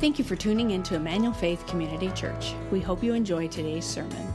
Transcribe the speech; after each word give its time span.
Thank 0.00 0.16
you 0.16 0.24
for 0.24 0.36
tuning 0.36 0.70
in 0.70 0.84
to 0.84 0.94
Emmanuel 0.94 1.32
Faith 1.32 1.66
Community 1.66 2.12
Church. 2.12 2.54
We 2.70 2.78
hope 2.80 3.02
you 3.02 3.14
enjoy 3.14 3.48
today's 3.48 3.84
sermon. 3.84 4.32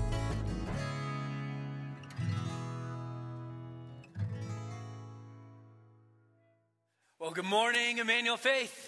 Well, 7.17 7.31
good 7.31 7.45
morning, 7.45 7.99
Emmanuel 7.99 8.35
Faith. 8.35 8.82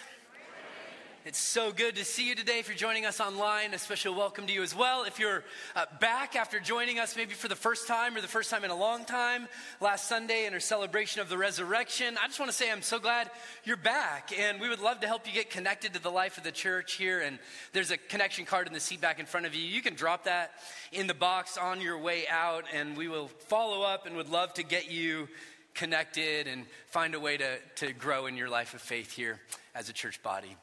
It's 1.26 1.40
so 1.40 1.72
good 1.72 1.96
to 1.96 2.06
see 2.06 2.30
you 2.30 2.36
today. 2.36 2.60
If 2.60 2.68
you're 2.68 2.78
joining 2.78 3.08
us 3.08 3.20
online, 3.20 3.74
a 3.74 3.80
special 3.80 4.14
welcome 4.14 4.46
to 4.46 4.54
you 4.54 4.62
as 4.62 4.76
well. 4.76 5.06
If 5.06 5.18
you're 5.18 5.44
uh, 5.76 5.88
back 6.00 6.36
after 6.36 6.60
joining 6.60 7.00
us, 7.00 7.16
maybe 7.18 7.34
for 7.34 7.48
the 7.48 7.56
first 7.56 7.88
time 7.88 8.16
or 8.16 8.22
the 8.22 8.28
first 8.28 8.52
time 8.52 8.64
in 8.64 8.70
a 8.70 8.76
long 8.76 9.06
time, 9.06 9.48
last 9.82 10.08
Sunday 10.08 10.46
in 10.46 10.54
our 10.54 10.60
celebration 10.60 11.22
of 11.22 11.30
the 11.30 11.36
resurrection, 11.40 12.16
I 12.24 12.28
just 12.28 12.40
want 12.40 12.52
to 12.52 12.56
say 12.56 12.72
I'm 12.72 12.84
so 12.84 13.00
glad 13.00 13.32
you're 13.64 13.76
back. 13.76 14.38
And 14.38 14.62
we 14.62 14.70
would 14.70 14.80
love 14.80 15.00
to 15.00 15.08
help 15.08 15.26
you 15.26 15.34
get 15.34 15.50
connected 15.50 15.96
to 15.96 16.00
the 16.00 16.12
life 16.12 16.38
of 16.38 16.44
the 16.44 16.52
church 16.52 16.94
here. 16.94 17.22
And 17.22 17.40
there's 17.74 17.90
a 17.90 17.98
connection 17.98 18.46
card 18.46 18.68
in 18.68 18.74
the 18.74 18.80
seat 18.80 19.02
back 19.02 19.20
in 19.20 19.26
front 19.26 19.48
of 19.48 19.56
you. 19.56 19.66
You 19.66 19.82
can 19.82 19.96
drop 19.96 20.26
that 20.26 20.52
in 20.92 21.08
the 21.08 21.16
box 21.16 21.58
on 21.58 21.82
your 21.82 21.98
way 21.98 22.28
out, 22.30 22.66
and 22.72 22.96
we 22.96 23.08
will 23.08 23.30
follow 23.48 23.82
up 23.82 24.06
and 24.06 24.16
would 24.16 24.30
love 24.30 24.54
to 24.54 24.64
get 24.64 24.92
you 24.92 25.28
connected 25.74 26.46
and 26.46 26.66
find 26.86 27.16
a 27.16 27.20
way 27.20 27.36
to, 27.36 27.58
to 27.78 27.94
grow 27.94 28.28
in 28.28 28.38
your 28.38 28.48
life 28.48 28.76
of 28.76 28.82
faith 28.82 29.12
here 29.12 29.40
as 29.74 29.90
a 29.90 29.94
church 29.94 30.22
body. 30.22 30.56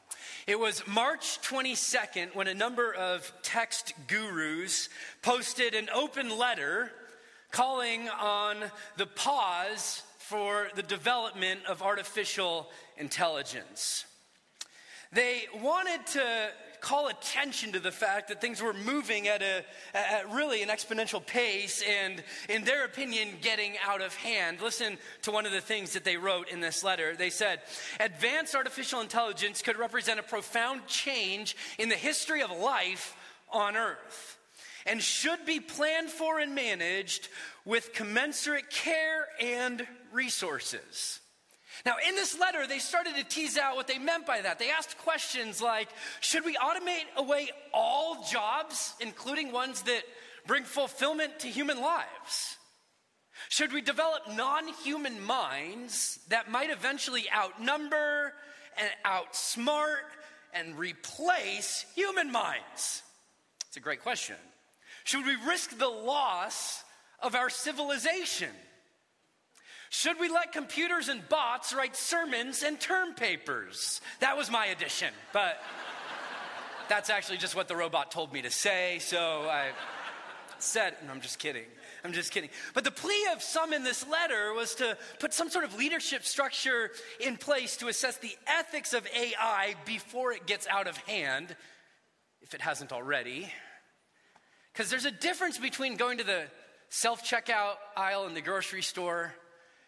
It 0.45 0.59
was 0.59 0.85
March 0.85 1.39
22nd 1.41 2.35
when 2.35 2.49
a 2.49 2.53
number 2.53 2.93
of 2.93 3.31
text 3.43 3.93
gurus 4.07 4.89
posted 5.21 5.73
an 5.73 5.87
open 5.95 6.37
letter 6.37 6.91
calling 7.49 8.09
on 8.09 8.57
the 8.97 9.05
pause 9.05 10.03
for 10.17 10.67
the 10.75 10.83
development 10.83 11.61
of 11.65 11.81
artificial 11.81 12.69
intelligence. 12.97 14.05
They 15.13 15.43
wanted 15.61 16.05
to 16.07 16.49
call 16.83 17.07
attention 17.07 17.71
to 17.71 17.79
the 17.79 17.91
fact 17.91 18.27
that 18.27 18.41
things 18.41 18.61
were 18.61 18.73
moving 18.73 19.29
at 19.29 19.41
a 19.41 19.63
at 19.95 20.29
really 20.31 20.61
an 20.61 20.67
exponential 20.67 21.25
pace 21.25 21.81
and 21.81 22.21
in 22.49 22.65
their 22.65 22.83
opinion 22.83 23.29
getting 23.41 23.75
out 23.87 24.01
of 24.01 24.13
hand. 24.15 24.61
Listen 24.61 24.97
to 25.21 25.31
one 25.31 25.45
of 25.45 25.53
the 25.53 25.61
things 25.61 25.93
that 25.93 26.03
they 26.03 26.17
wrote 26.17 26.49
in 26.49 26.59
this 26.59 26.83
letter. 26.83 27.15
They 27.15 27.29
said 27.29 27.61
advanced 28.01 28.53
artificial 28.53 28.99
intelligence 28.99 29.61
could 29.61 29.77
represent 29.77 30.19
a 30.19 30.23
profound 30.23 30.85
change 30.85 31.55
in 31.79 31.87
the 31.87 31.95
history 31.95 32.43
of 32.43 32.51
life 32.51 33.15
on 33.49 33.77
earth 33.77 34.37
and 34.85 35.01
should 35.01 35.45
be 35.45 35.61
planned 35.61 36.09
for 36.09 36.39
and 36.39 36.53
managed 36.53 37.29
with 37.63 37.93
commensurate 37.93 38.69
care 38.69 39.27
and 39.39 39.87
resources 40.11 41.21
now, 41.85 41.95
in 42.07 42.15
this 42.15 42.39
letter, 42.39 42.65
they 42.65 42.79
started 42.79 43.15
to 43.15 43.25
tease 43.25 43.57
out 43.57 43.75
what 43.75 43.87
they 43.87 43.97
meant 43.97 44.25
by 44.25 44.39
that. 44.39 44.57
They 44.57 44.69
asked 44.69 44.97
questions 44.99 45.61
like 45.61 45.89
Should 46.21 46.45
we 46.45 46.55
automate 46.55 47.03
away 47.17 47.49
all 47.73 48.23
jobs, 48.23 48.93
including 49.01 49.51
ones 49.51 49.81
that 49.83 50.03
bring 50.47 50.63
fulfillment 50.63 51.39
to 51.39 51.47
human 51.47 51.81
lives? 51.81 52.57
Should 53.49 53.73
we 53.73 53.81
develop 53.81 54.21
non 54.29 54.67
human 54.85 55.21
minds 55.21 56.19
that 56.29 56.49
might 56.49 56.69
eventually 56.69 57.25
outnumber 57.35 58.33
and 58.77 58.89
outsmart 59.05 60.07
and 60.53 60.77
replace 60.77 61.85
human 61.95 62.31
minds? 62.31 63.03
It's 63.67 63.77
a 63.77 63.81
great 63.81 64.01
question. 64.01 64.37
Should 65.03 65.25
we 65.25 65.35
risk 65.45 65.77
the 65.77 65.89
loss 65.89 66.81
of 67.19 67.35
our 67.35 67.49
civilization? 67.49 68.51
Should 69.93 70.19
we 70.19 70.27
let 70.27 70.53
computers 70.53 71.07
and 71.07 71.21
bots 71.29 71.71
write 71.71 71.95
sermons 71.95 72.63
and 72.63 72.79
term 72.79 73.13
papers? 73.13 74.01
That 74.21 74.35
was 74.35 74.49
my 74.49 74.65
addition, 74.65 75.13
but 75.33 75.61
that's 76.89 77.11
actually 77.11 77.37
just 77.37 77.55
what 77.55 77.67
the 77.67 77.75
robot 77.75 78.09
told 78.09 78.33
me 78.33 78.41
to 78.41 78.49
say, 78.49 78.97
so 78.97 79.47
I 79.47 79.69
said, 80.57 80.95
and 80.99 81.11
I'm 81.11 81.21
just 81.21 81.37
kidding. 81.37 81.65
I'm 82.03 82.11
just 82.11 82.31
kidding. 82.31 82.49
But 82.73 82.85
the 82.85 82.91
plea 82.91 83.27
of 83.33 83.43
some 83.43 83.71
in 83.71 83.83
this 83.83 84.03
letter 84.07 84.51
was 84.55 84.73
to 84.75 84.97
put 85.19 85.31
some 85.31 85.51
sort 85.51 85.63
of 85.63 85.75
leadership 85.75 86.25
structure 86.25 86.89
in 87.19 87.37
place 87.37 87.77
to 87.77 87.87
assess 87.87 88.17
the 88.17 88.35
ethics 88.47 88.95
of 88.95 89.07
AI 89.15 89.75
before 89.85 90.31
it 90.31 90.47
gets 90.47 90.65
out 90.65 90.87
of 90.87 90.97
hand, 90.97 91.55
if 92.41 92.55
it 92.55 92.61
hasn't 92.61 92.91
already. 92.91 93.47
Because 94.73 94.89
there's 94.89 95.05
a 95.05 95.11
difference 95.11 95.59
between 95.59 95.97
going 95.97 96.17
to 96.17 96.23
the 96.23 96.45
self 96.89 97.23
checkout 97.23 97.75
aisle 97.95 98.25
in 98.25 98.33
the 98.33 98.41
grocery 98.41 98.81
store 98.81 99.35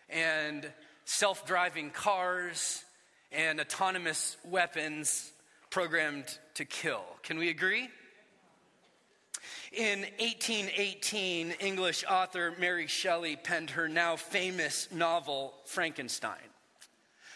and 0.09 0.71
self 1.05 1.45
driving 1.45 1.89
cars 1.91 2.83
and 3.31 3.59
autonomous 3.59 4.38
weapons 4.45 5.31
programmed 5.69 6.38
to 6.55 6.66
kill. 6.66 7.03
Can 7.23 7.38
we 7.38 7.49
agree? 7.49 7.89
In 9.71 10.01
1818, 10.19 11.51
English 11.59 12.05
author 12.09 12.53
Mary 12.57 12.88
Shelley 12.88 13.35
penned 13.35 13.71
her 13.71 13.89
now 13.89 14.15
famous 14.15 14.88
novel, 14.91 15.53
Frankenstein. 15.65 16.38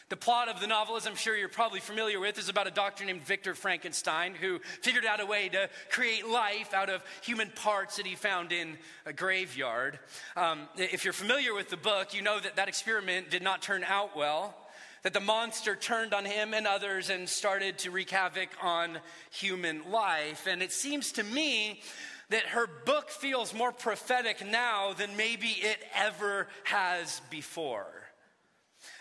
The 0.10 0.18
plot 0.18 0.50
of 0.50 0.60
the 0.60 0.66
novel, 0.66 0.96
as 0.96 1.06
I'm 1.06 1.16
sure 1.16 1.38
you're 1.38 1.48
probably 1.48 1.80
familiar 1.80 2.20
with, 2.20 2.40
is 2.40 2.50
about 2.50 2.66
a 2.66 2.72
doctor 2.72 3.06
named 3.06 3.22
Victor 3.22 3.54
Frankenstein 3.54 4.34
who 4.34 4.58
figured 4.82 5.06
out 5.06 5.20
a 5.20 5.26
way 5.26 5.50
to 5.50 5.70
create 5.92 6.28
life 6.28 6.74
out 6.74 6.90
of 6.90 7.04
human 7.22 7.52
parts 7.52 7.98
that 7.98 8.08
he 8.08 8.16
found 8.16 8.52
in 8.52 8.80
a 9.06 9.14
graveyard. 9.14 10.00
Um, 10.36 10.68
if 10.78 11.04
you're 11.04 11.14
familiar 11.14 11.54
with 11.54 11.70
the 11.70 11.78
book, 11.78 12.16
you 12.16 12.24
know 12.24 12.40
that 12.40 12.56
that 12.56 12.68
experiment 12.68 13.30
did 13.30 13.44
not 13.44 13.62
turn 13.62 13.84
out 13.84 14.18
well 14.18 14.56
that 15.04 15.14
the 15.14 15.20
monster 15.22 15.78
turned 15.78 16.14
on 16.14 16.26
him 16.26 16.54
and 16.54 16.68
others 16.68 17.10
and 17.10 17.30
started 17.30 17.78
to 17.78 17.92
wreak 17.92 18.10
havoc 18.10 18.50
on 18.62 19.00
human 19.32 19.90
life. 19.92 20.46
And 20.46 20.62
it 20.62 20.74
seems 20.74 21.14
to 21.14 21.24
me 21.24 21.82
that 22.30 22.48
her 22.48 22.68
book 22.86 23.10
feels 23.10 23.54
more 23.54 23.72
prophetic 23.72 24.46
now 24.46 24.92
than 24.92 25.16
maybe 25.16 25.48
it 25.48 25.78
ever 25.96 26.48
has 26.64 27.22
before. 27.30 27.88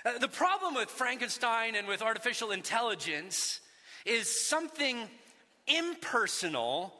Uh, 0.08 0.16
the 0.16 0.28
problem 0.28 0.74
with 0.74 0.88
Frankenstein 0.88 1.74
and 1.74 1.86
with 1.86 2.00
artificial 2.00 2.50
intelligence 2.50 3.60
is 4.06 4.48
something 4.48 5.06
impersonal 5.66 6.94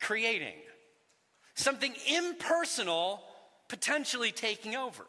creating, 0.00 0.54
something 1.56 1.92
impersonal 2.06 3.20
potentially 3.68 4.30
taking 4.30 4.76
over. 4.76 5.04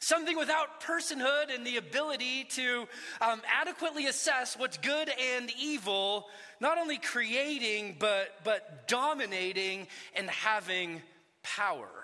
Something 0.00 0.36
without 0.36 0.80
personhood 0.80 1.54
and 1.54 1.64
the 1.64 1.76
ability 1.76 2.44
to 2.54 2.88
um, 3.20 3.42
adequately 3.46 4.06
assess 4.06 4.56
what's 4.58 4.78
good 4.78 5.12
and 5.36 5.52
evil, 5.60 6.26
not 6.58 6.78
only 6.78 6.96
creating, 6.96 7.96
but, 8.00 8.30
but 8.42 8.88
dominating 8.88 9.86
and 10.16 10.28
having 10.30 11.02
power. 11.42 11.99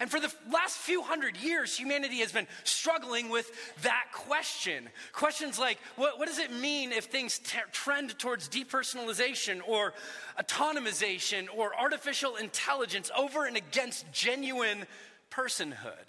And 0.00 0.10
for 0.10 0.20
the 0.20 0.32
last 0.50 0.76
few 0.76 1.02
hundred 1.02 1.36
years, 1.36 1.76
humanity 1.76 2.16
has 2.18 2.32
been 2.32 2.46
struggling 2.64 3.30
with 3.30 3.50
that 3.82 4.06
question. 4.12 4.88
Questions 5.12 5.58
like 5.58 5.78
what, 5.96 6.18
what 6.18 6.28
does 6.28 6.38
it 6.38 6.52
mean 6.52 6.92
if 6.92 7.04
things 7.06 7.38
t- 7.38 7.58
trend 7.72 8.18
towards 8.18 8.48
depersonalization 8.48 9.60
or 9.66 9.94
autonomization 10.38 11.46
or 11.54 11.74
artificial 11.74 12.36
intelligence 12.36 13.10
over 13.16 13.46
and 13.46 13.56
against 13.56 14.10
genuine 14.12 14.86
personhood? 15.30 16.06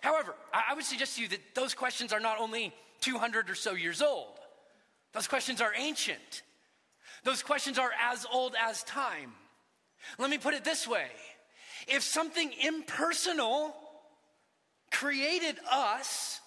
However, 0.00 0.34
I, 0.52 0.64
I 0.70 0.74
would 0.74 0.84
suggest 0.84 1.16
to 1.16 1.22
you 1.22 1.28
that 1.28 1.54
those 1.54 1.74
questions 1.74 2.12
are 2.12 2.20
not 2.20 2.40
only 2.40 2.72
200 3.00 3.50
or 3.50 3.54
so 3.54 3.74
years 3.74 4.02
old, 4.02 4.38
those 5.12 5.28
questions 5.28 5.60
are 5.60 5.72
ancient. 5.76 6.42
Those 7.24 7.42
questions 7.42 7.78
are 7.78 7.90
as 8.00 8.26
old 8.32 8.54
as 8.60 8.82
time. 8.84 9.32
Let 10.18 10.30
me 10.30 10.38
put 10.38 10.54
it 10.54 10.64
this 10.64 10.86
way 10.86 11.08
if 11.88 12.02
something 12.02 12.52
impersonal 12.62 13.74
created 14.90 15.56
us, 15.70 16.40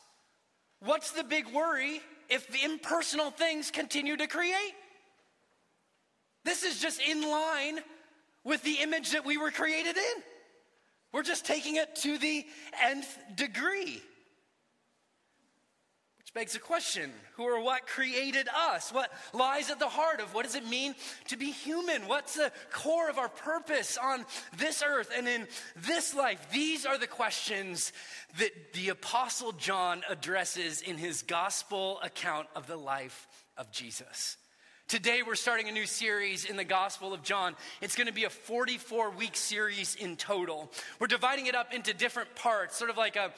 what's 0.80 1.12
the 1.12 1.24
big 1.24 1.48
worry 1.54 2.02
if 2.30 2.48
the 2.48 2.64
impersonal 2.64 3.32
things 3.32 3.72
continue 3.72 4.18
to 4.18 4.28
create? 4.28 4.74
This 6.44 6.64
is 6.64 6.80
just 6.80 7.02
in 7.02 7.22
line 7.22 7.80
with 8.44 8.64
the 8.64 8.78
image 8.82 9.12
that 9.12 9.26
we 9.26 9.38
were 9.38 9.52
created 9.52 9.98
in. 9.98 10.24
We're 11.12 11.24
just 11.24 11.46
taking 11.46 11.76
it 11.76 11.96
to 11.98 12.18
the 12.18 12.46
nth 12.84 13.18
degree. 13.36 14.02
Which 16.34 16.44
begs 16.44 16.54
the 16.54 16.60
question 16.60 17.12
who 17.36 17.44
or 17.44 17.62
what 17.62 17.88
created 17.88 18.48
us? 18.56 18.94
What 18.94 19.12
lies 19.34 19.70
at 19.70 19.80
the 19.80 19.90
heart 19.90 20.22
of 20.22 20.34
what 20.34 20.46
does 20.46 20.56
it 20.56 20.66
mean 20.66 20.96
to 21.28 21.36
be 21.36 21.52
human? 21.52 22.08
What's 22.08 22.36
the 22.36 22.54
core 22.72 23.10
of 23.10 23.18
our 23.18 23.28
purpose 23.28 23.98
on 24.02 24.26
this 24.58 24.82
earth 24.82 25.12
and 25.14 25.28
in 25.28 25.46
this 25.76 26.16
life? 26.16 26.40
These 26.54 26.86
are 26.86 26.98
the 26.98 27.06
questions 27.06 27.92
that 28.38 28.72
the 28.72 28.90
Apostle 28.90 29.52
John 29.52 30.04
addresses 30.08 30.82
in 30.82 30.98
his 30.98 31.22
gospel 31.22 32.00
account 32.02 32.48
of 32.56 32.66
the 32.66 32.78
life 32.78 33.28
of 33.58 33.70
Jesus. 33.74 34.38
Today, 34.92 35.22
we're 35.26 35.36
starting 35.36 35.70
a 35.70 35.72
new 35.72 35.86
series 35.86 36.44
in 36.44 36.58
the 36.58 36.66
Gospel 36.66 37.14
of 37.14 37.24
John. 37.24 37.56
It's 37.80 37.96
going 37.96 38.08
to 38.08 38.14
be 38.14 38.26
a 38.26 38.30
44 38.30 39.12
week 39.12 39.38
series 39.38 39.96
in 39.96 40.18
total. 40.18 40.70
We're 41.00 41.08
dividing 41.08 41.46
it 41.46 41.56
up 41.56 41.74
into 41.74 41.94
different 41.94 42.36
parts, 42.36 42.76
sort 42.76 42.90
of 42.90 42.98
like 42.98 43.16
a, 43.16 43.32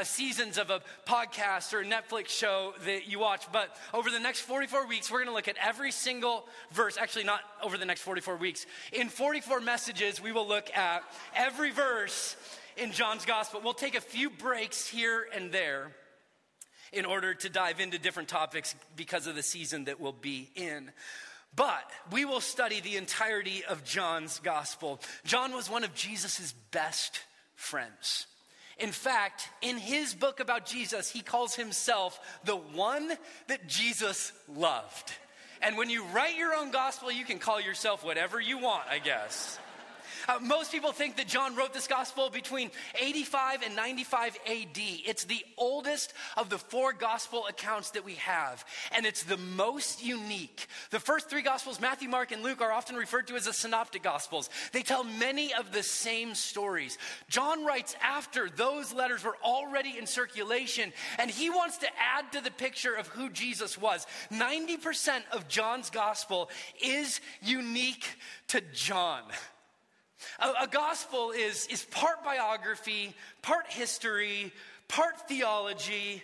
a, 0.00 0.04
seasons 0.04 0.58
of 0.58 0.68
a 0.70 0.80
podcast 1.06 1.72
or 1.72 1.82
a 1.82 1.84
Netflix 1.84 2.30
show 2.30 2.74
that 2.86 3.06
you 3.06 3.20
watch. 3.20 3.44
But 3.52 3.76
over 3.94 4.10
the 4.10 4.18
next 4.18 4.40
44 4.40 4.88
weeks, 4.88 5.08
we're 5.08 5.18
going 5.18 5.28
to 5.28 5.32
look 5.32 5.46
at 5.46 5.54
every 5.64 5.92
single 5.92 6.48
verse. 6.72 6.98
Actually, 7.00 7.22
not 7.22 7.42
over 7.62 7.78
the 7.78 7.86
next 7.86 8.00
44 8.00 8.34
weeks. 8.34 8.66
In 8.92 9.08
44 9.08 9.60
messages, 9.60 10.20
we 10.20 10.32
will 10.32 10.48
look 10.48 10.76
at 10.76 11.04
every 11.36 11.70
verse 11.70 12.34
in 12.76 12.90
John's 12.90 13.24
Gospel. 13.24 13.60
We'll 13.62 13.74
take 13.74 13.94
a 13.94 14.00
few 14.00 14.28
breaks 14.28 14.88
here 14.88 15.28
and 15.32 15.52
there 15.52 15.92
in 16.92 17.04
order 17.04 17.34
to 17.34 17.48
dive 17.48 17.80
into 17.80 17.98
different 17.98 18.28
topics 18.28 18.74
because 18.94 19.26
of 19.26 19.34
the 19.34 19.42
season 19.42 19.84
that 19.84 20.00
we'll 20.00 20.12
be 20.12 20.50
in. 20.54 20.90
But 21.54 21.90
we 22.12 22.24
will 22.24 22.40
study 22.40 22.80
the 22.80 22.96
entirety 22.96 23.64
of 23.64 23.84
John's 23.84 24.40
gospel. 24.40 25.00
John 25.24 25.52
was 25.52 25.70
one 25.70 25.84
of 25.84 25.94
Jesus' 25.94 26.54
best 26.70 27.20
friends. 27.54 28.26
In 28.78 28.92
fact, 28.92 29.48
in 29.62 29.78
his 29.78 30.14
book 30.14 30.40
about 30.40 30.66
Jesus, 30.66 31.10
he 31.10 31.22
calls 31.22 31.54
himself 31.54 32.20
the 32.44 32.56
one 32.56 33.10
that 33.48 33.68
Jesus 33.68 34.32
loved. 34.54 35.12
And 35.62 35.78
when 35.78 35.88
you 35.88 36.04
write 36.04 36.36
your 36.36 36.54
own 36.54 36.70
gospel, 36.70 37.10
you 37.10 37.24
can 37.24 37.38
call 37.38 37.58
yourself 37.58 38.04
whatever 38.04 38.38
you 38.38 38.58
want, 38.58 38.86
I 38.90 38.98
guess. 38.98 39.58
Uh, 40.28 40.38
most 40.40 40.72
people 40.72 40.92
think 40.92 41.16
that 41.16 41.28
John 41.28 41.54
wrote 41.54 41.72
this 41.72 41.86
gospel 41.86 42.30
between 42.30 42.70
85 43.00 43.62
and 43.62 43.76
95 43.76 44.36
AD. 44.46 44.76
It's 44.76 45.24
the 45.24 45.44
oldest 45.56 46.12
of 46.36 46.50
the 46.50 46.58
four 46.58 46.92
gospel 46.92 47.46
accounts 47.48 47.90
that 47.90 48.04
we 48.04 48.14
have, 48.14 48.64
and 48.92 49.06
it's 49.06 49.22
the 49.22 49.36
most 49.36 50.04
unique. 50.04 50.66
The 50.90 51.00
first 51.00 51.30
three 51.30 51.42
gospels, 51.42 51.80
Matthew, 51.80 52.08
Mark, 52.08 52.32
and 52.32 52.42
Luke, 52.42 52.60
are 52.60 52.72
often 52.72 52.96
referred 52.96 53.28
to 53.28 53.36
as 53.36 53.44
the 53.44 53.52
synoptic 53.52 54.02
gospels. 54.02 54.50
They 54.72 54.82
tell 54.82 55.04
many 55.04 55.54
of 55.54 55.72
the 55.72 55.82
same 55.82 56.34
stories. 56.34 56.98
John 57.28 57.64
writes 57.64 57.94
after 58.02 58.50
those 58.50 58.92
letters 58.92 59.24
were 59.24 59.36
already 59.44 59.96
in 59.98 60.06
circulation, 60.06 60.92
and 61.18 61.30
he 61.30 61.50
wants 61.50 61.78
to 61.78 61.88
add 62.16 62.32
to 62.32 62.40
the 62.40 62.50
picture 62.50 62.94
of 62.94 63.06
who 63.08 63.30
Jesus 63.30 63.78
was. 63.78 64.06
90% 64.32 65.22
of 65.32 65.48
John's 65.48 65.90
gospel 65.90 66.50
is 66.82 67.20
unique 67.42 68.06
to 68.48 68.60
John. 68.72 69.22
A, 70.38 70.64
a, 70.64 70.66
gospel 70.66 71.30
is, 71.30 71.66
is 71.66 71.84
part 71.84 72.24
biography, 72.24 73.14
part 73.42 73.66
history, 73.68 74.52
part 74.88 75.28
theology, 75.28 76.22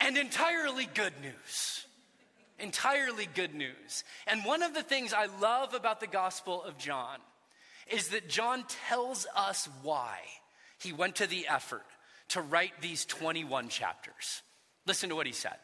and 0.00 0.16
entirely 0.16 0.88
good 0.94 1.12
news. 1.22 1.86
Entirely 2.58 3.28
good 3.34 3.54
news. 3.54 4.04
And 4.26 4.44
one 4.44 4.62
of 4.62 4.74
the 4.74 4.82
things 4.82 5.12
I 5.12 5.26
love 5.40 5.74
about 5.74 6.00
the 6.00 6.06
Gospel 6.06 6.62
of 6.62 6.76
John 6.76 7.18
is 7.90 8.08
that 8.08 8.28
John 8.28 8.64
tells 8.86 9.26
us 9.34 9.68
why 9.82 10.18
he 10.78 10.92
went 10.92 11.16
to 11.16 11.26
the 11.26 11.46
effort 11.48 11.86
to 12.28 12.40
write 12.40 12.80
these 12.80 13.04
21 13.04 13.68
chapters. 13.68 14.42
Listen 14.86 15.08
to 15.08 15.16
what 15.16 15.26
he 15.26 15.32
said. 15.32 15.56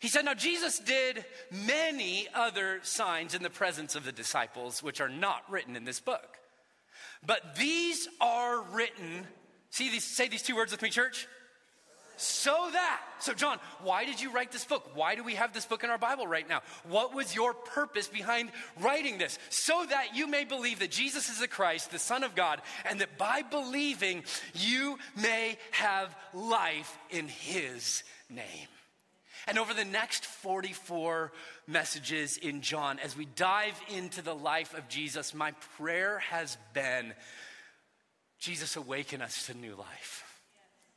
He 0.00 0.08
said, 0.08 0.24
Now 0.24 0.34
Jesus 0.34 0.78
did 0.78 1.24
many 1.50 2.28
other 2.34 2.80
signs 2.82 3.34
in 3.34 3.42
the 3.42 3.50
presence 3.50 3.94
of 3.94 4.04
the 4.04 4.12
disciples, 4.12 4.82
which 4.82 5.00
are 5.00 5.08
not 5.08 5.50
written 5.50 5.76
in 5.76 5.84
this 5.84 6.00
book. 6.00 6.37
But 7.26 7.56
these 7.56 8.08
are 8.20 8.62
written, 8.72 9.26
see 9.70 9.90
these, 9.90 10.04
say 10.04 10.28
these 10.28 10.42
two 10.42 10.56
words 10.56 10.72
with 10.72 10.82
me, 10.82 10.90
church. 10.90 11.26
So 12.18 12.68
that. 12.72 13.00
So, 13.20 13.32
John, 13.32 13.58
why 13.80 14.04
did 14.04 14.20
you 14.20 14.32
write 14.32 14.50
this 14.50 14.64
book? 14.64 14.90
Why 14.94 15.14
do 15.14 15.22
we 15.22 15.36
have 15.36 15.52
this 15.52 15.66
book 15.66 15.84
in 15.84 15.90
our 15.90 15.98
Bible 15.98 16.26
right 16.26 16.48
now? 16.48 16.62
What 16.88 17.14
was 17.14 17.32
your 17.32 17.54
purpose 17.54 18.08
behind 18.08 18.50
writing 18.80 19.18
this? 19.18 19.38
So 19.50 19.86
that 19.88 20.16
you 20.16 20.26
may 20.26 20.44
believe 20.44 20.80
that 20.80 20.90
Jesus 20.90 21.28
is 21.28 21.38
the 21.38 21.46
Christ, 21.46 21.92
the 21.92 21.98
Son 22.00 22.24
of 22.24 22.34
God, 22.34 22.60
and 22.84 23.00
that 23.00 23.18
by 23.18 23.42
believing 23.42 24.24
you 24.52 24.98
may 25.16 25.58
have 25.70 26.16
life 26.34 26.98
in 27.10 27.28
His 27.28 28.02
name. 28.28 28.68
And 29.46 29.56
over 29.56 29.72
the 29.72 29.84
next 29.84 30.24
44 30.26 31.32
messages 31.68 32.38
in 32.38 32.62
John, 32.62 32.98
as 32.98 33.16
we 33.16 33.26
dive 33.26 33.78
into 33.94 34.22
the 34.22 34.34
life 34.34 34.76
of 34.76 34.88
Jesus, 34.88 35.34
my 35.34 35.52
prayer 35.76 36.18
has 36.18 36.56
been 36.72 37.12
Jesus, 38.38 38.76
awaken 38.76 39.20
us 39.20 39.46
to 39.46 39.54
new 39.54 39.74
life. 39.74 40.24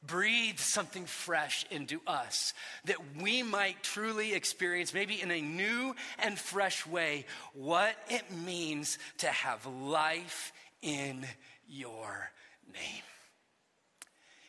Breathe 0.04 0.58
something 0.58 1.06
fresh 1.06 1.66
into 1.70 2.02
us 2.08 2.54
that 2.86 2.98
we 3.20 3.44
might 3.44 3.84
truly 3.84 4.34
experience, 4.34 4.94
maybe 4.94 5.22
in 5.22 5.30
a 5.30 5.42
new 5.42 5.96
and 6.20 6.40
fresh 6.40 6.88
way, 6.88 7.26
what 7.54 7.96
it 8.10 8.32
means 8.32 8.98
to 9.20 9.28
have 9.28 9.66
life 9.66 10.54
in 10.82 11.26
your 11.68 12.32
name. 12.74 13.04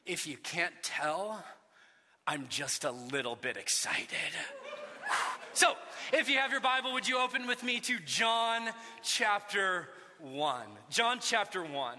If 0.06 0.26
you 0.26 0.36
can't 0.36 0.74
tell, 0.82 1.44
I'm 2.26 2.46
just 2.48 2.84
a 2.84 2.90
little 2.90 3.36
bit 3.36 3.56
excited. 3.56 4.32
So, 5.54 5.74
if 6.12 6.30
you 6.30 6.38
have 6.38 6.50
your 6.50 6.60
Bible, 6.60 6.92
would 6.94 7.06
you 7.06 7.18
open 7.18 7.46
with 7.46 7.62
me 7.62 7.80
to 7.80 7.98
John 8.06 8.68
chapter 9.02 9.88
1? 10.20 10.62
John 10.90 11.18
chapter 11.20 11.62
1. 11.62 11.98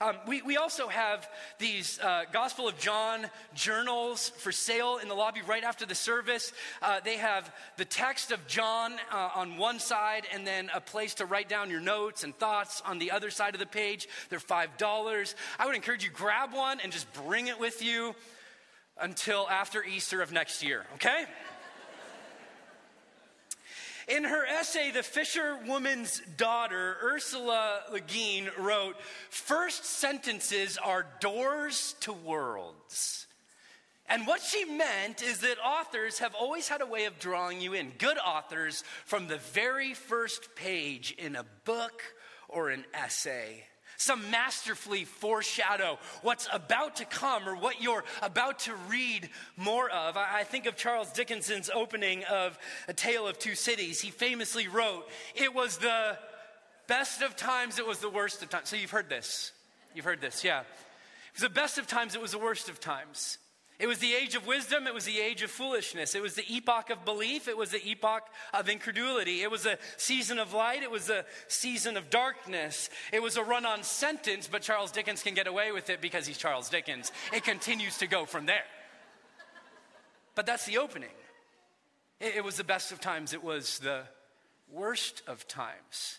Um, 0.00 0.16
we, 0.26 0.42
we 0.42 0.56
also 0.56 0.88
have 0.88 1.28
these 1.58 1.98
uh, 2.00 2.24
Gospel 2.32 2.68
of 2.68 2.78
John 2.78 3.26
journals 3.54 4.28
for 4.28 4.52
sale 4.52 4.98
in 4.98 5.08
the 5.08 5.14
lobby 5.14 5.40
right 5.46 5.64
after 5.64 5.86
the 5.86 5.94
service. 5.94 6.52
Uh, 6.82 7.00
they 7.00 7.16
have 7.16 7.52
the 7.76 7.84
text 7.84 8.30
of 8.30 8.46
John 8.46 8.94
uh, 9.12 9.30
on 9.34 9.56
one 9.56 9.78
side 9.78 10.26
and 10.32 10.46
then 10.46 10.70
a 10.74 10.80
place 10.80 11.14
to 11.14 11.26
write 11.26 11.48
down 11.48 11.70
your 11.70 11.80
notes 11.80 12.24
and 12.24 12.34
thoughts 12.36 12.82
on 12.86 12.98
the 12.98 13.10
other 13.10 13.30
side 13.30 13.54
of 13.54 13.60
the 13.60 13.66
page. 13.66 14.08
They're 14.28 14.38
$5. 14.38 15.34
I 15.58 15.66
would 15.66 15.76
encourage 15.76 16.04
you 16.04 16.10
grab 16.10 16.52
one 16.52 16.80
and 16.80 16.92
just 16.92 17.12
bring 17.12 17.48
it 17.48 17.58
with 17.58 17.82
you 17.82 18.14
until 19.00 19.48
after 19.48 19.82
Easter 19.82 20.20
of 20.20 20.30
next 20.30 20.62
year, 20.62 20.84
okay? 20.94 21.24
In 24.10 24.24
her 24.24 24.44
essay, 24.44 24.90
The 24.90 25.04
Fisherwoman's 25.04 26.20
Daughter, 26.36 26.96
Ursula 27.00 27.82
Le 27.92 28.00
Guin 28.00 28.50
wrote 28.58 28.96
First 29.30 29.84
sentences 29.84 30.76
are 30.78 31.06
doors 31.20 31.94
to 32.00 32.12
worlds. 32.12 33.28
And 34.08 34.26
what 34.26 34.42
she 34.42 34.64
meant 34.64 35.22
is 35.22 35.38
that 35.42 35.64
authors 35.64 36.18
have 36.18 36.34
always 36.34 36.66
had 36.66 36.80
a 36.80 36.86
way 36.86 37.04
of 37.04 37.20
drawing 37.20 37.60
you 37.60 37.74
in. 37.74 37.92
Good 37.98 38.18
authors 38.18 38.82
from 39.04 39.28
the 39.28 39.38
very 39.38 39.94
first 39.94 40.56
page 40.56 41.14
in 41.16 41.36
a 41.36 41.46
book 41.64 42.02
or 42.48 42.70
an 42.70 42.84
essay 42.92 43.64
some 44.00 44.30
masterfully 44.30 45.04
foreshadow 45.04 45.98
what's 46.22 46.48
about 46.52 46.96
to 46.96 47.04
come 47.04 47.46
or 47.46 47.54
what 47.54 47.82
you're 47.82 48.02
about 48.22 48.60
to 48.60 48.74
read 48.88 49.28
more 49.58 49.90
of. 49.90 50.16
I 50.16 50.42
think 50.44 50.64
of 50.64 50.74
Charles 50.74 51.12
Dickens's 51.12 51.70
opening 51.72 52.24
of 52.24 52.58
A 52.88 52.94
Tale 52.94 53.28
of 53.28 53.38
Two 53.38 53.54
Cities. 53.54 54.00
He 54.00 54.10
famously 54.10 54.68
wrote, 54.68 55.06
It 55.34 55.54
was 55.54 55.76
the 55.76 56.16
best 56.86 57.20
of 57.20 57.36
times, 57.36 57.78
it 57.78 57.86
was 57.86 57.98
the 57.98 58.08
worst 58.08 58.42
of 58.42 58.48
times. 58.48 58.70
So 58.70 58.76
you've 58.76 58.90
heard 58.90 59.10
this. 59.10 59.52
You've 59.94 60.06
heard 60.06 60.20
this, 60.20 60.44
yeah. 60.44 60.60
It 60.60 60.66
was 61.34 61.42
the 61.42 61.50
best 61.50 61.76
of 61.76 61.86
times, 61.86 62.14
it 62.14 62.22
was 62.22 62.32
the 62.32 62.38
worst 62.38 62.70
of 62.70 62.80
times. 62.80 63.38
It 63.80 63.86
was 63.86 63.98
the 63.98 64.12
age 64.12 64.34
of 64.34 64.46
wisdom, 64.46 64.86
it 64.86 64.92
was 64.92 65.06
the 65.06 65.20
age 65.20 65.40
of 65.42 65.50
foolishness. 65.50 66.14
It 66.14 66.20
was 66.20 66.34
the 66.34 66.44
epoch 66.54 66.90
of 66.90 67.06
belief, 67.06 67.48
it 67.48 67.56
was 67.56 67.70
the 67.70 67.82
epoch 67.88 68.28
of 68.52 68.68
incredulity. 68.68 69.40
It 69.40 69.50
was 69.50 69.64
a 69.64 69.78
season 69.96 70.38
of 70.38 70.52
light, 70.52 70.82
it 70.82 70.90
was 70.90 71.08
a 71.08 71.24
season 71.48 71.96
of 71.96 72.10
darkness. 72.10 72.90
It 73.10 73.22
was 73.22 73.38
a 73.38 73.42
run 73.42 73.64
on 73.64 73.82
sentence, 73.82 74.46
but 74.52 74.60
Charles 74.60 74.92
Dickens 74.92 75.22
can 75.22 75.32
get 75.32 75.46
away 75.46 75.72
with 75.72 75.88
it 75.88 76.02
because 76.02 76.26
he's 76.26 76.36
Charles 76.36 76.68
Dickens. 76.68 77.10
It 77.32 77.42
continues 77.42 77.96
to 77.98 78.06
go 78.06 78.26
from 78.26 78.44
there. 78.44 78.64
But 80.34 80.44
that's 80.44 80.66
the 80.66 80.76
opening. 80.76 81.08
It, 82.20 82.44
was 82.44 82.56
the 82.56 82.64
best 82.64 82.92
of 82.92 83.00
times, 83.00 83.32
it 83.32 83.42
was 83.42 83.78
the 83.78 84.02
worst 84.70 85.22
of 85.26 85.48
times. 85.48 86.18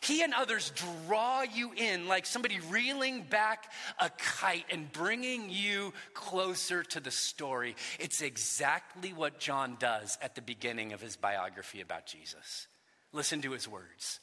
He 0.00 0.22
and 0.22 0.34
others 0.34 0.72
draw 1.06 1.42
you 1.42 1.72
in 1.76 2.08
like 2.08 2.26
somebody 2.26 2.58
reeling 2.70 3.22
back 3.22 3.70
a 3.98 4.10
kite 4.10 4.66
and 4.70 4.90
bringing 4.92 5.50
you 5.50 5.92
closer 6.14 6.82
to 6.84 7.00
the 7.00 7.10
story. 7.10 7.76
It's 7.98 8.20
exactly 8.22 9.12
what 9.12 9.38
John 9.38 9.76
does 9.78 10.18
at 10.22 10.34
the 10.34 10.42
beginning 10.42 10.92
of 10.92 11.00
his 11.00 11.16
biography 11.16 11.80
about 11.80 12.06
Jesus. 12.06 12.66
Listen 13.12 13.40
to 13.42 13.52
his 13.52 13.66
words. 13.66 14.20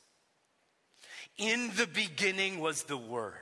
In 1.37 1.71
the 1.75 1.87
beginning 1.87 2.59
was 2.59 2.83
the 2.83 2.97
Word, 2.97 3.33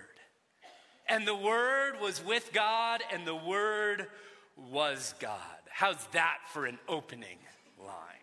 and 1.08 1.28
the 1.28 1.36
Word 1.36 2.00
was 2.02 2.24
with 2.24 2.52
God, 2.52 3.02
and 3.12 3.28
the 3.28 3.36
Word 3.36 4.08
was 4.72 5.14
God. 5.20 5.40
How's 5.70 6.04
that 6.14 6.38
for 6.54 6.66
an 6.66 6.80
opening 6.88 7.38
line? 7.80 8.23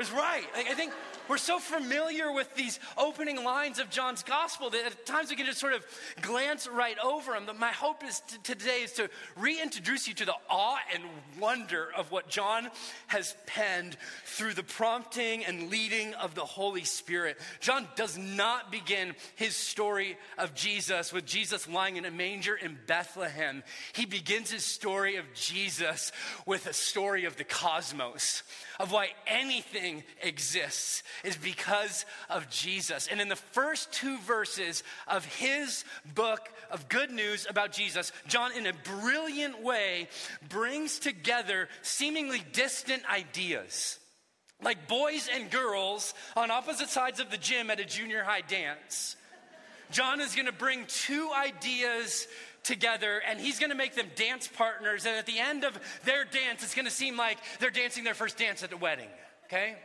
is 0.00 0.10
right. 0.12 0.44
I 0.54 0.74
think 0.74 0.92
we're 1.28 1.36
so 1.36 1.58
familiar 1.58 2.32
with 2.32 2.54
these 2.54 2.80
opening 2.96 3.44
lines 3.44 3.78
of 3.78 3.90
John's 3.90 4.22
gospel 4.22 4.70
that 4.70 4.86
at 4.86 5.04
times 5.04 5.28
we 5.28 5.36
can 5.36 5.44
just 5.44 5.58
sort 5.58 5.74
of 5.74 5.84
glance 6.22 6.66
right 6.66 6.96
over 7.04 7.32
them. 7.32 7.44
But 7.46 7.58
My 7.58 7.70
hope 7.70 8.02
is 8.02 8.20
to, 8.20 8.54
today 8.54 8.82
is 8.82 8.92
to 8.92 9.10
reintroduce 9.36 10.08
you 10.08 10.14
to 10.14 10.24
the 10.24 10.34
awe 10.48 10.78
and 10.94 11.02
wonder 11.38 11.88
of 11.96 12.10
what 12.10 12.28
John 12.28 12.68
has 13.08 13.36
penned 13.46 13.96
through 14.24 14.54
the 14.54 14.62
prompting 14.62 15.44
and 15.44 15.68
leading 15.70 16.14
of 16.14 16.34
the 16.34 16.46
Holy 16.46 16.84
Spirit. 16.84 17.38
John 17.60 17.86
does 17.94 18.16
not 18.16 18.72
begin 18.72 19.14
his 19.36 19.54
story 19.54 20.16
of 20.38 20.54
Jesus 20.54 21.12
with 21.12 21.26
Jesus 21.26 21.68
lying 21.68 21.96
in 21.96 22.06
a 22.06 22.10
manger 22.10 22.54
in 22.54 22.78
Bethlehem. 22.86 23.62
He 23.92 24.06
begins 24.06 24.50
his 24.50 24.64
story 24.64 25.16
of 25.16 25.26
Jesus 25.34 26.10
with 26.46 26.66
a 26.66 26.72
story 26.72 27.26
of 27.26 27.36
the 27.36 27.44
cosmos 27.44 28.42
of 28.78 28.92
why 28.92 29.08
anything 29.26 30.04
exists 30.22 31.02
is 31.24 31.36
because 31.36 32.04
of 32.30 32.48
Jesus. 32.50 33.08
And 33.10 33.20
in 33.20 33.28
the 33.28 33.36
first 33.36 33.92
two 33.92 34.18
verses 34.18 34.84
of 35.06 35.24
his 35.24 35.84
book 36.14 36.48
of 36.70 36.88
good 36.88 37.10
news 37.10 37.46
about 37.48 37.72
Jesus, 37.72 38.12
John, 38.26 38.52
in 38.52 38.66
a 38.66 38.72
brilliant 38.72 39.62
way, 39.62 40.08
brings 40.48 40.98
together 40.98 41.68
seemingly 41.82 42.42
distant 42.52 43.02
ideas. 43.10 43.98
Like 44.62 44.88
boys 44.88 45.28
and 45.32 45.50
girls 45.50 46.14
on 46.36 46.50
opposite 46.50 46.88
sides 46.88 47.20
of 47.20 47.30
the 47.30 47.36
gym 47.36 47.70
at 47.70 47.80
a 47.80 47.84
junior 47.84 48.24
high 48.24 48.40
dance. 48.40 49.16
John 49.90 50.20
is 50.20 50.34
going 50.34 50.46
to 50.46 50.52
bring 50.52 50.84
two 50.86 51.30
ideas 51.34 52.26
together 52.62 53.22
and 53.26 53.40
he's 53.40 53.58
going 53.58 53.70
to 53.70 53.76
make 53.76 53.94
them 53.94 54.06
dance 54.16 54.48
partners. 54.48 55.06
And 55.06 55.16
at 55.16 55.26
the 55.26 55.38
end 55.38 55.64
of 55.64 55.78
their 56.04 56.24
dance, 56.24 56.62
it's 56.62 56.74
going 56.74 56.84
to 56.86 56.90
seem 56.90 57.16
like 57.16 57.38
they're 57.60 57.70
dancing 57.70 58.04
their 58.04 58.14
first 58.14 58.38
dance 58.38 58.62
at 58.62 58.70
the 58.70 58.76
wedding, 58.76 59.08
okay? 59.46 59.76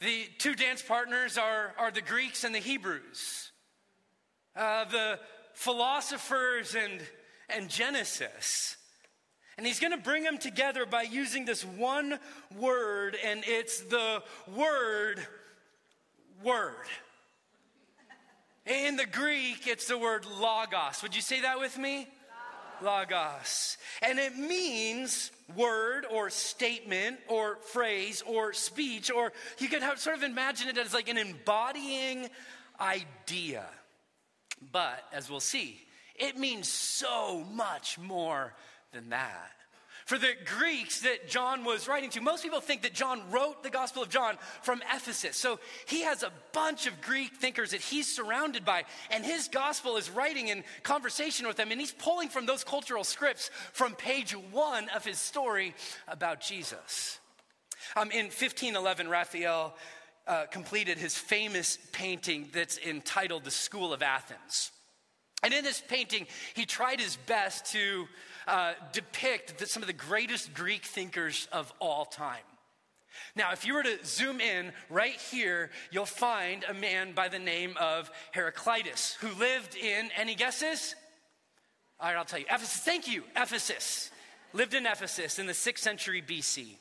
The 0.00 0.26
two 0.38 0.54
dance 0.54 0.82
partners 0.82 1.38
are, 1.38 1.72
are 1.78 1.90
the 1.90 2.02
Greeks 2.02 2.44
and 2.44 2.54
the 2.54 2.58
Hebrews, 2.58 3.50
uh, 4.54 4.84
the 4.84 5.18
philosophers 5.54 6.74
and, 6.74 7.00
and 7.48 7.68
Genesis. 7.70 8.76
And 9.56 9.66
he's 9.66 9.80
going 9.80 9.92
to 9.92 9.98
bring 9.98 10.22
them 10.22 10.36
together 10.36 10.84
by 10.84 11.02
using 11.02 11.46
this 11.46 11.64
one 11.64 12.18
word, 12.54 13.16
and 13.24 13.42
it's 13.46 13.80
the 13.80 14.22
word, 14.54 15.26
word. 16.44 16.86
In 18.66 18.96
the 18.96 19.06
Greek, 19.06 19.68
it's 19.68 19.86
the 19.86 19.96
word 19.96 20.26
logos. 20.26 21.00
Would 21.02 21.14
you 21.14 21.22
say 21.22 21.42
that 21.42 21.60
with 21.60 21.78
me? 21.78 22.08
Logos. 22.82 23.78
And 24.02 24.18
it 24.18 24.36
means 24.36 25.30
word 25.56 26.04
or 26.10 26.30
statement 26.30 27.18
or 27.28 27.56
phrase 27.56 28.22
or 28.26 28.52
speech, 28.52 29.10
or 29.10 29.32
you 29.58 29.68
could 29.68 29.82
have, 29.82 30.00
sort 30.00 30.16
of 30.16 30.24
imagine 30.24 30.68
it 30.68 30.78
as 30.78 30.92
like 30.92 31.08
an 31.08 31.16
embodying 31.16 32.28
idea. 32.80 33.64
But 34.72 35.04
as 35.12 35.30
we'll 35.30 35.40
see, 35.40 35.80
it 36.16 36.36
means 36.36 36.68
so 36.68 37.44
much 37.52 37.98
more 37.98 38.52
than 38.92 39.10
that. 39.10 39.52
For 40.06 40.18
the 40.18 40.34
Greeks 40.58 41.00
that 41.00 41.28
John 41.28 41.64
was 41.64 41.88
writing 41.88 42.10
to, 42.10 42.20
most 42.20 42.44
people 42.44 42.60
think 42.60 42.82
that 42.82 42.94
John 42.94 43.22
wrote 43.32 43.64
the 43.64 43.70
Gospel 43.70 44.04
of 44.04 44.08
John 44.08 44.38
from 44.62 44.80
Ephesus. 44.94 45.36
So 45.36 45.58
he 45.86 46.02
has 46.02 46.22
a 46.22 46.30
bunch 46.52 46.86
of 46.86 47.00
Greek 47.00 47.34
thinkers 47.34 47.72
that 47.72 47.80
he's 47.80 48.06
surrounded 48.06 48.64
by, 48.64 48.84
and 49.10 49.24
his 49.24 49.48
Gospel 49.48 49.96
is 49.96 50.08
writing 50.08 50.46
in 50.46 50.62
conversation 50.84 51.48
with 51.48 51.56
them, 51.56 51.72
and 51.72 51.80
he's 51.80 51.90
pulling 51.90 52.28
from 52.28 52.46
those 52.46 52.62
cultural 52.62 53.02
scripts 53.02 53.50
from 53.72 53.96
page 53.96 54.30
one 54.52 54.88
of 54.90 55.04
his 55.04 55.18
story 55.18 55.74
about 56.06 56.40
Jesus. 56.40 57.18
Um, 57.96 58.12
in 58.12 58.26
1511, 58.26 59.08
Raphael 59.08 59.74
uh, 60.28 60.46
completed 60.52 60.98
his 60.98 61.16
famous 61.16 61.78
painting 61.90 62.48
that's 62.52 62.78
entitled 62.78 63.42
The 63.42 63.50
School 63.50 63.92
of 63.92 64.04
Athens. 64.04 64.70
And 65.42 65.52
in 65.52 65.64
this 65.64 65.82
painting, 65.86 66.28
he 66.54 66.64
tried 66.64 67.00
his 67.00 67.16
best 67.16 67.72
to 67.72 68.06
uh, 68.46 68.74
depict 68.92 69.58
the, 69.58 69.66
some 69.66 69.82
of 69.82 69.86
the 69.86 69.92
greatest 69.92 70.54
Greek 70.54 70.84
thinkers 70.84 71.48
of 71.52 71.72
all 71.80 72.04
time. 72.04 72.42
Now, 73.34 73.52
if 73.52 73.66
you 73.66 73.74
were 73.74 73.82
to 73.82 73.98
zoom 74.04 74.40
in 74.40 74.72
right 74.90 75.18
here, 75.30 75.70
you'll 75.90 76.06
find 76.06 76.64
a 76.64 76.74
man 76.74 77.12
by 77.12 77.28
the 77.28 77.38
name 77.38 77.76
of 77.80 78.10
Heraclitus 78.32 79.16
who 79.20 79.28
lived 79.38 79.74
in, 79.76 80.10
any 80.16 80.34
guesses? 80.34 80.94
All 81.98 82.08
right, 82.08 82.16
I'll 82.16 82.24
tell 82.24 82.38
you. 82.38 82.46
Ephesus, 82.50 82.82
thank 82.82 83.08
you, 83.08 83.24
Ephesus. 83.34 84.10
Lived 84.52 84.74
in 84.74 84.86
Ephesus 84.86 85.38
in 85.38 85.46
the 85.46 85.52
6th 85.52 85.78
century 85.78 86.22
BC. 86.22 86.76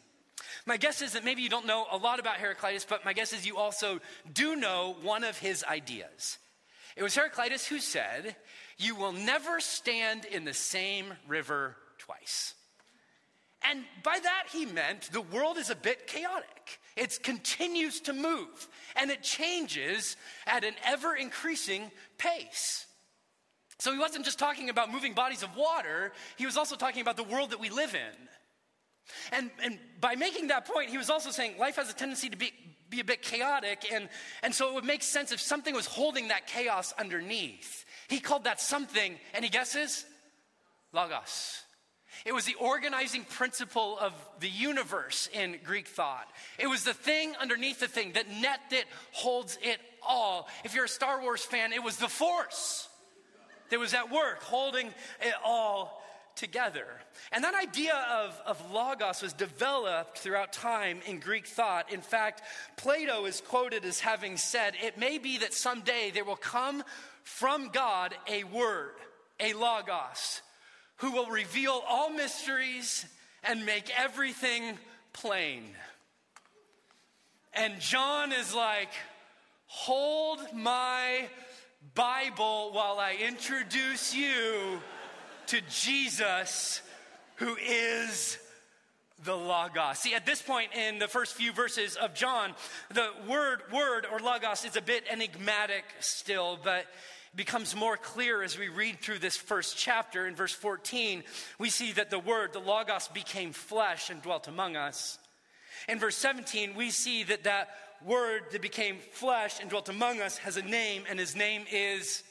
My 0.65 0.77
guess 0.77 1.01
is 1.01 1.13
that 1.13 1.24
maybe 1.24 1.41
you 1.41 1.50
don't 1.50 1.67
know 1.67 1.86
a 1.91 1.98
lot 1.98 2.19
about 2.19 2.38
Heraclitus, 2.38 2.86
but 2.86 3.05
my 3.05 3.13
guess 3.13 3.34
is 3.34 3.45
you 3.45 3.57
also 3.57 4.00
do 4.34 4.55
know 4.55 4.95
one 5.01 5.24
of 5.24 5.38
his 5.38 5.63
ideas. 5.63 6.38
It 6.95 7.03
was 7.03 7.15
Heraclitus 7.15 7.67
who 7.67 7.79
said, 7.79 8.36
You 8.77 8.96
will 8.96 9.13
never 9.13 9.60
stand 9.60 10.25
in 10.25 10.46
the 10.46 10.53
same 10.53 11.13
river 11.27 11.75
twice. 11.98 12.53
And 13.70 13.84
by 14.03 14.20
that, 14.22 14.46
he 14.51 14.65
meant 14.65 15.10
the 15.12 15.22
world 15.22 15.58
is 15.58 15.70
a 15.70 15.75
bit 15.75 16.08
chaotic. 16.08 16.79
It 16.96 17.22
continues 17.24 18.01
to 18.01 18.13
move 18.13 18.67
and 18.96 19.10
it 19.10 19.24
changes 19.24 20.17
at 20.46 20.63
an 20.63 20.75
ever 20.86 21.15
increasing 21.15 21.91
pace. 22.17 22.86
So 23.79 23.91
he 23.91 24.00
wasn't 24.00 24.24
just 24.25 24.39
talking 24.39 24.70
about 24.70 24.91
moving 24.91 25.13
bodies 25.13 25.44
of 25.44 25.55
water, 25.55 26.13
he 26.38 26.46
was 26.46 26.58
also 26.58 26.75
talking 26.75 27.01
about 27.01 27.17
the 27.17 27.24
world 27.24 27.51
that 27.51 27.60
we 27.60 27.70
live 27.70 27.94
in. 27.94 28.27
And, 29.32 29.51
and 29.63 29.79
by 30.00 30.15
making 30.15 30.48
that 30.48 30.65
point, 30.65 30.89
he 30.89 30.98
was 30.98 31.10
also 31.10 31.29
saying 31.29 31.58
life 31.58 31.75
has 31.75 31.89
a 31.89 31.94
tendency 31.94 32.29
to 32.29 32.38
be, 32.38 32.51
be 32.89 33.00
a 33.00 33.03
bit 33.03 33.22
chaotic, 33.22 33.91
and, 33.91 34.10
and 34.41 34.53
so 34.53 34.70
it 34.70 34.74
would 34.74 34.86
make 34.86 35.03
sense 35.03 35.32
if 35.32 35.39
something 35.39 35.75
was 35.75 35.86
holding 35.86 36.29
that 36.29 36.48
chaos 36.48 36.94
underneath. 36.98 37.85
He 38.07 38.19
called 38.19 38.43
that 38.45 38.62
something, 38.62 39.17
any 39.33 39.50
guesses? 39.50 40.05
Logos. 40.93 41.62
It 42.24 42.33
was 42.33 42.45
the 42.45 42.55
organizing 42.55 43.25
principle 43.25 43.97
of 44.00 44.13
the 44.39 44.50
universe 44.50 45.27
in 45.33 45.57
Greek 45.63 45.88
thought. 45.88 46.27
It 46.57 46.67
was 46.67 46.83
the 46.83 46.93
thing 46.93 47.33
underneath 47.41 47.79
the 47.79 47.88
thing, 47.88 48.13
that 48.13 48.29
net 48.29 48.59
that 48.71 48.85
holds 49.12 49.57
it 49.62 49.79
all. 50.01 50.47
If 50.63 50.74
you're 50.74 50.85
a 50.85 50.89
Star 50.89 51.21
Wars 51.21 51.43
fan, 51.43 51.74
it 51.74 51.83
was 51.83 51.97
the 51.97 52.07
Force 52.07 52.88
that 53.69 53.79
was 53.79 53.93
at 53.93 54.12
work, 54.12 54.41
holding 54.43 54.88
it 54.88 55.33
all 55.43 56.01
together. 56.35 56.85
And 57.31 57.43
that 57.43 57.55
idea 57.55 57.95
of, 58.12 58.39
of 58.45 58.71
logos 58.71 59.21
was 59.21 59.33
developed 59.33 60.17
throughout 60.17 60.53
time 60.53 61.00
in 61.07 61.19
Greek 61.19 61.47
thought. 61.47 61.91
In 61.91 62.01
fact, 62.01 62.41
Plato 62.77 63.25
is 63.25 63.41
quoted 63.41 63.85
as 63.85 64.00
having 64.00 64.38
said, 64.38 64.75
It 64.81 64.97
may 64.97 65.17
be 65.17 65.38
that 65.39 65.53
someday 65.53 66.12
there 66.13 66.25
will 66.25 66.35
come 66.35 66.83
from 67.25 67.70
God 67.70 68.15
a 68.27 68.46
word, 68.46 68.94
a 69.39 69.51
logos, 69.53 70.41
who 70.98 71.12
will 71.12 71.27
reveal 71.27 71.84
all 71.88 72.10
mysteries 72.10 73.05
and 73.44 73.65
make 73.65 73.91
everything 74.00 74.77
plain. 75.12 75.63
And 77.53 77.79
John 77.82 78.32
is 78.32 78.53
like, 78.53 78.89
Hold 79.67 80.39
my 80.53 81.27
Bible 81.96 82.72
while 82.72 83.00
I 83.00 83.17
introduce 83.20 84.15
you 84.15 84.79
to 85.48 85.62
Jesus, 85.70 86.82
who 87.36 87.58
is 87.58 88.38
the 89.24 89.36
Logos. 89.36 90.00
See, 90.00 90.13
at 90.13 90.25
this 90.25 90.41
point 90.41 90.72
in 90.74 91.00
the 91.00 91.08
first 91.08 91.34
few 91.34 91.51
verses 91.51 91.96
of 91.96 92.13
John, 92.13 92.53
the 92.94 93.10
word, 93.27 93.62
word 93.74 94.05
or 94.12 94.20
Logos 94.20 94.65
is 94.65 94.75
a 94.75 94.82
bit 94.82 95.03
enigmatic 95.10 95.84
still, 96.00 96.60
but 96.63 96.86
becomes 97.36 97.75
more 97.75 97.98
clear 97.98 98.42
as 98.44 98.58
we 98.58 98.70
read 98.70 99.00
through 99.01 99.20
this 99.20 99.36
first 99.36 99.77
chapter. 99.77 100.25
In 100.25 100.36
verse 100.36 100.54
14, 100.54 101.24
we 101.60 101.70
see 101.70 101.92
that 101.94 102.10
the 102.10 102.20
word, 102.20 102.54
the 102.54 102.60
Logos, 102.60 103.08
became 103.10 103.51
flesh 103.51 104.10
and 104.10 104.22
dwelt 104.22 104.48
among 104.48 104.75
us. 104.75 105.20
In 105.89 106.00
verse 106.00 106.15
17, 106.15 106.75
we 106.75 106.89
see 106.89 107.24
that 107.24 107.44
that 107.44 107.70
word 108.06 108.44
that 108.51 108.62
became 108.62 108.98
flesh 109.12 109.60
and 109.60 109.70
dwelt 109.70 109.89
among 109.89 110.22
us 110.22 110.38
has 110.39 110.58
a 110.58 110.62
name, 110.62 111.04
and 111.10 111.20
his 111.20 111.36
name 111.36 111.63
is 111.72 112.24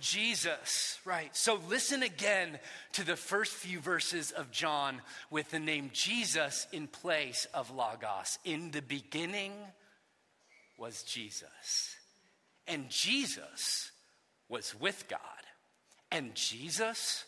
Jesus, 0.00 0.98
right? 1.04 1.34
So 1.34 1.58
listen 1.68 2.02
again 2.02 2.58
to 2.92 3.04
the 3.04 3.16
first 3.16 3.52
few 3.52 3.80
verses 3.80 4.32
of 4.32 4.50
John 4.50 5.00
with 5.30 5.50
the 5.50 5.58
name 5.58 5.90
Jesus 5.92 6.66
in 6.72 6.88
place 6.88 7.46
of 7.54 7.70
Logos. 7.70 8.38
In 8.44 8.70
the 8.70 8.82
beginning 8.82 9.52
was 10.76 11.02
Jesus, 11.04 11.96
and 12.68 12.90
Jesus 12.90 13.92
was 14.48 14.74
with 14.78 15.06
God, 15.08 15.20
and 16.10 16.34
Jesus 16.34 17.24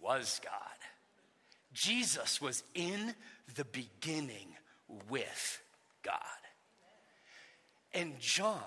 was 0.00 0.40
God. 0.44 0.52
Jesus 1.72 2.40
was 2.40 2.62
in 2.74 3.14
the 3.56 3.64
beginning 3.64 4.48
with 5.08 5.60
God. 6.02 6.14
And 7.92 8.18
John 8.20 8.60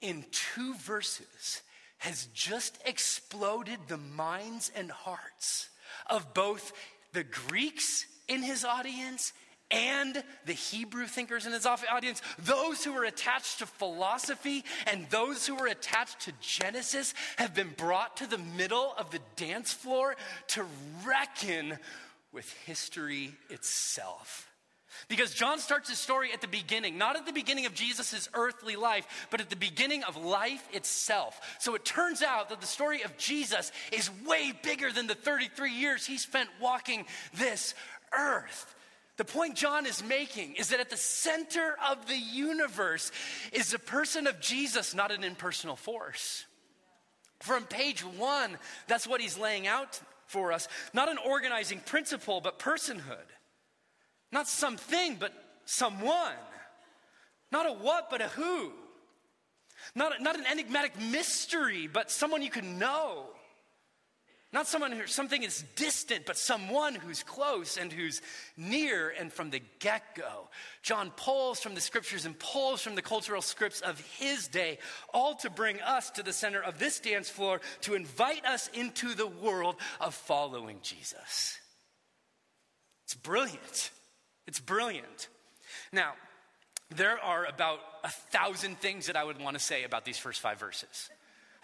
in 0.00 0.24
two 0.30 0.74
verses 0.74 1.62
has 1.98 2.28
just 2.34 2.78
exploded 2.84 3.78
the 3.88 3.96
minds 3.96 4.70
and 4.76 4.90
hearts 4.90 5.70
of 6.08 6.34
both 6.34 6.72
the 7.12 7.24
Greeks 7.24 8.06
in 8.28 8.42
his 8.42 8.64
audience 8.64 9.32
and 9.70 10.22
the 10.44 10.52
Hebrew 10.52 11.06
thinkers 11.06 11.46
in 11.46 11.52
his 11.52 11.66
audience, 11.66 12.22
those 12.38 12.84
who 12.84 12.92
were 12.92 13.04
attached 13.04 13.58
to 13.58 13.66
philosophy 13.66 14.64
and 14.86 15.08
those 15.10 15.46
who 15.46 15.56
were 15.56 15.66
attached 15.66 16.20
to 16.20 16.32
Genesis, 16.40 17.14
have 17.36 17.54
been 17.54 17.70
brought 17.76 18.18
to 18.18 18.26
the 18.28 18.38
middle 18.38 18.94
of 18.96 19.10
the 19.10 19.20
dance 19.34 19.72
floor 19.72 20.16
to 20.48 20.64
reckon 21.04 21.78
with 22.32 22.52
history 22.64 23.32
itself. 23.50 24.48
Because 25.08 25.34
John 25.34 25.58
starts 25.58 25.90
his 25.90 25.98
story 25.98 26.32
at 26.32 26.40
the 26.40 26.48
beginning, 26.48 26.96
not 26.96 27.16
at 27.16 27.26
the 27.26 27.32
beginning 27.32 27.66
of 27.66 27.74
Jesus' 27.74 28.28
earthly 28.34 28.76
life, 28.76 29.26
but 29.30 29.40
at 29.40 29.50
the 29.50 29.56
beginning 29.56 30.04
of 30.04 30.16
life 30.16 30.66
itself. 30.72 31.56
So 31.60 31.74
it 31.74 31.84
turns 31.84 32.22
out 32.22 32.48
that 32.48 32.60
the 32.60 32.66
story 32.66 33.02
of 33.02 33.16
Jesus 33.18 33.72
is 33.92 34.10
way 34.26 34.52
bigger 34.62 34.92
than 34.92 35.06
the 35.06 35.14
33 35.14 35.72
years 35.72 36.06
he 36.06 36.18
spent 36.18 36.48
walking 36.60 37.04
this 37.34 37.74
earth. 38.16 38.74
The 39.16 39.24
point 39.24 39.54
John 39.54 39.86
is 39.86 40.04
making 40.04 40.56
is 40.56 40.68
that 40.68 40.80
at 40.80 40.90
the 40.90 40.96
center 40.96 41.76
of 41.88 42.06
the 42.06 42.18
universe 42.18 43.10
is 43.52 43.70
the 43.70 43.78
person 43.78 44.26
of 44.26 44.40
Jesus, 44.40 44.94
not 44.94 45.10
an 45.10 45.24
impersonal 45.24 45.76
force. 45.76 46.44
From 47.40 47.64
page 47.64 48.04
one, 48.04 48.58
that's 48.88 49.06
what 49.06 49.20
he's 49.20 49.38
laying 49.38 49.66
out 49.66 50.00
for 50.26 50.52
us. 50.52 50.68
Not 50.92 51.08
an 51.08 51.18
organizing 51.18 51.80
principle, 51.80 52.40
but 52.40 52.58
personhood. 52.58 53.16
Not 54.32 54.48
something, 54.48 55.16
but 55.16 55.32
someone. 55.64 56.32
Not 57.52 57.66
a 57.66 57.72
what, 57.72 58.10
but 58.10 58.20
a 58.20 58.28
who. 58.28 58.72
Not, 59.94 60.18
a, 60.18 60.22
not 60.22 60.38
an 60.38 60.44
enigmatic 60.50 60.98
mystery, 60.98 61.86
but 61.86 62.10
someone 62.10 62.42
you 62.42 62.50
can 62.50 62.78
know. 62.78 63.26
Not 64.56 64.66
someone 64.66 64.92
who 64.92 65.06
something 65.06 65.42
is 65.42 65.64
distant, 65.74 66.24
but 66.24 66.38
someone 66.38 66.94
who's 66.94 67.22
close 67.22 67.76
and 67.76 67.92
who's 67.92 68.22
near 68.56 69.10
and 69.10 69.30
from 69.30 69.50
the 69.50 69.60
get 69.80 70.14
go. 70.14 70.48
John 70.80 71.12
pulls 71.14 71.60
from 71.60 71.74
the 71.74 71.80
scriptures 71.82 72.24
and 72.24 72.38
pulls 72.38 72.80
from 72.80 72.94
the 72.94 73.02
cultural 73.02 73.42
scripts 73.42 73.82
of 73.82 74.00
his 74.18 74.48
day, 74.48 74.78
all 75.12 75.34
to 75.34 75.50
bring 75.50 75.82
us 75.82 76.08
to 76.12 76.22
the 76.22 76.32
center 76.32 76.62
of 76.62 76.78
this 76.78 77.00
dance 77.00 77.28
floor 77.28 77.60
to 77.82 77.92
invite 77.92 78.46
us 78.46 78.70
into 78.72 79.12
the 79.12 79.26
world 79.26 79.76
of 80.00 80.14
following 80.14 80.78
Jesus. 80.80 81.58
It's 83.04 83.14
brilliant. 83.14 83.90
It's 84.46 84.60
brilliant. 84.60 85.28
Now, 85.92 86.14
there 86.88 87.22
are 87.22 87.44
about 87.44 87.80
a 88.04 88.08
thousand 88.08 88.80
things 88.80 89.08
that 89.08 89.16
I 89.16 89.24
would 89.24 89.38
want 89.38 89.58
to 89.58 89.62
say 89.62 89.84
about 89.84 90.06
these 90.06 90.16
first 90.16 90.40
five 90.40 90.58
verses. 90.58 91.10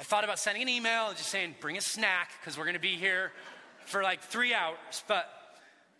I 0.02 0.04
thought 0.04 0.24
about 0.24 0.40
sending 0.40 0.62
an 0.64 0.68
email 0.68 1.10
and 1.10 1.16
just 1.16 1.28
saying, 1.28 1.54
bring 1.60 1.78
a 1.78 1.80
snack 1.80 2.32
because 2.40 2.58
we're 2.58 2.64
going 2.64 2.74
to 2.74 2.80
be 2.80 2.96
here 2.96 3.30
for 3.86 4.02
like 4.02 4.20
three 4.20 4.52
hours, 4.52 5.04
but 5.06 5.30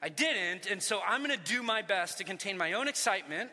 I 0.02 0.09
didn't. 0.09 0.68
And 0.68 0.82
so 0.82 1.00
I'm 1.06 1.23
going 1.23 1.38
to 1.38 1.44
do 1.44 1.62
my 1.62 1.82
best 1.82 2.18
to 2.18 2.25
contain 2.25 2.59
my 2.59 2.73
own 2.73 2.88
excitement 2.88 3.50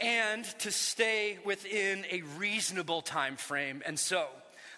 and 0.00 0.46
to 0.60 0.70
stay 0.70 1.38
within 1.44 2.06
a 2.10 2.22
reasonable 2.38 3.02
time 3.02 3.36
frame. 3.36 3.82
And 3.84 3.98
so, 3.98 4.26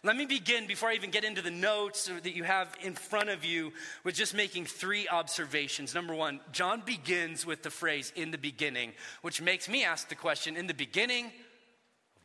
let 0.03 0.17
me 0.17 0.27
begin 0.27 0.67
before 0.67 0.89
I 0.89 0.95
even 0.95 1.11
get 1.11 1.23
into 1.23 1.41
the 1.41 1.53
notes 1.53 2.11
that 2.25 2.35
you 2.35 2.43
have 2.43 2.75
in 2.83 2.95
front 2.95 3.29
of 3.29 3.45
you 3.45 3.73
with 4.03 4.17
just 4.17 4.35
making 4.35 4.65
three 4.65 5.07
observations. 5.07 5.95
Number 5.95 6.17
one, 6.17 6.41
John 6.51 6.83
begins 6.85 7.47
with 7.47 7.63
the 7.63 7.71
phrase 7.71 8.13
in 8.17 8.33
the 8.33 8.39
beginning, 8.39 8.91
which 9.23 9.41
makes 9.41 9.69
me 9.69 9.85
ask 9.85 10.09
the 10.09 10.17
question 10.17 10.57
in 10.57 10.67
the 10.67 10.75
beginning, 10.75 11.31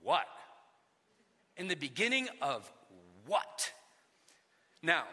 what? 0.01 0.25
In 1.59 1.67
the 1.67 1.75
beginning 1.75 2.27
of 2.41 2.71
what? 3.27 3.71
Now, 4.81 5.03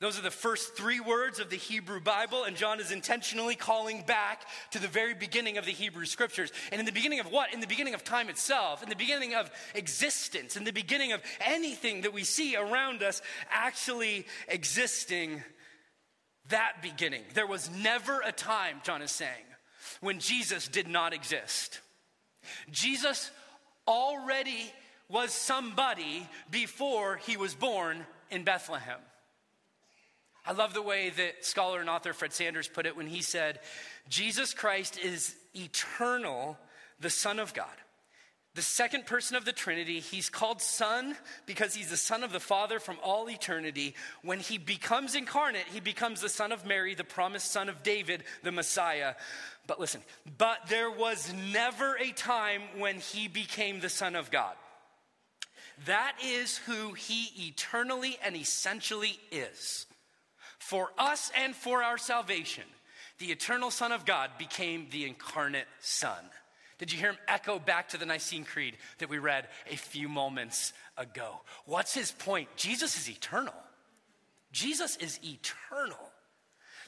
those 0.00 0.18
are 0.18 0.22
the 0.22 0.30
first 0.30 0.74
three 0.74 1.00
words 1.00 1.38
of 1.38 1.50
the 1.50 1.56
Hebrew 1.56 2.00
Bible, 2.00 2.44
and 2.44 2.56
John 2.56 2.80
is 2.80 2.90
intentionally 2.90 3.54
calling 3.54 4.02
back 4.02 4.42
to 4.72 4.80
the 4.80 4.88
very 4.88 5.14
beginning 5.14 5.58
of 5.58 5.66
the 5.66 5.72
Hebrew 5.72 6.06
scriptures. 6.06 6.50
And 6.72 6.80
in 6.80 6.86
the 6.86 6.92
beginning 6.92 7.20
of 7.20 7.30
what? 7.30 7.52
In 7.52 7.60
the 7.60 7.66
beginning 7.66 7.94
of 7.94 8.02
time 8.02 8.28
itself, 8.28 8.82
in 8.82 8.88
the 8.88 8.96
beginning 8.96 9.34
of 9.34 9.50
existence, 9.74 10.56
in 10.56 10.64
the 10.64 10.72
beginning 10.72 11.12
of 11.12 11.20
anything 11.40 12.00
that 12.00 12.12
we 12.12 12.24
see 12.24 12.56
around 12.56 13.02
us 13.02 13.22
actually 13.50 14.26
existing, 14.48 15.42
that 16.48 16.82
beginning. 16.82 17.22
There 17.34 17.46
was 17.46 17.70
never 17.70 18.22
a 18.24 18.32
time, 18.32 18.80
John 18.82 19.02
is 19.02 19.12
saying, 19.12 19.30
when 20.00 20.18
Jesus 20.18 20.66
did 20.66 20.88
not 20.88 21.12
exist. 21.12 21.80
Jesus 22.72 23.30
already 23.86 24.72
was 25.12 25.30
somebody 25.32 26.26
before 26.50 27.16
he 27.16 27.36
was 27.36 27.54
born 27.54 28.06
in 28.30 28.44
Bethlehem. 28.44 28.98
I 30.44 30.52
love 30.52 30.74
the 30.74 30.82
way 30.82 31.10
that 31.10 31.44
scholar 31.44 31.80
and 31.80 31.90
author 31.90 32.14
Fred 32.14 32.32
Sanders 32.32 32.66
put 32.66 32.86
it 32.86 32.96
when 32.96 33.06
he 33.06 33.22
said, 33.22 33.60
Jesus 34.08 34.54
Christ 34.54 34.98
is 34.98 35.36
eternal, 35.54 36.58
the 36.98 37.10
Son 37.10 37.38
of 37.38 37.54
God. 37.54 37.68
The 38.54 38.62
second 38.62 39.06
person 39.06 39.36
of 39.36 39.44
the 39.44 39.52
Trinity, 39.52 40.00
he's 40.00 40.28
called 40.28 40.60
Son 40.60 41.16
because 41.46 41.74
he's 41.74 41.88
the 41.88 41.96
Son 41.96 42.22
of 42.22 42.32
the 42.32 42.40
Father 42.40 42.80
from 42.80 42.98
all 43.02 43.30
eternity. 43.30 43.94
When 44.22 44.40
he 44.40 44.58
becomes 44.58 45.14
incarnate, 45.14 45.66
he 45.72 45.80
becomes 45.80 46.20
the 46.20 46.28
Son 46.28 46.52
of 46.52 46.66
Mary, 46.66 46.94
the 46.94 47.04
promised 47.04 47.50
Son 47.50 47.68
of 47.68 47.82
David, 47.82 48.24
the 48.42 48.52
Messiah. 48.52 49.14
But 49.66 49.80
listen, 49.80 50.02
but 50.38 50.58
there 50.68 50.90
was 50.90 51.32
never 51.52 51.96
a 51.96 52.12
time 52.12 52.62
when 52.78 52.96
he 52.96 53.28
became 53.28 53.80
the 53.80 53.88
Son 53.88 54.16
of 54.16 54.30
God. 54.30 54.54
That 55.86 56.16
is 56.24 56.58
who 56.58 56.92
he 56.92 57.46
eternally 57.48 58.18
and 58.24 58.36
essentially 58.36 59.18
is. 59.30 59.86
For 60.58 60.90
us 60.96 61.30
and 61.36 61.56
for 61.56 61.82
our 61.82 61.98
salvation, 61.98 62.64
the 63.18 63.32
eternal 63.32 63.70
Son 63.70 63.92
of 63.92 64.04
God 64.04 64.30
became 64.38 64.86
the 64.90 65.04
incarnate 65.04 65.66
Son. 65.80 66.24
Did 66.78 66.92
you 66.92 66.98
hear 66.98 67.10
him 67.10 67.18
echo 67.28 67.58
back 67.58 67.90
to 67.90 67.98
the 67.98 68.06
Nicene 68.06 68.44
Creed 68.44 68.76
that 68.98 69.08
we 69.08 69.18
read 69.18 69.48
a 69.70 69.76
few 69.76 70.08
moments 70.08 70.72
ago? 70.96 71.40
What's 71.64 71.94
his 71.94 72.12
point? 72.12 72.48
Jesus 72.56 72.98
is 72.98 73.08
eternal. 73.08 73.54
Jesus 74.52 74.96
is 74.96 75.18
eternal. 75.24 76.11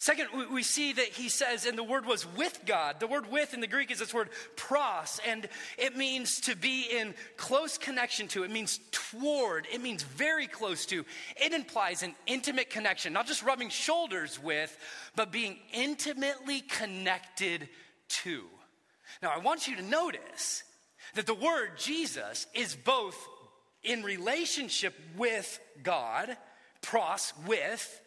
Second, 0.04 0.28
we 0.52 0.62
see 0.62 0.92
that 0.92 1.06
he 1.06 1.30
says, 1.30 1.64
and 1.64 1.78
the 1.78 1.82
word 1.82 2.04
was 2.04 2.26
with 2.36 2.60
God. 2.66 3.00
The 3.00 3.06
word 3.06 3.32
with 3.32 3.54
in 3.54 3.62
the 3.62 3.66
Greek 3.66 3.90
is 3.90 4.00
this 4.00 4.12
word 4.12 4.28
pros, 4.54 5.18
and 5.26 5.48
it 5.78 5.96
means 5.96 6.42
to 6.42 6.54
be 6.54 6.82
in 6.82 7.14
close 7.38 7.78
connection 7.78 8.28
to. 8.28 8.44
It 8.44 8.50
means 8.50 8.80
toward. 8.90 9.66
It 9.72 9.80
means 9.80 10.02
very 10.02 10.46
close 10.46 10.84
to. 10.84 11.06
It 11.42 11.54
implies 11.54 12.02
an 12.02 12.14
intimate 12.26 12.68
connection, 12.68 13.14
not 13.14 13.26
just 13.26 13.42
rubbing 13.42 13.70
shoulders 13.70 14.38
with, 14.38 14.76
but 15.16 15.32
being 15.32 15.56
intimately 15.72 16.60
connected 16.60 17.66
to. 18.08 18.44
Now, 19.22 19.32
I 19.34 19.38
want 19.38 19.66
you 19.66 19.76
to 19.76 19.82
notice 19.82 20.64
that 21.14 21.24
the 21.24 21.32
word 21.32 21.78
Jesus 21.78 22.46
is 22.52 22.76
both 22.76 23.16
in 23.82 24.02
relationship 24.02 24.92
with 25.16 25.58
God, 25.82 26.36
pros, 26.82 27.32
with, 27.46 28.02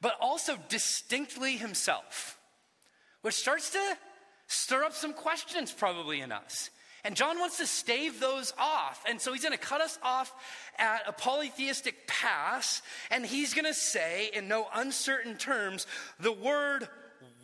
but 0.00 0.16
also 0.20 0.56
distinctly 0.68 1.56
himself, 1.56 2.38
which 3.22 3.34
starts 3.34 3.70
to 3.70 3.98
stir 4.46 4.84
up 4.84 4.94
some 4.94 5.12
questions 5.12 5.72
probably 5.72 6.20
in 6.20 6.32
us. 6.32 6.70
And 7.04 7.14
John 7.14 7.38
wants 7.38 7.58
to 7.58 7.66
stave 7.66 8.18
those 8.18 8.52
off. 8.58 9.04
And 9.08 9.20
so 9.20 9.32
he's 9.32 9.42
going 9.42 9.56
to 9.56 9.58
cut 9.58 9.80
us 9.80 9.98
off 10.02 10.32
at 10.78 11.02
a 11.06 11.12
polytheistic 11.12 12.06
pass. 12.06 12.82
And 13.10 13.24
he's 13.24 13.54
going 13.54 13.66
to 13.66 13.74
say, 13.74 14.30
in 14.34 14.48
no 14.48 14.66
uncertain 14.74 15.36
terms, 15.36 15.86
the 16.18 16.32
word 16.32 16.88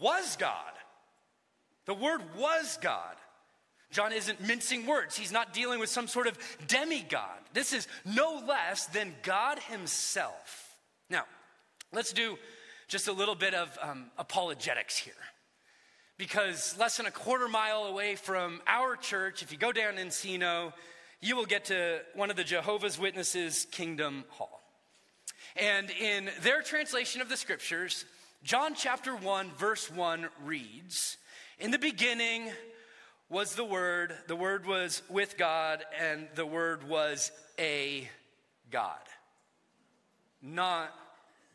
was 0.01 0.37
God. 0.37 0.73
The 1.87 1.95
word 1.95 2.21
was 2.37 2.79
God. 2.83 3.15
John 3.91 4.13
isn't 4.13 4.41
mincing 4.41 4.87
words. 4.87 5.17
He's 5.17 5.31
not 5.31 5.55
dealing 5.55 5.79
with 5.79 5.89
some 5.89 6.09
sort 6.09 6.27
of 6.27 6.37
demigod. 6.67 7.39
This 7.53 7.73
is 7.73 7.87
no 8.05 8.43
less 8.47 8.87
than 8.87 9.15
God 9.23 9.61
himself. 9.61 10.77
Now, 11.09 11.25
Let's 11.95 12.13
do 12.13 12.37
just 12.89 13.07
a 13.07 13.13
little 13.13 13.37
bit 13.37 13.55
of 13.55 13.79
um, 13.81 14.07
apologetics 14.19 14.99
here. 14.99 15.13
Because 16.19 16.77
less 16.77 16.97
than 16.97 17.07
a 17.07 17.11
quarter 17.13 17.47
mile 17.47 17.85
away 17.85 18.17
from 18.17 18.61
our 18.67 18.97
church, 18.97 19.45
if 19.45 19.53
you 19.53 19.59
go 19.59 19.71
down 19.71 19.95
Encino, 19.95 20.73
you 21.21 21.37
will 21.37 21.47
get 21.47 21.67
to 21.67 22.01
one 22.15 22.31
of 22.31 22.37
the 22.37 22.43
Jehovah's 22.43 22.99
Witnesses 22.99 23.69
Kingdom 23.71 24.25
Hall. 24.31 24.61
And 25.55 25.89
in 25.93 26.31
their 26.43 26.63
translation 26.63 27.21
of 27.21 27.29
the 27.29 27.37
scriptures, 27.37 28.05
John 28.43 28.75
chapter 28.75 29.15
1, 29.15 29.53
verse 29.53 29.89
1 29.89 30.29
reads 30.45 31.17
In 31.61 31.71
the 31.71 31.79
beginning 31.79 32.51
was 33.29 33.55
the 33.55 33.65
Word, 33.65 34.17
the 34.27 34.35
Word 34.35 34.67
was 34.67 35.03
with 35.09 35.39
God, 35.39 35.85
and 36.01 36.27
the 36.35 36.45
Word 36.45 36.89
was 36.89 37.31
a 37.57 38.09
God. 38.73 38.99
Not 40.43 40.93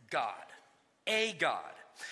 God, 0.09 0.33
a 1.07 1.33
God. 1.33 1.63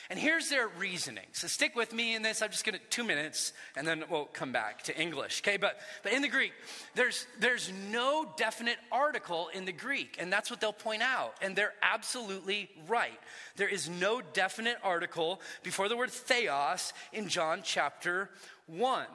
And 0.10 0.20
here's 0.20 0.50
their 0.50 0.68
reasoning. 0.68 1.26
So 1.32 1.48
stick 1.48 1.76
with 1.76 1.94
me 1.94 2.16
in 2.16 2.22
this. 2.22 2.42
I'm 2.42 2.52
just 2.52 2.66
going 2.66 2.78
to 2.78 2.86
two 2.90 3.04
minutes 3.04 3.54
and 3.76 3.88
then 3.88 4.04
we'll 4.10 4.26
come 4.26 4.52
back 4.52 4.84
to 4.84 5.00
English. 5.00 5.42
Okay, 5.42 5.58
but 5.58 5.78
but 6.04 6.14
in 6.14 6.22
the 6.22 6.28
Greek, 6.28 6.54
there's 6.96 7.26
there's 7.40 7.72
no 7.92 8.26
definite 8.38 8.78
article 8.92 9.50
in 9.54 9.66
the 9.66 9.72
Greek, 9.72 10.18
and 10.20 10.32
that's 10.32 10.50
what 10.50 10.62
they'll 10.62 10.74
point 10.74 11.02
out. 11.02 11.36
And 11.42 11.56
they're 11.56 11.74
absolutely 11.82 12.70
right. 12.88 13.20
There 13.56 13.70
is 13.70 13.90
no 13.90 14.22
definite 14.34 14.78
article 14.84 15.42
before 15.64 15.90
the 15.90 15.98
word 15.98 16.12
theos 16.12 16.94
in 17.14 17.28
John 17.28 17.62
chapter 17.64 18.30
1. 18.68 19.06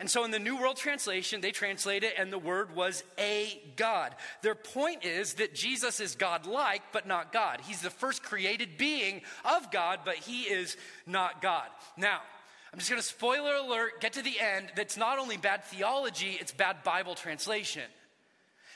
And 0.00 0.10
so 0.10 0.24
in 0.24 0.30
the 0.30 0.38
New 0.38 0.58
World 0.58 0.76
Translation, 0.76 1.40
they 1.40 1.52
translate 1.52 2.02
it, 2.02 2.14
and 2.18 2.32
the 2.32 2.38
word 2.38 2.74
was 2.74 3.04
a 3.18 3.62
God. 3.76 4.14
Their 4.42 4.54
point 4.54 5.04
is 5.04 5.34
that 5.34 5.54
Jesus 5.54 6.00
is 6.00 6.16
God 6.16 6.46
like, 6.46 6.82
but 6.92 7.06
not 7.06 7.32
God. 7.32 7.60
He's 7.64 7.80
the 7.80 7.90
first 7.90 8.22
created 8.22 8.76
being 8.76 9.22
of 9.44 9.70
God, 9.70 10.00
but 10.04 10.16
he 10.16 10.42
is 10.42 10.76
not 11.06 11.40
God. 11.40 11.68
Now, 11.96 12.20
I'm 12.72 12.78
just 12.78 12.90
going 12.90 13.00
to 13.00 13.06
spoiler 13.06 13.54
alert, 13.54 14.00
get 14.00 14.14
to 14.14 14.22
the 14.22 14.40
end. 14.40 14.72
That's 14.74 14.96
not 14.96 15.20
only 15.20 15.36
bad 15.36 15.64
theology, 15.64 16.36
it's 16.40 16.50
bad 16.50 16.82
Bible 16.82 17.14
translation. 17.14 17.84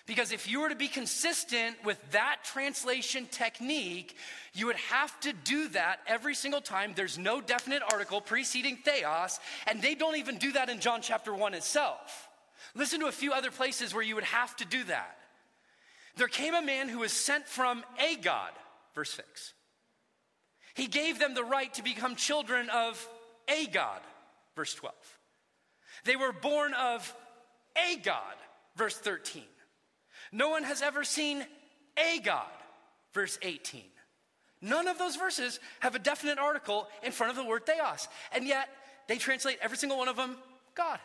Because 0.09 0.33
if 0.33 0.49
you 0.49 0.62
were 0.62 0.71
to 0.71 0.75
be 0.75 0.88
consistent 0.88 1.77
with 1.85 1.99
that 2.12 2.38
translation 2.42 3.29
technique, 3.31 4.16
you 4.55 4.64
would 4.64 4.77
have 4.77 5.21
to 5.21 5.35
do 5.35 5.68
that 5.68 6.01
every 6.07 6.35
single 6.35 6.62
time. 6.62 6.94
There's 6.97 7.18
no 7.18 7.42
definite 7.42 7.83
article 7.92 8.23
preceding 8.23 8.79
theos, 8.79 9.38
and 9.66 9.83
they 9.83 9.94
don't 9.94 10.16
even 10.16 10.38
do 10.38 10.53
that 10.53 10.71
in 10.71 10.81
John 10.81 11.03
chapter 11.03 11.35
1 11.35 11.53
itself. 11.53 12.27
Listen 12.75 13.01
to 13.01 13.07
a 13.07 13.12
few 13.12 13.35
other 13.35 13.51
places 13.51 13.92
where 13.92 14.03
you 14.03 14.14
would 14.14 14.25
have 14.25 14.57
to 14.57 14.64
do 14.64 14.83
that. 14.85 15.14
There 16.16 16.27
came 16.27 16.55
a 16.55 16.62
man 16.62 16.88
who 16.88 17.01
was 17.01 17.12
sent 17.12 17.47
from 17.47 17.85
a 18.01 18.16
God, 18.16 18.53
verse 18.94 19.11
6. 19.11 19.53
He 20.73 20.87
gave 20.87 21.18
them 21.18 21.35
the 21.35 21.44
right 21.44 21.73
to 21.75 21.85
become 21.85 22.16
children 22.16 22.71
of 22.71 23.07
a 23.47 23.66
God, 23.66 24.01
verse 24.57 24.73
12. 24.73 24.94
They 26.05 26.16
were 26.16 26.33
born 26.33 26.73
of 26.73 27.14
a 27.77 27.99
God, 27.99 28.37
verse 28.75 28.97
13. 28.97 29.42
No 30.33 30.51
one 30.51 30.64
has 30.64 30.83
ever 30.83 31.05
seen 31.05 31.45
a 31.97 32.21
God, 32.21 32.47
verse 33.12 33.38
18. 33.43 33.83
None 34.61 34.88
of 34.88 34.99
those 34.99 35.17
verses 35.17 35.61
have 35.81 35.95
a 35.95 35.99
definite 35.99 36.38
article 36.38 36.88
in 37.03 37.12
front 37.12 37.31
of 37.31 37.37
the 37.37 37.45
word 37.45 37.64
theos. 37.64 38.09
And 38.33 38.47
yet, 38.47 38.69
they 39.07 39.17
translate 39.17 39.59
every 39.62 39.77
single 39.77 39.99
one 39.99 40.09
of 40.09 40.17
them 40.17 40.37
God. 40.75 40.99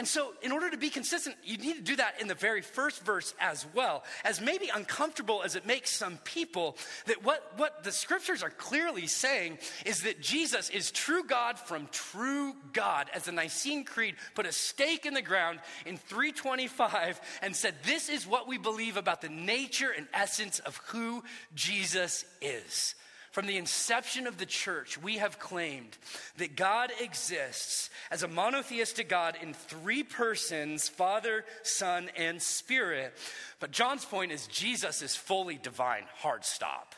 And 0.00 0.08
so, 0.08 0.32
in 0.40 0.50
order 0.50 0.70
to 0.70 0.78
be 0.78 0.88
consistent, 0.88 1.36
you 1.44 1.58
need 1.58 1.74
to 1.74 1.82
do 1.82 1.96
that 1.96 2.22
in 2.22 2.26
the 2.26 2.34
very 2.34 2.62
first 2.62 3.04
verse 3.04 3.34
as 3.38 3.66
well. 3.74 4.02
As 4.24 4.40
maybe 4.40 4.70
uncomfortable 4.74 5.42
as 5.44 5.56
it 5.56 5.66
makes 5.66 5.90
some 5.90 6.16
people, 6.24 6.78
that 7.04 7.22
what, 7.22 7.52
what 7.58 7.84
the 7.84 7.92
scriptures 7.92 8.42
are 8.42 8.48
clearly 8.48 9.06
saying 9.06 9.58
is 9.84 10.04
that 10.04 10.22
Jesus 10.22 10.70
is 10.70 10.90
true 10.90 11.22
God 11.22 11.58
from 11.58 11.86
true 11.92 12.54
God. 12.72 13.10
As 13.14 13.24
the 13.24 13.32
Nicene 13.32 13.84
Creed 13.84 14.14
put 14.34 14.46
a 14.46 14.52
stake 14.52 15.04
in 15.04 15.12
the 15.12 15.20
ground 15.20 15.60
in 15.84 15.98
325 15.98 17.20
and 17.42 17.54
said, 17.54 17.74
This 17.84 18.08
is 18.08 18.26
what 18.26 18.48
we 18.48 18.56
believe 18.56 18.96
about 18.96 19.20
the 19.20 19.28
nature 19.28 19.90
and 19.94 20.08
essence 20.14 20.60
of 20.60 20.78
who 20.86 21.22
Jesus 21.54 22.24
is. 22.40 22.94
From 23.30 23.46
the 23.46 23.58
inception 23.58 24.26
of 24.26 24.38
the 24.38 24.46
church, 24.46 25.00
we 25.00 25.18
have 25.18 25.38
claimed 25.38 25.96
that 26.38 26.56
God 26.56 26.90
exists 27.00 27.88
as 28.10 28.24
a 28.24 28.28
monotheistic 28.28 29.08
God 29.08 29.36
in 29.40 29.54
three 29.54 30.02
persons 30.02 30.88
Father, 30.88 31.44
Son, 31.62 32.10
and 32.16 32.42
Spirit. 32.42 33.14
But 33.60 33.70
John's 33.70 34.04
point 34.04 34.32
is 34.32 34.48
Jesus 34.48 35.00
is 35.00 35.14
fully 35.14 35.60
divine, 35.62 36.04
hard 36.16 36.44
stop. 36.44 36.96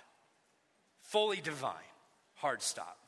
Fully 1.03 1.43
divine, 1.43 1.75
hard 2.37 2.63
stop. 2.63 3.02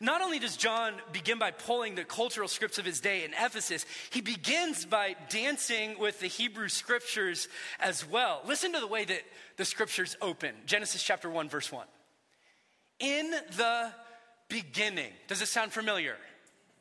Not 0.00 0.22
only 0.22 0.38
does 0.38 0.56
John 0.56 0.94
begin 1.12 1.38
by 1.38 1.50
pulling 1.50 1.96
the 1.96 2.04
cultural 2.04 2.46
scripts 2.46 2.78
of 2.78 2.84
his 2.84 3.00
day 3.00 3.24
in 3.24 3.32
Ephesus, 3.32 3.84
he 4.10 4.20
begins 4.20 4.84
by 4.84 5.16
dancing 5.28 5.98
with 5.98 6.20
the 6.20 6.28
Hebrew 6.28 6.68
scriptures 6.68 7.48
as 7.80 8.08
well. 8.08 8.40
Listen 8.46 8.72
to 8.74 8.80
the 8.80 8.86
way 8.86 9.04
that 9.04 9.22
the 9.56 9.64
scriptures 9.64 10.16
open 10.22 10.54
Genesis 10.66 11.02
chapter 11.02 11.28
1, 11.28 11.48
verse 11.48 11.72
1. 11.72 11.84
In 13.00 13.30
the 13.56 13.92
beginning, 14.48 15.12
does 15.26 15.42
it 15.42 15.46
sound 15.46 15.72
familiar? 15.72 16.16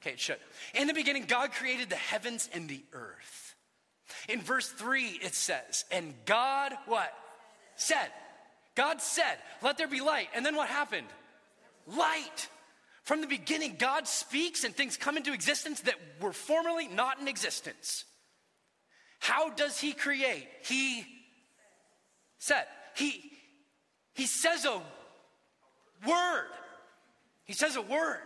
Okay, 0.01 0.11
it 0.11 0.19
should. 0.19 0.37
In 0.75 0.87
the 0.87 0.93
beginning, 0.93 1.25
God 1.27 1.51
created 1.51 1.89
the 1.89 1.95
heavens 1.95 2.49
and 2.53 2.69
the 2.69 2.83
earth. 2.93 3.55
In 4.29 4.41
verse 4.41 4.69
3, 4.69 5.19
it 5.23 5.33
says, 5.33 5.85
And 5.91 6.13
God, 6.25 6.73
what? 6.85 7.11
Said. 7.75 8.09
God 8.75 9.01
said, 9.01 9.37
Let 9.63 9.77
there 9.79 9.87
be 9.87 10.01
light. 10.01 10.27
And 10.35 10.45
then 10.45 10.55
what 10.55 10.69
happened? 10.69 11.07
Light. 11.87 12.47
From 13.07 13.21
the 13.21 13.27
beginning, 13.27 13.77
God 13.79 14.05
speaks 14.05 14.65
and 14.65 14.75
things 14.75 14.97
come 14.97 15.15
into 15.15 15.31
existence 15.31 15.79
that 15.83 15.95
were 16.19 16.33
formerly 16.33 16.89
not 16.89 17.21
in 17.21 17.29
existence. 17.29 18.03
How 19.19 19.49
does 19.49 19.79
He 19.79 19.93
create? 19.93 20.45
He 20.65 21.05
said, 22.37 22.65
He, 22.97 23.31
he 24.13 24.25
says 24.25 24.65
a 24.65 24.81
word. 26.05 26.49
He 27.45 27.53
says 27.53 27.77
a 27.77 27.81
word. 27.81 28.19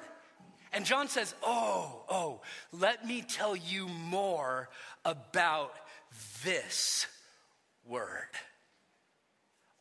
And 0.73 0.83
John 0.83 1.07
says, 1.09 1.35
Oh, 1.43 2.01
oh, 2.09 2.41
let 2.71 3.05
me 3.05 3.21
tell 3.21 3.55
you 3.55 3.87
more 3.87 4.67
about 5.05 5.75
this 6.43 7.05
word. 7.85 8.33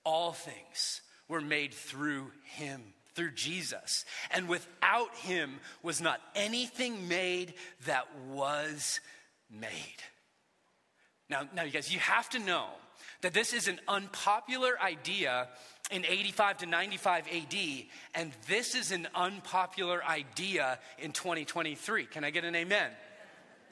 All 0.05 0.33
things 0.33 1.01
were 1.27 1.41
made 1.41 1.73
through 1.73 2.33
him 2.45 2.83
through 3.21 3.33
Jesus. 3.33 4.07
And 4.31 4.49
without 4.49 5.15
him 5.17 5.61
was 5.83 6.01
not 6.01 6.23
anything 6.35 7.07
made 7.07 7.53
that 7.85 8.09
was 8.31 8.99
made. 9.51 9.69
Now, 11.29 11.43
now, 11.55 11.65
you 11.65 11.71
guys, 11.71 11.93
you 11.93 12.01
have 12.01 12.31
to 12.31 12.39
know 12.39 12.69
that 13.21 13.35
this 13.35 13.53
is 13.53 13.69
an 13.69 13.79
unpopular 13.87 14.81
idea 14.81 15.49
in 15.91 16.07
85 16.07 16.59
to 16.59 16.67
95 16.67 17.27
AD, 17.31 17.57
and 18.15 18.33
this 18.49 18.75
is 18.75 18.91
an 18.91 19.07
unpopular 19.15 20.03
idea 20.03 20.79
in 20.99 21.13
2023. 21.13 22.07
Can 22.07 22.25
I 22.25 22.31
get 22.31 22.45
an 22.45 22.57
amen? 22.57 22.91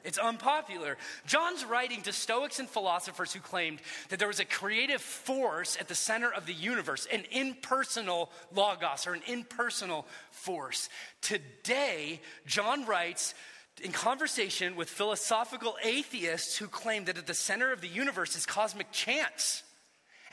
It's 0.03 0.17
unpopular. 0.17 0.97
John's 1.25 1.65
writing 1.65 2.01
to 2.03 2.13
Stoics 2.13 2.59
and 2.59 2.69
philosophers 2.69 3.33
who 3.33 3.39
claimed 3.39 3.79
that 4.09 4.19
there 4.19 4.27
was 4.27 4.39
a 4.39 4.45
creative 4.45 5.01
force 5.01 5.77
at 5.79 5.87
the 5.87 5.95
center 5.95 6.31
of 6.31 6.45
the 6.45 6.53
universe, 6.53 7.07
an 7.11 7.23
impersonal 7.31 8.29
logos 8.53 9.07
or 9.07 9.13
an 9.13 9.21
impersonal 9.27 10.05
force. 10.31 10.89
Today, 11.21 12.21
John 12.45 12.85
writes 12.85 13.33
in 13.81 13.91
conversation 13.91 14.75
with 14.75 14.89
philosophical 14.89 15.75
atheists 15.83 16.57
who 16.57 16.67
claim 16.67 17.05
that 17.05 17.17
at 17.17 17.27
the 17.27 17.33
center 17.33 17.71
of 17.71 17.81
the 17.81 17.87
universe 17.87 18.35
is 18.35 18.45
cosmic 18.45 18.91
chance. 18.91 19.63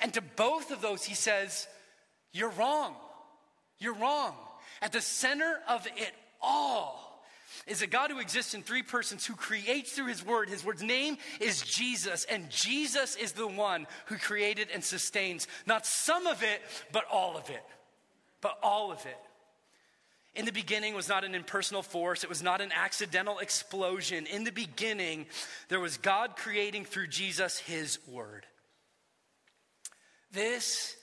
And 0.01 0.13
to 0.15 0.21
both 0.21 0.71
of 0.71 0.83
those, 0.83 1.05
he 1.05 1.15
says, 1.15 1.69
You're 2.33 2.51
wrong. 2.51 2.95
You're 3.79 3.95
wrong. 3.95 4.35
At 4.83 4.93
the 4.93 5.01
center 5.01 5.61
of 5.69 5.87
it 5.87 6.13
all 6.41 7.06
is 7.67 7.83
a 7.83 7.87
God 7.87 8.11
who 8.11 8.19
exists 8.19 8.55
in 8.55 8.63
three 8.63 8.83
persons 8.83 9.27
who 9.27 9.35
creates 9.35 9.93
through 9.93 10.07
his 10.07 10.25
word. 10.25 10.49
His 10.49 10.65
word's 10.65 10.83
name 10.83 11.17
is 11.41 11.63
Jesus, 11.63 12.25
and 12.25 12.51
Jesus 12.51 13.17
is 13.17 13.33
the 13.33 13.47
one 13.47 13.87
who 14.07 14.17
created 14.17 14.69
and 14.73 14.83
sustains 14.83 15.49
not 15.67 15.87
some 15.87 16.27
of 16.27 16.43
it, 16.43 16.61
but 16.93 17.05
all 17.11 17.37
of 17.37 17.51
it. 17.51 17.65
But 18.41 18.59
all 18.63 18.93
of 18.93 19.05
it. 19.07 19.19
In 20.35 20.45
the 20.45 20.53
beginning 20.53 20.95
was 20.95 21.09
not 21.09 21.25
an 21.25 21.35
impersonal 21.35 21.83
force, 21.83 22.23
it 22.23 22.29
was 22.29 22.43
not 22.43 22.61
an 22.61 22.71
accidental 22.73 23.39
explosion. 23.39 24.27
In 24.27 24.45
the 24.45 24.53
beginning, 24.53 25.27
there 25.69 25.81
was 25.81 25.97
God 25.97 26.37
creating 26.37 26.85
through 26.85 27.07
Jesus 27.07 27.59
his 27.59 27.99
word. 28.07 28.45
This 30.33 30.95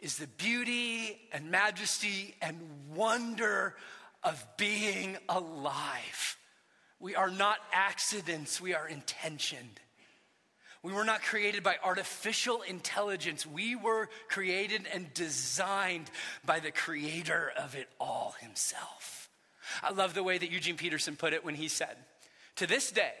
is 0.00 0.16
the 0.16 0.26
beauty 0.26 1.18
and 1.32 1.50
majesty 1.50 2.34
and 2.40 2.58
wonder 2.94 3.74
of 4.22 4.44
being 4.56 5.16
alive. 5.28 6.36
We 7.00 7.14
are 7.14 7.30
not 7.30 7.58
accidents, 7.72 8.60
we 8.60 8.74
are 8.74 8.88
intentioned. 8.88 9.80
We 10.82 10.92
were 10.92 11.04
not 11.04 11.22
created 11.22 11.62
by 11.62 11.76
artificial 11.82 12.62
intelligence. 12.62 13.44
We 13.44 13.74
were 13.74 14.08
created 14.28 14.86
and 14.92 15.12
designed 15.12 16.08
by 16.46 16.60
the 16.60 16.70
creator 16.70 17.52
of 17.58 17.74
it 17.74 17.88
all 17.98 18.36
himself. 18.40 19.28
I 19.82 19.90
love 19.90 20.14
the 20.14 20.22
way 20.22 20.38
that 20.38 20.50
Eugene 20.50 20.76
Peterson 20.76 21.16
put 21.16 21.32
it 21.32 21.44
when 21.44 21.56
he 21.56 21.68
said, 21.68 21.96
To 22.56 22.66
this 22.66 22.92
day, 22.92 23.12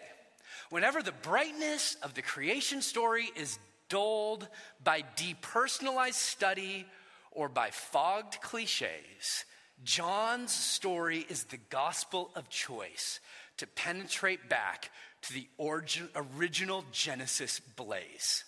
whenever 0.70 1.02
the 1.02 1.12
brightness 1.12 1.96
of 2.02 2.14
the 2.14 2.22
creation 2.22 2.80
story 2.80 3.28
is 3.34 3.58
dulled 3.88 4.46
by 4.82 5.02
depersonalized 5.16 6.14
study 6.14 6.86
or 7.32 7.48
by 7.48 7.70
fogged 7.70 8.40
cliches, 8.40 9.44
John's 9.84 10.52
story 10.52 11.24
is 11.28 11.44
the 11.44 11.58
gospel 11.70 12.30
of 12.34 12.48
choice 12.48 13.20
to 13.58 13.66
penetrate 13.66 14.48
back 14.48 14.90
to 15.22 15.32
the 15.32 15.48
origin, 15.56 16.08
original 16.14 16.84
Genesis 16.92 17.60
blaze. 17.76 18.44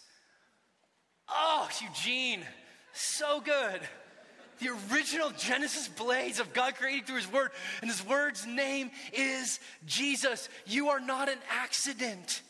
Oh, 1.28 1.68
Eugene, 1.80 2.44
so 2.92 3.40
good. 3.40 3.80
the 4.60 4.70
original 4.92 5.30
Genesis 5.30 5.88
blaze 5.88 6.38
of 6.38 6.52
God 6.52 6.74
creating 6.74 7.04
through 7.04 7.16
His 7.16 7.32
Word, 7.32 7.50
and 7.80 7.90
His 7.90 8.06
Word's 8.06 8.46
name 8.46 8.90
is 9.12 9.58
Jesus. 9.86 10.48
You 10.66 10.90
are 10.90 11.00
not 11.00 11.28
an 11.28 11.38
accident. 11.50 12.42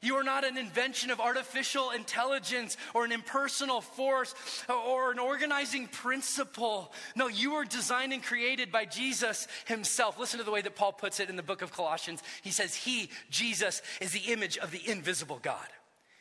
You 0.00 0.16
are 0.16 0.24
not 0.24 0.44
an 0.44 0.56
invention 0.56 1.10
of 1.10 1.20
artificial 1.20 1.90
intelligence 1.90 2.76
or 2.94 3.04
an 3.04 3.12
impersonal 3.12 3.80
force 3.80 4.34
or 4.68 5.12
an 5.12 5.18
organizing 5.18 5.88
principle. 5.88 6.92
No, 7.16 7.28
you 7.28 7.52
were 7.52 7.64
designed 7.64 8.12
and 8.12 8.22
created 8.22 8.70
by 8.70 8.84
Jesus 8.84 9.48
himself. 9.66 10.18
Listen 10.18 10.38
to 10.38 10.44
the 10.44 10.50
way 10.50 10.62
that 10.62 10.76
Paul 10.76 10.92
puts 10.92 11.20
it 11.20 11.30
in 11.30 11.36
the 11.36 11.42
book 11.42 11.62
of 11.62 11.72
Colossians. 11.72 12.22
He 12.42 12.50
says, 12.50 12.74
He, 12.74 13.10
Jesus, 13.30 13.82
is 14.00 14.12
the 14.12 14.32
image 14.32 14.58
of 14.58 14.70
the 14.70 14.88
invisible 14.88 15.38
God. 15.42 15.66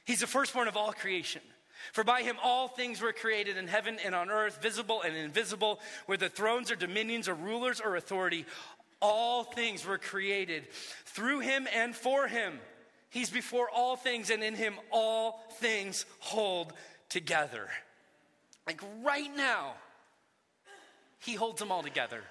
He's 0.06 0.22
the 0.22 0.28
firstborn 0.28 0.68
of 0.68 0.78
all 0.78 0.94
creation. 0.94 1.42
For 1.94 2.04
by 2.04 2.22
him 2.22 2.38
all 2.44 2.68
things 2.68 3.02
were 3.02 3.14
created 3.14 3.58
in 3.58 3.68
heaven 3.68 3.98
and 4.04 4.16
on 4.16 4.30
earth, 4.30 4.62
visible 4.62 5.02
and 5.04 5.16
invisible, 5.16 5.80
whether 6.06 6.28
thrones 6.28 6.72
or 6.72 6.76
dominions 6.76 7.28
or 7.28 7.36
rulers 7.36 7.80
or 7.80 7.96
authority. 7.96 8.46
All 9.02 9.44
things 9.44 9.86
were 9.86 9.98
created 9.98 10.68
through 11.06 11.42
him 11.42 11.68
and 11.74 11.96
for 11.96 12.28
him. 12.28 12.60
He's 13.10 13.30
before 13.30 13.70
all 13.70 13.96
things, 13.96 14.30
and 14.30 14.44
in 14.44 14.56
him 14.56 14.76
all 14.92 15.40
things 15.60 16.06
hold 16.20 16.74
together. 17.10 17.70
Like 18.66 18.82
right 19.04 19.34
now, 19.36 19.74
he 21.20 21.36
holds 21.36 21.60
them 21.60 21.72
all 21.72 21.84
together. 21.84 22.22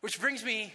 Which 0.00 0.20
brings 0.20 0.44
me 0.44 0.72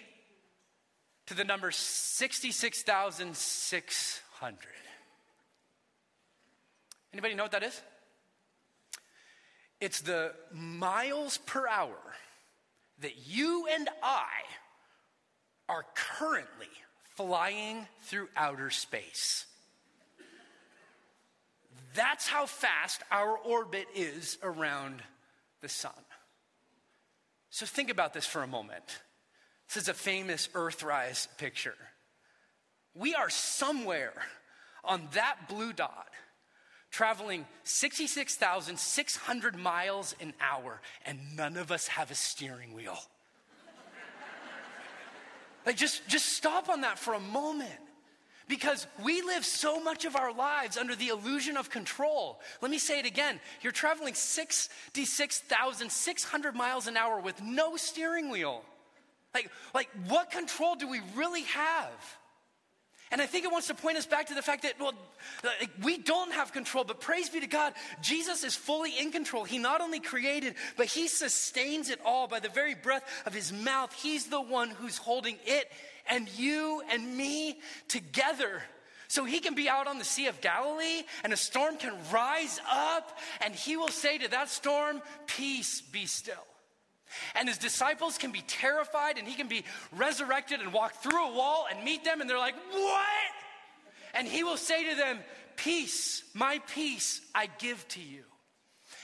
to 1.28 1.34
the 1.34 1.44
number 1.44 1.72
66,600. 1.72 4.58
Anybody 7.14 7.34
know 7.34 7.44
what 7.44 7.54
that 7.54 7.64
is? 7.64 7.82
It's 9.80 10.02
the 10.02 10.34
miles 10.52 11.38
per 11.40 11.68
hour 11.68 11.98
that 13.00 13.28
you 13.28 13.68
and 13.72 13.90
I 14.04 14.28
are 15.68 15.86
currently 15.96 16.70
flying 17.16 17.88
through 18.04 18.30
outer 18.36 18.70
space. 18.70 19.46
That's 21.96 22.28
how 22.28 22.46
fast 22.46 23.02
our 23.10 23.38
orbit 23.38 23.88
is 23.96 24.38
around 24.44 25.02
the 25.62 25.70
sun. 25.70 25.94
So 27.50 27.66
think 27.66 27.90
about 27.90 28.14
this 28.14 28.26
for 28.26 28.44
a 28.44 28.48
moment. 28.48 29.00
This 29.68 29.84
is 29.84 29.90
a 29.90 29.94
famous 29.94 30.50
Earthrise 30.50 31.28
picture. 31.38 31.76
We 32.94 33.16
are 33.16 33.30
somewhere 33.30 34.14
on 34.84 35.08
that 35.14 35.48
blue 35.48 35.74
dot 35.74 36.10
traveling 36.92 37.46
66,600 37.64 39.56
miles 39.58 40.16
an 40.22 40.34
hour, 40.40 40.82
and 41.06 41.36
none 41.36 41.58
of 41.58 41.70
us 41.72 41.88
have 41.88 42.10
a 42.10 42.16
steering 42.16 42.74
wheel. 42.74 42.98
Like, 45.66 45.78
just, 45.78 46.06
just 46.08 46.34
stop 46.34 46.70
on 46.70 46.82
that 46.82 47.00
for 47.00 47.14
a 47.14 47.20
moment. 47.20 47.72
Because 48.48 48.86
we 49.04 49.24
live 49.24 49.44
so 49.44 49.80
much 49.80 50.06
of 50.06 50.16
our 50.16 50.32
lives 50.32 50.78
under 50.78 50.96
the 50.96 51.08
illusion 51.08 51.58
of 51.58 51.72
control. 51.72 52.40
Let 52.62 52.70
me 52.70 52.78
say 52.78 53.00
it 53.00 53.08
again. 53.08 53.40
You're 53.62 53.72
traveling 53.72 54.14
66,600 54.14 56.56
miles 56.56 56.86
an 56.86 56.96
hour 56.96 57.20
with 57.20 57.42
no 57.42 57.76
steering 57.76 58.30
wheel. 58.30 58.62
Like, 59.34 59.50
like, 59.74 59.90
what 60.08 60.30
control 60.30 60.76
do 60.76 60.88
we 60.88 61.02
really 61.16 61.42
have? 61.42 62.18
And 63.12 63.22
I 63.22 63.28
think 63.28 63.46
it 63.46 63.52
wants 63.52 63.68
to 63.68 63.76
point 63.76 63.98
us 63.98 64.06
back 64.06 64.28
to 64.28 64.34
the 64.34 64.42
fact 64.42 64.64
that, 64.64 64.80
well, 64.80 64.94
we 65.84 65.98
don't 65.98 66.34
have 66.34 66.52
control, 66.52 66.84
but 66.84 67.00
praise 67.00 67.30
be 67.30 67.40
to 67.40 67.48
God, 67.48 67.74
Jesus 68.02 68.44
is 68.44 68.56
fully 68.56 68.98
in 69.00 69.12
control. 69.12 69.44
He 69.44 69.60
not 69.60 69.80
only 69.80 70.00
created, 70.00 70.56
but 70.76 70.88
He 70.88 71.08
sustains 71.08 71.90
it 71.90 72.00
all 72.04 72.28
by 72.28 72.40
the 72.40 72.50
very 72.50 72.74
breath 72.74 73.04
of 73.26 73.34
His 73.34 73.54
mouth. 73.54 73.94
He's 73.94 74.26
the 74.26 74.42
one 74.42 74.70
who's 74.70 74.98
holding 74.98 75.38
it 75.46 75.72
and 76.10 76.28
you 76.38 76.82
and 76.92 77.16
me 77.16 77.60
together. 77.88 78.64
So 79.08 79.24
he 79.24 79.40
can 79.40 79.54
be 79.54 79.70
out 79.70 79.88
on 79.88 80.00
the 80.00 80.04
Sea 80.04 80.28
of 80.28 80.42
Galilee 80.42 81.04
and 81.24 81.32
a 81.32 81.38
storm 81.38 81.78
can 81.78 81.94
rise 82.12 82.60
up 82.72 83.18
and 83.42 83.54
he 83.54 83.78
will 83.78 83.90
say 83.90 84.18
to 84.18 84.28
that 84.32 84.50
storm, 84.50 85.02
Peace, 85.28 85.82
be 85.82 86.06
still. 86.06 86.34
And 87.36 87.48
his 87.48 87.58
disciples 87.58 88.18
can 88.18 88.32
be 88.32 88.44
terrified 88.48 89.18
and 89.18 89.28
he 89.28 89.36
can 89.36 89.48
be 89.48 89.66
resurrected 89.92 90.62
and 90.62 90.74
walk 90.74 90.94
through 91.02 91.28
a 91.28 91.34
wall 91.34 91.68
and 91.70 91.84
meet 91.84 92.04
them 92.04 92.22
and 92.22 92.30
they're 92.30 92.38
like, 92.38 92.56
What? 92.72 93.06
And 94.14 94.28
he 94.28 94.44
will 94.44 94.58
say 94.58 94.90
to 94.90 94.96
them, 94.96 95.20
Peace, 95.56 96.24
my 96.34 96.60
peace 96.74 97.22
I 97.34 97.50
give 97.60 97.88
to 97.90 98.02
you. 98.02 98.24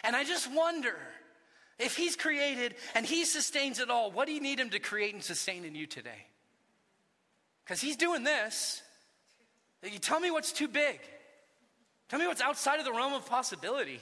And 0.03 0.15
I 0.15 0.23
just 0.23 0.51
wonder 0.51 0.95
if 1.79 1.95
he's 1.95 2.15
created 2.15 2.75
and 2.95 3.05
he 3.05 3.25
sustains 3.25 3.79
it 3.79 3.89
all, 3.89 4.11
what 4.11 4.27
do 4.27 4.33
you 4.33 4.41
need 4.41 4.59
him 4.59 4.69
to 4.71 4.79
create 4.79 5.13
and 5.13 5.23
sustain 5.23 5.65
in 5.65 5.75
you 5.75 5.87
today? 5.87 6.27
Because 7.63 7.81
he's 7.81 7.95
doing 7.95 8.23
this. 8.23 8.81
You 9.83 9.99
tell 9.99 10.19
me 10.19 10.31
what's 10.31 10.51
too 10.51 10.67
big. 10.67 10.99
Tell 12.09 12.19
me 12.19 12.27
what's 12.27 12.41
outside 12.41 12.79
of 12.79 12.85
the 12.85 12.91
realm 12.91 13.13
of 13.13 13.25
possibility. 13.25 13.99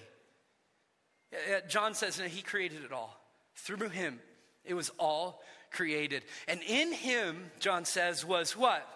John 1.67 1.93
says, 1.93 2.19
no, 2.19 2.26
he 2.26 2.41
created 2.41 2.84
it 2.84 2.91
all. 2.91 3.18
Through 3.63 3.89
him, 3.89 4.19
it 4.65 4.74
was 4.74 4.89
all 4.98 5.41
created. 5.72 6.24
And 6.48 6.62
in 6.63 6.91
him, 6.91 7.52
John 7.60 7.86
says, 7.86 8.26
was 8.26 8.58
what? 8.58 8.88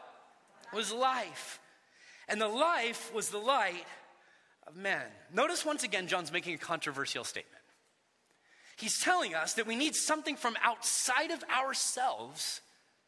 Was 0.73 0.91
life. 0.91 1.60
And 2.28 2.41
the 2.41 2.47
life 2.47 3.13
was 3.13 3.30
the 3.30 3.38
light 3.38 3.86
of 4.67 4.76
men. 4.76 5.04
Notice 5.34 5.65
once 5.65 5.84
again, 5.84 6.08
John's 6.08 6.32
making 6.32 6.56
a 6.56 6.58
controversial 6.58 7.23
statement. 7.23 7.62
He's 8.78 8.99
telling 8.99 9.36
us 9.36 9.54
that 9.54 9.67
we 9.67 9.76
need 9.76 9.95
something 9.95 10.36
from 10.36 10.56
outside 10.63 11.32
of 11.32 11.43
ourselves 11.43 12.62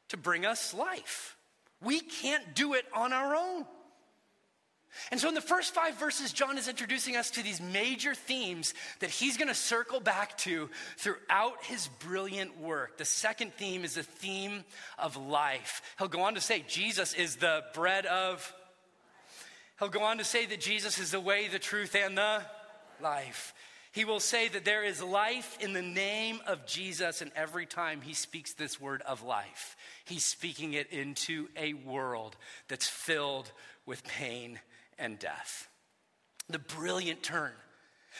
to 0.09 0.17
bring 0.17 0.45
us 0.45 0.73
life. 0.73 1.35
We 1.81 1.99
can't 1.99 2.53
do 2.53 2.73
it 2.73 2.85
on 2.93 3.13
our 3.13 3.35
own. 3.35 3.65
And 5.11 5.19
so, 5.19 5.27
in 5.27 5.35
the 5.35 5.41
first 5.41 5.73
five 5.73 5.99
verses, 5.99 6.33
John 6.33 6.57
is 6.57 6.67
introducing 6.67 7.15
us 7.15 7.31
to 7.31 7.43
these 7.43 7.61
major 7.61 8.15
themes 8.15 8.73
that 8.99 9.09
he's 9.09 9.37
going 9.37 9.47
to 9.47 9.55
circle 9.55 9.99
back 9.99 10.37
to 10.39 10.69
throughout 10.97 11.63
his 11.63 11.87
brilliant 11.99 12.59
work. 12.59 12.97
The 12.97 13.05
second 13.05 13.53
theme 13.53 13.83
is 13.83 13.95
the 13.95 14.03
theme 14.03 14.63
of 14.97 15.17
life. 15.17 15.81
He'll 15.97 16.07
go 16.07 16.21
on 16.21 16.35
to 16.35 16.41
say, 16.41 16.63
Jesus 16.67 17.13
is 17.13 17.35
the 17.37 17.63
bread 17.73 18.05
of. 18.05 18.53
He'll 19.79 19.89
go 19.89 20.03
on 20.03 20.17
to 20.19 20.23
say 20.23 20.45
that 20.45 20.61
Jesus 20.61 20.99
is 20.99 21.11
the 21.11 21.19
way, 21.19 21.47
the 21.47 21.59
truth, 21.59 21.95
and 21.95 22.17
the 22.17 22.41
life. 23.01 23.53
He 23.91 24.03
will 24.03 24.19
say 24.19 24.49
that 24.49 24.65
there 24.65 24.83
is 24.83 25.01
life 25.01 25.57
in 25.61 25.71
the 25.71 25.81
name 25.81 26.41
of 26.45 26.65
Jesus, 26.65 27.21
and 27.21 27.31
every 27.33 27.65
time 27.65 28.01
he 28.01 28.13
speaks 28.13 28.53
this 28.53 28.79
word 28.79 29.01
of 29.03 29.23
life, 29.23 29.77
he's 30.03 30.25
speaking 30.25 30.73
it 30.73 30.91
into 30.91 31.47
a 31.55 31.73
world 31.73 32.35
that's 32.67 32.87
filled 32.87 33.51
with 33.85 34.03
pain 34.03 34.59
and 34.97 35.19
death. 35.19 35.67
The 36.49 36.59
brilliant 36.59 37.23
turn 37.23 37.51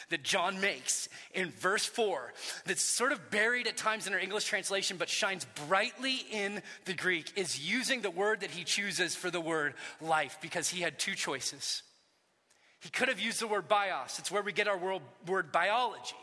that 0.10 0.24
John 0.24 0.60
makes 0.60 1.08
in 1.34 1.52
verse 1.52 1.86
4, 1.86 2.34
that's 2.66 2.82
sort 2.82 3.12
of 3.12 3.32
buried 3.32 3.68
at 3.68 3.78
times 3.78 4.08
in 4.08 4.14
our 4.14 4.20
English 4.20 4.46
translation, 4.46 4.98
but 4.98 5.10
shines 5.10 5.46
brightly 5.68 6.26
in 6.32 6.62
the 6.86 6.94
Greek, 6.94 7.32
is 7.38 7.60
using 7.60 8.02
the 8.02 8.12
word 8.12 8.42
that 8.42 8.52
he 8.52 8.64
chooses 8.64 9.16
for 9.16 9.32
the 9.32 9.42
word 9.42 9.74
life 10.02 10.38
because 10.42 10.70
he 10.70 10.82
had 10.82 11.00
two 11.00 11.16
choices. 11.16 11.84
He 12.82 12.90
could 12.90 13.08
have 13.08 13.20
used 13.20 13.40
the 13.40 13.48
word 13.48 13.68
bios, 13.68 14.20
it's 14.20 14.32
where 14.32 14.44
we 14.44 14.52
get 14.52 14.68
our 14.68 14.78
word, 14.78 15.02
word 15.28 15.52
biology, 15.52 16.16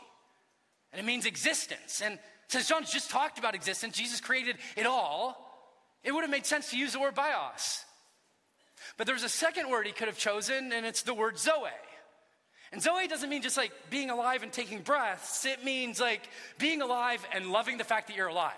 and 0.91 0.99
it 0.99 1.05
means 1.05 1.25
existence. 1.25 2.01
And 2.03 2.19
since 2.47 2.67
John's 2.67 2.91
just 2.91 3.09
talked 3.09 3.39
about 3.39 3.55
existence, 3.55 3.97
Jesus 3.97 4.21
created 4.21 4.57
it 4.77 4.85
all, 4.85 5.39
it 6.03 6.13
would 6.13 6.21
have 6.21 6.29
made 6.29 6.45
sense 6.45 6.69
to 6.71 6.77
use 6.77 6.93
the 6.93 6.99
word 6.99 7.15
bios. 7.15 7.83
But 8.97 9.07
there's 9.07 9.23
a 9.23 9.29
second 9.29 9.69
word 9.69 9.85
he 9.85 9.91
could 9.91 10.07
have 10.07 10.17
chosen, 10.17 10.71
and 10.71 10.85
it's 10.85 11.03
the 11.03 11.13
word 11.13 11.37
Zoe. 11.37 11.69
And 12.71 12.81
Zoe 12.81 13.07
doesn't 13.07 13.29
mean 13.29 13.43
just 13.43 13.55
like 13.55 13.71
being 13.91 14.09
alive 14.09 14.41
and 14.41 14.51
taking 14.51 14.81
breaths, 14.81 15.45
it 15.45 15.63
means 15.63 15.99
like 15.99 16.27
being 16.57 16.81
alive 16.81 17.25
and 17.31 17.51
loving 17.51 17.77
the 17.77 17.83
fact 17.83 18.07
that 18.07 18.17
you're 18.17 18.27
alive. 18.27 18.53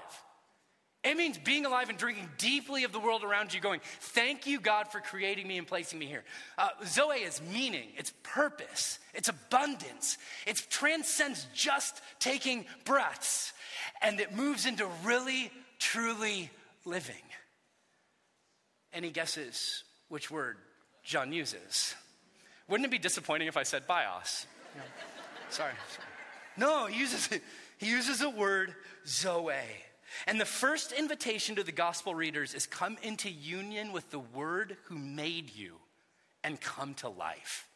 It 1.04 1.18
means 1.18 1.38
being 1.38 1.68
alive 1.68 1.90
and 1.90 2.00
drinking 2.00 2.30
deeply 2.40 2.84
of 2.84 2.92
the 2.92 3.00
world 3.00 3.24
around 3.24 3.54
you, 3.54 3.62
going, 3.62 3.82
Thank 4.00 4.48
you, 4.48 4.60
God, 4.60 4.88
for 4.88 5.00
creating 5.02 5.48
me 5.48 5.60
and 5.60 5.68
placing 5.68 6.00
me 6.00 6.08
here. 6.08 6.24
Uh, 6.58 6.70
Zoe 6.86 7.18
is 7.18 7.42
meaning, 7.54 7.90
it's 7.96 8.12
purpose, 8.24 8.98
it's 9.14 9.30
abundance, 9.30 10.18
it 10.48 10.66
transcends 10.70 11.46
just 11.54 12.02
taking 12.20 12.66
breaths, 12.86 13.54
and 14.02 14.20
it 14.20 14.34
moves 14.34 14.66
into 14.66 14.88
really, 15.04 15.52
truly 15.78 16.50
living. 16.86 17.16
Any 18.92 19.12
guesses 19.12 19.84
which 20.10 20.32
word 20.32 20.58
John 21.04 21.34
uses. 21.34 21.96
Wouldn't 22.68 22.86
it 22.86 22.92
be 22.92 22.98
disappointing 23.00 23.48
if 23.48 23.58
I 23.58 23.64
said 23.64 23.88
bios? 23.88 24.48
No. 24.76 24.82
Sorry, 25.50 25.74
sorry. 25.90 26.08
No, 26.58 26.86
he 26.88 27.00
uses, 27.00 27.30
he 27.78 27.90
uses 27.90 28.20
the 28.20 28.30
word 28.30 28.74
zoe. 29.08 29.54
And 30.28 30.40
the 30.40 30.46
first 30.46 30.92
invitation 30.92 31.56
to 31.58 31.64
the 31.64 31.72
gospel 31.72 32.16
readers 32.16 32.54
is 32.54 32.66
come 32.66 32.98
into 33.04 33.30
union 33.30 33.92
with 33.92 34.10
the 34.12 34.20
word 34.20 34.78
who 34.86 34.98
made 34.98 35.54
you 35.56 35.76
and 36.44 36.60
come 36.60 36.94
to 36.96 37.10
life. 37.10 37.68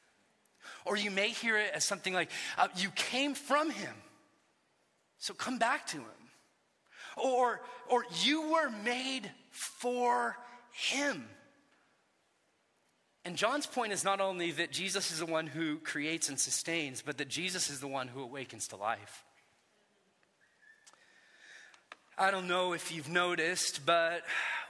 Or 0.86 0.96
you 0.96 1.12
may 1.12 1.30
hear 1.30 1.58
it 1.58 1.72
as 1.74 1.84
something 1.84 2.14
like, 2.14 2.32
uh, 2.58 2.68
you 2.78 2.90
came 2.92 3.34
from 3.34 3.70
him 3.70 3.96
So 5.20 5.34
come 5.34 5.60
back 5.60 5.86
to 5.88 5.98
him. 5.98 6.06
Or, 7.18 7.62
or 7.90 8.06
you 8.24 8.50
were 8.54 8.70
made 8.70 9.30
for 9.52 10.38
him. 10.72 11.28
And 13.26 13.36
John's 13.36 13.66
point 13.66 13.92
is 13.92 14.04
not 14.04 14.22
only 14.22 14.52
that 14.52 14.72
Jesus 14.72 15.12
is 15.12 15.20
the 15.20 15.26
one 15.26 15.48
who 15.48 15.78
creates 15.80 16.30
and 16.30 16.40
sustains, 16.40 17.02
but 17.02 17.18
that 17.18 17.28
Jesus 17.28 17.70
is 17.70 17.80
the 17.80 17.88
one 17.88 18.08
who 18.08 18.22
awakens 18.22 18.68
to 18.70 18.76
life. 18.76 19.24
I 22.18 22.32
don't 22.32 22.48
know 22.48 22.74
if 22.74 22.92
you've 22.92 23.10
noticed, 23.10 23.86
but 23.86 24.24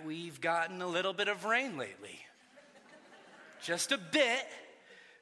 we've 0.06 0.40
gotten 0.40 0.82
a 0.82 0.88
little 0.88 1.14
bit 1.14 1.28
of 1.28 1.46
rain 1.46 1.78
lately. 1.78 2.20
Just 3.64 3.92
a 3.92 3.98
bit 3.98 4.46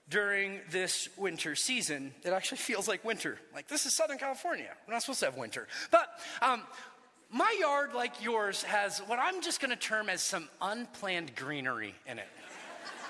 during 0.09 0.59
this 0.71 1.09
winter 1.17 1.55
season. 1.55 2.13
It 2.23 2.31
actually 2.31 2.59
feels 2.59 2.87
like 2.87 3.03
winter. 3.03 3.37
Like, 3.53 3.67
this 3.67 3.85
is 3.85 3.93
Southern 3.93 4.17
California. 4.17 4.69
We're 4.87 4.93
not 4.93 5.03
supposed 5.03 5.19
to 5.19 5.25
have 5.25 5.37
winter. 5.37 5.67
But 5.91 6.07
um, 6.41 6.63
my 7.31 7.55
yard, 7.59 7.93
like 7.93 8.23
yours, 8.23 8.63
has 8.63 8.99
what 8.99 9.19
I'm 9.19 9.41
just 9.41 9.59
going 9.59 9.71
to 9.71 9.77
term 9.77 10.09
as 10.09 10.21
some 10.21 10.47
unplanned 10.61 11.35
greenery 11.35 11.93
in 12.05 12.19
it. 12.19 12.27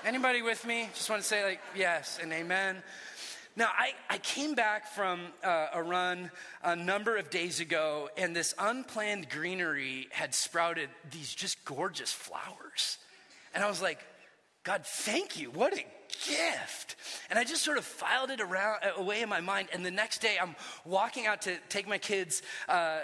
Anybody 0.04 0.42
with 0.42 0.64
me? 0.64 0.88
Just 0.94 1.10
want 1.10 1.22
to 1.22 1.28
say, 1.28 1.44
like, 1.44 1.60
yes 1.74 2.18
and 2.22 2.32
amen. 2.32 2.82
Now, 3.56 3.68
I, 3.76 3.92
I 4.08 4.18
came 4.18 4.54
back 4.54 4.86
from 4.86 5.20
uh, 5.42 5.66
a 5.74 5.82
run 5.82 6.30
a 6.62 6.76
number 6.76 7.16
of 7.16 7.30
days 7.30 7.58
ago, 7.58 8.08
and 8.16 8.34
this 8.34 8.54
unplanned 8.58 9.28
greenery 9.28 10.06
had 10.10 10.34
sprouted 10.34 10.88
these 11.10 11.34
just 11.34 11.64
gorgeous 11.64 12.12
flowers. 12.12 12.98
And 13.54 13.64
I 13.64 13.68
was 13.68 13.82
like, 13.82 13.98
God, 14.62 14.86
thank 14.86 15.38
you. 15.38 15.50
What 15.50 15.72
a 15.72 15.84
gift. 16.26 16.94
And 17.28 17.38
I 17.38 17.42
just 17.42 17.64
sort 17.64 17.76
of 17.76 17.84
filed 17.84 18.30
it 18.30 18.40
around, 18.40 18.78
uh, 18.84 19.00
away 19.00 19.22
in 19.22 19.28
my 19.28 19.40
mind. 19.40 19.68
And 19.72 19.84
the 19.84 19.90
next 19.90 20.20
day, 20.20 20.36
I'm 20.40 20.54
walking 20.84 21.26
out 21.26 21.42
to 21.42 21.56
take 21.68 21.88
my 21.88 21.98
kids 21.98 22.42
uh, 22.68 22.98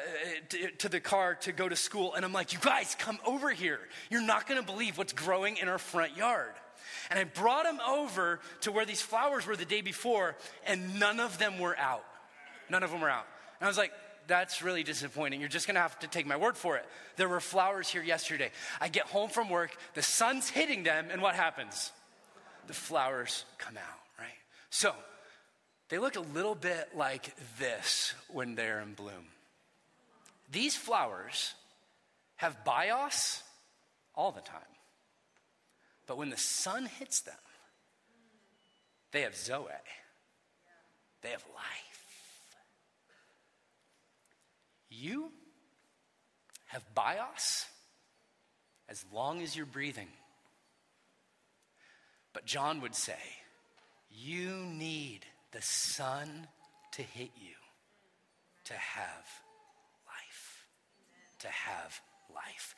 to, 0.51 0.71
to 0.71 0.89
the 0.89 1.01
car 1.01 1.35
to 1.37 1.51
go 1.51 1.69
to 1.69 1.77
school. 1.77 2.15
And 2.15 2.25
I'm 2.25 2.33
like, 2.33 2.53
you 2.53 2.61
guys, 2.61 2.95
come 2.97 3.19
over 3.27 3.51
here. 3.51 3.81
You're 4.11 4.23
not 4.23 4.47
going 4.47 4.61
to 4.61 4.67
believe 4.67 4.97
what's 4.97 5.13
growing 5.13 5.57
in 5.57 5.69
our 5.69 5.79
front 5.79 6.17
yard. 6.17 6.55
And 7.11 7.19
I 7.19 7.25
brought 7.25 7.65
them 7.65 7.81
over 7.87 8.41
to 8.63 8.73
where 8.73 8.85
these 8.85 9.03
flowers 9.03 9.47
were 9.47 9.57
the 9.57 9.65
day 9.65 9.81
before, 9.81 10.37
and 10.67 10.99
none 10.99 11.21
of 11.21 11.39
them 11.39 11.59
were 11.59 11.77
out. 11.79 12.05
None 12.71 12.83
of 12.83 12.91
them 12.91 13.01
were 13.01 13.11
out. 13.11 13.27
And 13.61 13.67
I 13.67 13.69
was 13.69 13.79
like, 13.79 13.93
that's 14.27 14.63
really 14.63 14.83
disappointing. 14.83 15.41
You're 15.41 15.49
just 15.49 15.67
gonna 15.67 15.81
have 15.81 15.99
to 16.01 16.07
take 16.07 16.27
my 16.27 16.37
word 16.37 16.57
for 16.57 16.77
it. 16.77 16.87
There 17.17 17.29
were 17.29 17.41
flowers 17.41 17.89
here 17.89 18.03
yesterday. 18.03 18.51
I 18.81 18.89
get 18.89 19.07
home 19.07 19.31
from 19.31 19.51
work, 19.51 19.77
the 19.95 20.03
sun's 20.03 20.49
hitting 20.49 20.83
them, 20.83 21.09
and 21.11 21.21
what 21.21 21.35
happens? 21.35 21.93
The 22.67 22.73
flowers 22.73 23.45
come 23.59 23.77
out, 23.77 24.01
right? 24.19 24.29
So, 24.71 24.95
they 25.91 25.99
look 25.99 26.17
a 26.17 26.21
little 26.21 26.55
bit 26.55 26.97
like 26.97 27.35
this 27.59 28.15
when 28.29 28.55
they're 28.55 28.81
in 28.81 28.95
bloom. 28.95 29.27
These 30.51 30.77
flowers 30.77 31.55
have 32.37 32.65
bios 32.65 33.43
all 34.15 34.33
the 34.33 34.41
time. 34.41 34.61
But 36.07 36.19
when 36.19 36.31
the 36.31 36.37
sun 36.37 36.87
hits 36.87 37.21
them, 37.21 37.35
they 39.13 39.23
have 39.23 39.37
Zoe. 39.37 39.67
They 41.23 41.31
have 41.31 41.45
life. 41.55 42.05
You 44.91 45.31
have 46.67 46.83
bios 46.95 47.67
as 48.89 49.05
long 49.13 49.41
as 49.41 49.57
you're 49.57 49.67
breathing. 49.67 50.09
But 52.33 52.45
John 52.45 52.81
would 52.81 52.95
say, 52.95 53.19
you 54.11 54.51
need 54.57 55.21
the 55.53 55.63
sun 55.63 56.49
to 56.93 57.03
hit 57.03 57.31
you 57.37 57.55
to 58.65 58.75
have 58.75 59.27
life. 60.07 60.67
To 61.41 61.49
have 61.49 62.01
life 62.35 62.75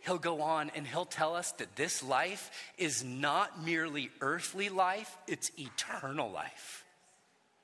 he'll 0.00 0.18
go 0.18 0.42
on 0.42 0.70
and 0.74 0.86
he'll 0.86 1.04
tell 1.04 1.34
us 1.34 1.52
that 1.52 1.76
this 1.76 2.02
life 2.02 2.50
is 2.76 3.04
not 3.04 3.64
merely 3.64 4.10
earthly 4.20 4.68
life, 4.68 5.16
it's 5.26 5.50
eternal 5.58 6.30
life. 6.30 6.84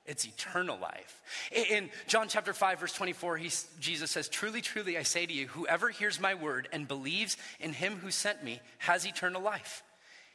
It's 0.07 0.27
eternal 0.27 0.79
life. 0.79 1.23
In 1.71 1.89
John 2.09 2.29
chapter 2.29 2.53
5, 2.53 2.81
verse 2.81 2.93
24, 2.93 3.39
he, 3.39 3.51
Jesus 3.81 4.11
says, 4.11 4.29
Truly, 4.29 4.61
truly, 4.61 4.99
I 4.99 5.03
say 5.03 5.25
to 5.25 5.33
you, 5.33 5.47
whoever 5.49 5.89
hears 5.89 6.21
my 6.21 6.35
word 6.35 6.69
and 6.73 6.87
believes 6.87 7.39
in 7.59 7.73
him 7.73 7.97
who 7.97 8.11
sent 8.11 8.45
me 8.45 8.61
has 8.79 9.07
eternal 9.07 9.41
life. 9.41 9.83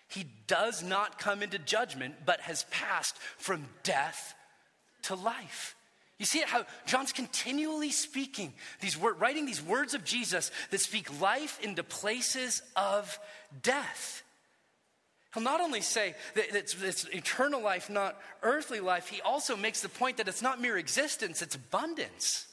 He 0.07 0.25
does 0.47 0.81
not 0.81 1.19
come 1.19 1.43
into 1.43 1.59
judgment, 1.59 2.15
but 2.25 2.41
has 2.41 2.65
passed 2.71 3.15
from 3.37 3.67
death 3.83 4.33
to 5.03 5.13
life. 5.13 5.75
You 6.19 6.25
see 6.25 6.43
how 6.45 6.65
John's 6.85 7.13
continually 7.13 7.91
speaking 7.91 8.53
these 8.81 8.97
word, 8.97 9.19
writing 9.21 9.45
these 9.45 9.63
words 9.63 9.93
of 9.93 10.03
Jesus 10.03 10.51
that 10.69 10.81
speak 10.81 11.19
life 11.21 11.59
into 11.63 11.81
places 11.81 12.61
of 12.75 13.17
death. 13.63 14.21
He'll 15.33 15.43
not 15.43 15.61
only 15.61 15.79
say 15.79 16.15
that 16.35 16.53
it's, 16.53 16.79
it's 16.81 17.05
eternal 17.05 17.61
life, 17.61 17.89
not 17.89 18.19
earthly 18.43 18.81
life, 18.81 19.07
he 19.07 19.21
also 19.21 19.55
makes 19.55 19.81
the 19.81 19.87
point 19.89 20.17
that 20.17 20.27
it's 20.27 20.41
not 20.41 20.59
mere 20.59 20.77
existence, 20.77 21.41
it's 21.41 21.55
abundance. 21.55 22.47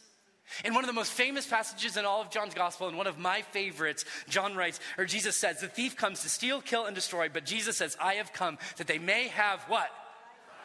In 0.64 0.74
one 0.74 0.84
of 0.84 0.88
the 0.88 0.94
most 0.94 1.10
famous 1.10 1.44
passages 1.44 1.96
in 1.96 2.04
all 2.04 2.20
of 2.20 2.30
John's 2.30 2.54
gospel, 2.54 2.86
and 2.86 2.96
one 2.96 3.08
of 3.08 3.18
my 3.18 3.42
favorites, 3.42 4.04
John 4.28 4.54
writes, 4.54 4.78
or 4.96 5.04
Jesus 5.04 5.36
says, 5.36 5.60
The 5.60 5.66
thief 5.66 5.96
comes 5.96 6.22
to 6.22 6.28
steal, 6.28 6.60
kill, 6.60 6.84
and 6.84 6.94
destroy, 6.94 7.28
but 7.28 7.44
Jesus 7.44 7.78
says, 7.78 7.96
I 8.00 8.14
have 8.14 8.32
come 8.32 8.58
that 8.76 8.86
they 8.86 8.98
may 8.98 9.26
have 9.28 9.62
what? 9.64 9.88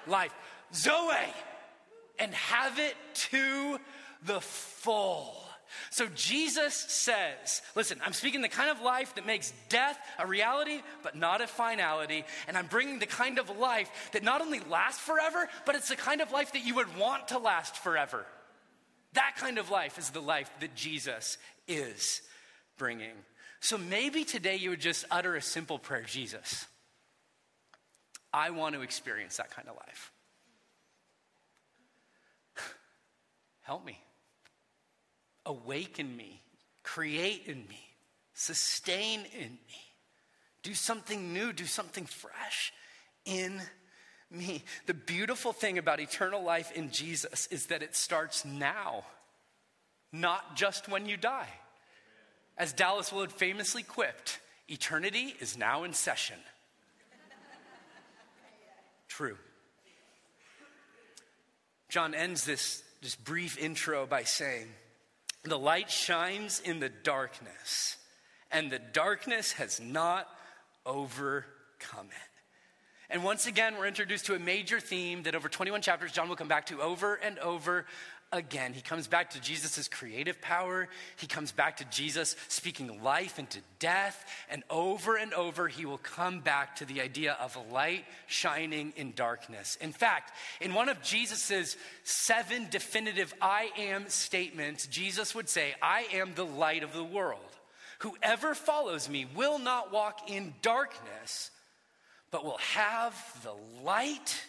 Life. 0.06 0.34
Zoe 0.72 1.34
and 2.19 2.34
have 2.34 2.80
it 2.80 2.95
to 3.13 3.78
the 4.26 4.41
full. 4.41 5.36
So 5.89 6.08
Jesus 6.15 6.74
says, 6.74 7.62
listen, 7.76 8.00
I'm 8.06 8.13
speaking 8.13 8.41
the 8.41 8.50
kind 8.50 8.69
of 8.69 8.82
life 8.82 9.15
that 9.15 9.26
makes 9.26 9.54
death 9.69 9.97
a 10.19 10.28
reality, 10.28 10.82
but 11.04 11.15
not 11.15 11.41
a 11.41 11.47
finality. 11.47 12.26
And 12.47 12.58
I'm 12.58 12.67
bringing 12.67 13.00
the 13.00 13.06
kind 13.06 13.39
of 13.39 13.58
life 13.58 13.89
that 14.12 14.24
not 14.24 14.41
only 14.41 14.60
lasts 14.69 15.00
forever, 15.00 15.47
but 15.65 15.76
it's 15.76 15.89
the 15.89 15.95
kind 15.95 16.21
of 16.21 16.32
life 16.32 16.54
that 16.54 16.65
you 16.65 16.76
would 16.76 16.97
want 16.97 17.30
to 17.30 17.38
last 17.38 17.78
forever. 17.78 18.26
That 19.13 19.36
kind 19.38 19.58
of 19.58 19.69
life 19.69 19.97
is 19.97 20.10
the 20.10 20.21
life 20.21 20.50
that 20.60 20.76
Jesus 20.76 21.38
is 21.67 22.21
bringing. 22.78 23.15
So 23.60 23.78
maybe 23.78 24.24
today 24.24 24.56
you 24.56 24.71
would 24.71 24.82
just 24.82 25.06
utter 25.12 25.36
a 25.36 25.41
simple 25.41 25.78
prayer 25.78 26.04
Jesus, 26.04 26.65
I 28.34 28.52
want 28.52 28.76
to 28.76 28.82
experience 28.82 29.38
that 29.38 29.52
kind 29.52 29.67
of 29.67 29.76
life. 29.76 30.12
Help 33.71 33.86
me. 33.86 33.97
Awaken 35.45 36.17
me. 36.17 36.41
Create 36.84 37.43
in 37.45 37.65
me. 37.69 37.79
Sustain 38.34 39.21
in 39.34 39.51
me. 39.51 39.81
Do 40.62 40.73
something 40.73 41.31
new. 41.31 41.53
Do 41.53 41.65
something 41.65 42.05
fresh 42.05 42.73
in 43.23 43.62
me. 44.29 44.65
The 44.88 44.93
beautiful 44.93 45.53
thing 45.53 45.77
about 45.77 46.01
eternal 46.01 46.43
life 46.43 46.73
in 46.73 46.91
Jesus 46.91 47.47
is 47.47 47.67
that 47.67 47.81
it 47.81 47.95
starts 47.95 48.43
now, 48.43 49.05
not 50.12 50.57
just 50.57 50.89
when 50.89 51.05
you 51.05 51.15
die. 51.15 51.47
As 52.57 52.73
Dallas 52.73 53.13
Willard 53.13 53.31
famously 53.31 53.84
quipped, 53.84 54.41
eternity 54.67 55.34
is 55.39 55.57
now 55.57 55.86
in 55.86 55.93
session. 55.93 56.39
True. 59.07 59.38
John 61.88 62.13
ends 62.13 62.43
this 62.43 62.84
this 63.02 63.16
brief 63.16 63.58
intro 63.58 64.06
by 64.06 64.24
saying, 64.24 64.68
The 65.44 65.58
light 65.58 65.90
shines 65.90 66.60
in 66.60 66.80
the 66.80 66.90
darkness, 66.90 67.98
and 68.52 68.72
the 68.72 68.80
darkness 68.80 69.54
has 69.54 69.80
not 69.80 70.28
overcome 70.86 72.08
it. 72.08 72.32
And 73.10 73.24
once 73.26 73.46
again, 73.46 73.76
we're 73.78 73.88
introduced 73.88 74.28
to 74.28 74.36
a 74.36 74.40
major 74.40 74.80
theme 74.80 75.24
that 75.24 75.36
over 75.36 75.50
21 75.50 75.82
chapters, 75.82 76.14
John 76.14 76.30
will 76.30 76.38
come 76.38 76.48
back 76.48 76.68
to 76.68 76.82
over 76.82 77.16
and 77.16 77.38
over 77.40 77.86
again. 78.32 78.74
He 78.74 78.82
comes 78.82 79.08
back 79.08 79.32
to 79.32 79.41
Jesus' 79.41 79.88
creative 79.88 80.39
power. 80.41 80.88
He 81.17 81.28
comes 81.28 81.52
back 81.52 81.78
to 81.78 81.86
Jesus 81.86 82.36
speaking 82.48 83.04
life 83.04 83.39
into 83.39 83.60
death. 83.80 84.26
And 84.50 84.63
over 84.70 85.17
and 85.17 85.34
over, 85.34 85.67
he 85.67 85.86
will 85.86 85.98
come 85.98 86.39
back 86.39 86.78
to 86.78 86.86
the 86.86 87.02
idea 87.02 87.38
of 87.41 87.58
light 87.72 88.06
shining 88.28 88.94
in 88.96 89.13
darkness. 89.13 89.78
In 89.82 89.91
fact, 89.91 90.32
in 90.62 90.74
one 90.74 90.89
of 90.89 91.02
Jesus' 91.02 91.76
seven 92.04 92.67
definitive 92.70 93.34
I 93.41 93.72
am 93.78 94.08
statements, 94.10 94.88
Jesus 94.88 95.36
would 95.36 95.50
say, 95.50 95.76
I 95.82 96.08
am 96.13 96.34
the 96.34 96.46
light 96.46 96.84
of 96.84 96.94
the 96.94 97.04
world. 97.04 97.39
Whoever 97.99 98.55
follows 98.55 99.10
me 99.10 99.28
will 99.36 99.60
not 99.60 99.91
walk 99.91 100.30
in 100.30 100.55
darkness, 100.62 101.51
but 102.32 102.43
will 102.43 102.58
have 102.58 103.14
the 103.43 103.84
light 103.84 104.41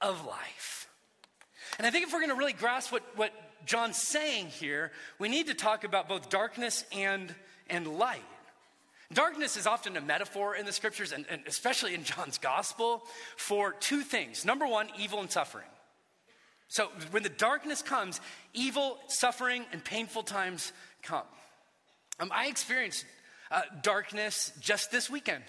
of 0.00 0.26
life. 0.26 0.88
And 1.78 1.86
I 1.86 1.90
think 1.90 2.06
if 2.06 2.12
we're 2.12 2.20
going 2.20 2.30
to 2.30 2.36
really 2.36 2.52
grasp 2.52 2.92
what, 2.92 3.02
what 3.16 3.32
John's 3.64 3.96
saying 3.96 4.46
here, 4.46 4.92
we 5.18 5.28
need 5.28 5.46
to 5.48 5.54
talk 5.54 5.84
about 5.84 6.08
both 6.08 6.28
darkness 6.28 6.84
and, 6.92 7.34
and 7.68 7.98
light. 7.98 8.22
Darkness 9.12 9.56
is 9.56 9.66
often 9.66 9.96
a 9.96 10.00
metaphor 10.00 10.56
in 10.56 10.66
the 10.66 10.72
scriptures, 10.72 11.12
and, 11.12 11.26
and 11.30 11.42
especially 11.46 11.94
in 11.94 12.02
John's 12.02 12.38
gospel, 12.38 13.04
for 13.36 13.72
two 13.72 14.02
things. 14.02 14.44
Number 14.44 14.66
one, 14.66 14.88
evil 14.98 15.20
and 15.20 15.30
suffering. 15.30 15.66
So 16.68 16.88
when 17.12 17.22
the 17.22 17.28
darkness 17.28 17.82
comes, 17.82 18.20
evil, 18.52 18.98
suffering, 19.06 19.64
and 19.72 19.84
painful 19.84 20.24
times 20.24 20.72
come. 21.02 21.22
Um, 22.18 22.32
I 22.34 22.48
experienced 22.48 23.04
uh, 23.50 23.62
darkness 23.82 24.52
just 24.60 24.90
this 24.90 25.08
weekend. 25.08 25.44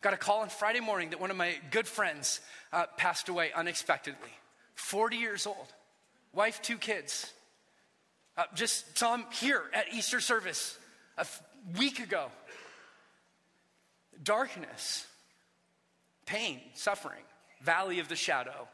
Got 0.00 0.14
a 0.14 0.16
call 0.16 0.40
on 0.40 0.48
Friday 0.48 0.80
morning 0.80 1.10
that 1.10 1.20
one 1.20 1.30
of 1.30 1.36
my 1.36 1.56
good 1.70 1.86
friends 1.86 2.40
uh, 2.72 2.86
passed 2.96 3.28
away 3.28 3.52
unexpectedly. 3.52 4.30
40 4.74 5.16
years 5.16 5.46
old, 5.46 5.72
wife, 6.32 6.60
two 6.62 6.78
kids. 6.78 7.32
Uh, 8.36 8.44
just 8.54 8.98
saw 8.98 9.14
him 9.14 9.24
here 9.32 9.62
at 9.72 9.92
Easter 9.92 10.20
service 10.20 10.76
a 11.16 11.20
f- 11.20 11.42
week 11.78 12.00
ago. 12.00 12.26
Darkness, 14.22 15.06
pain, 16.26 16.60
suffering, 16.74 17.22
valley 17.62 18.00
of 18.00 18.08
the 18.08 18.16
shadow. 18.16 18.68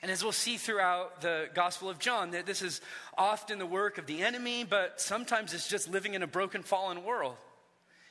And 0.00 0.10
as 0.10 0.22
we'll 0.22 0.32
see 0.32 0.56
throughout 0.56 1.20
the 1.20 1.48
Gospel 1.54 1.90
of 1.90 1.98
John, 1.98 2.30
that 2.30 2.46
this 2.46 2.62
is 2.62 2.80
often 3.16 3.58
the 3.58 3.66
work 3.66 3.98
of 3.98 4.06
the 4.06 4.22
enemy, 4.22 4.64
but 4.64 5.00
sometimes 5.00 5.52
it's 5.52 5.68
just 5.68 5.88
living 5.88 6.14
in 6.14 6.22
a 6.22 6.26
broken, 6.26 6.62
fallen 6.62 7.04
world. 7.04 7.36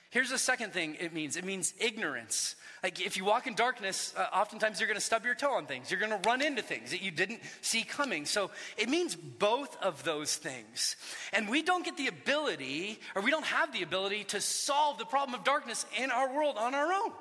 Here's 0.09 0.29
the 0.29 0.37
second 0.37 0.71
thing 0.71 0.95
it 0.99 1.13
means 1.13 1.35
it 1.35 1.43
means 1.43 1.73
ignorance. 1.79 2.55
Like 2.83 3.01
if 3.01 3.17
you 3.17 3.25
walk 3.25 3.47
in 3.47 3.55
darkness, 3.55 4.13
uh, 4.15 4.27
oftentimes 4.33 4.79
you're 4.79 4.87
going 4.87 4.99
to 4.99 5.05
stub 5.05 5.25
your 5.25 5.35
toe 5.35 5.53
on 5.53 5.65
things. 5.65 5.89
You're 5.89 5.99
going 5.99 6.11
to 6.11 6.29
run 6.29 6.41
into 6.41 6.61
things 6.61 6.91
that 6.91 7.01
you 7.01 7.11
didn't 7.11 7.41
see 7.61 7.83
coming. 7.83 8.25
So 8.25 8.51
it 8.77 8.87
means 8.87 9.15
both 9.15 9.75
of 9.81 10.03
those 10.03 10.35
things. 10.35 10.95
And 11.33 11.49
we 11.49 11.63
don't 11.63 11.83
get 11.83 11.97
the 11.97 12.07
ability, 12.07 12.99
or 13.15 13.21
we 13.21 13.31
don't 13.31 13.45
have 13.45 13.73
the 13.73 13.81
ability 13.83 14.25
to 14.25 14.41
solve 14.41 14.97
the 14.99 15.05
problem 15.05 15.37
of 15.37 15.43
darkness 15.43 15.85
in 15.99 16.11
our 16.11 16.33
world 16.33 16.55
on 16.57 16.75
our 16.75 16.93
own. 16.93 17.11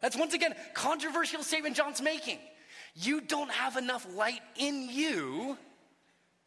That's 0.00 0.16
once 0.16 0.34
again 0.34 0.54
controversial 0.74 1.42
statement 1.42 1.74
John's 1.74 2.02
making. 2.02 2.38
You 2.94 3.22
don't 3.22 3.50
have 3.50 3.76
enough 3.76 4.06
light 4.14 4.40
in 4.56 4.88
you 4.90 5.58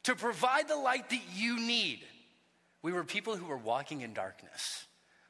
to 0.03 0.15
provide 0.15 0.67
the 0.67 0.77
light 0.77 1.09
that 1.09 1.21
you 1.35 1.59
need. 1.59 1.99
We 2.81 2.93
were 2.93 3.03
people 3.03 3.35
who 3.35 3.45
were 3.45 3.57
walking 3.57 4.01
in 4.01 4.13
darkness. 4.13 4.85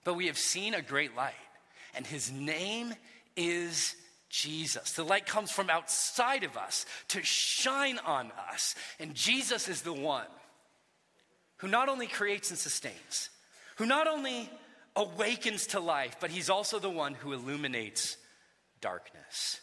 But 0.10 0.16
we 0.16 0.26
have 0.26 0.39
seen 0.39 0.74
a 0.74 0.82
great 0.82 1.16
light, 1.16 1.36
and 1.93 2.03
his 2.03 2.32
name 2.32 2.95
is 3.38 3.95
Jesus. 4.28 4.93
The 4.93 5.03
light 5.03 5.28
comes 5.28 5.51
from 5.51 5.70
outside 5.70 6.43
of 6.43 6.57
us 6.57 6.88
to 7.10 7.22
shine 7.22 7.99
on 7.99 8.32
us. 8.51 8.74
And 8.99 9.14
Jesus 9.14 9.68
is 9.68 9.84
the 9.84 9.93
one 9.93 10.26
who 11.57 11.68
not 11.68 11.89
only 11.89 12.07
creates 12.07 12.49
and 12.49 12.57
sustains, 12.57 13.30
who 13.76 13.86
not 13.86 14.07
only 14.07 14.49
awakens 14.95 15.68
to 15.68 15.80
life, 15.80 16.16
but 16.20 16.32
he's 16.32 16.49
also 16.49 16.80
the 16.80 16.89
one 16.89 17.14
who 17.14 17.32
illuminates 17.34 18.18
darkness. 18.82 19.62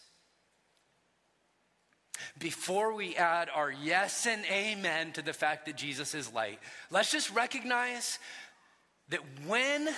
Before 2.39 2.93
we 2.93 3.17
add 3.17 3.49
our 3.53 3.69
yes 3.69 4.25
and 4.25 4.45
amen 4.45 5.11
to 5.11 5.21
the 5.21 5.33
fact 5.33 5.65
that 5.65 5.75
Jesus 5.75 6.15
is 6.15 6.31
light, 6.31 6.61
let's 6.89 7.11
just 7.11 7.35
recognize 7.35 8.17
that 9.09 9.19
when 9.45 9.89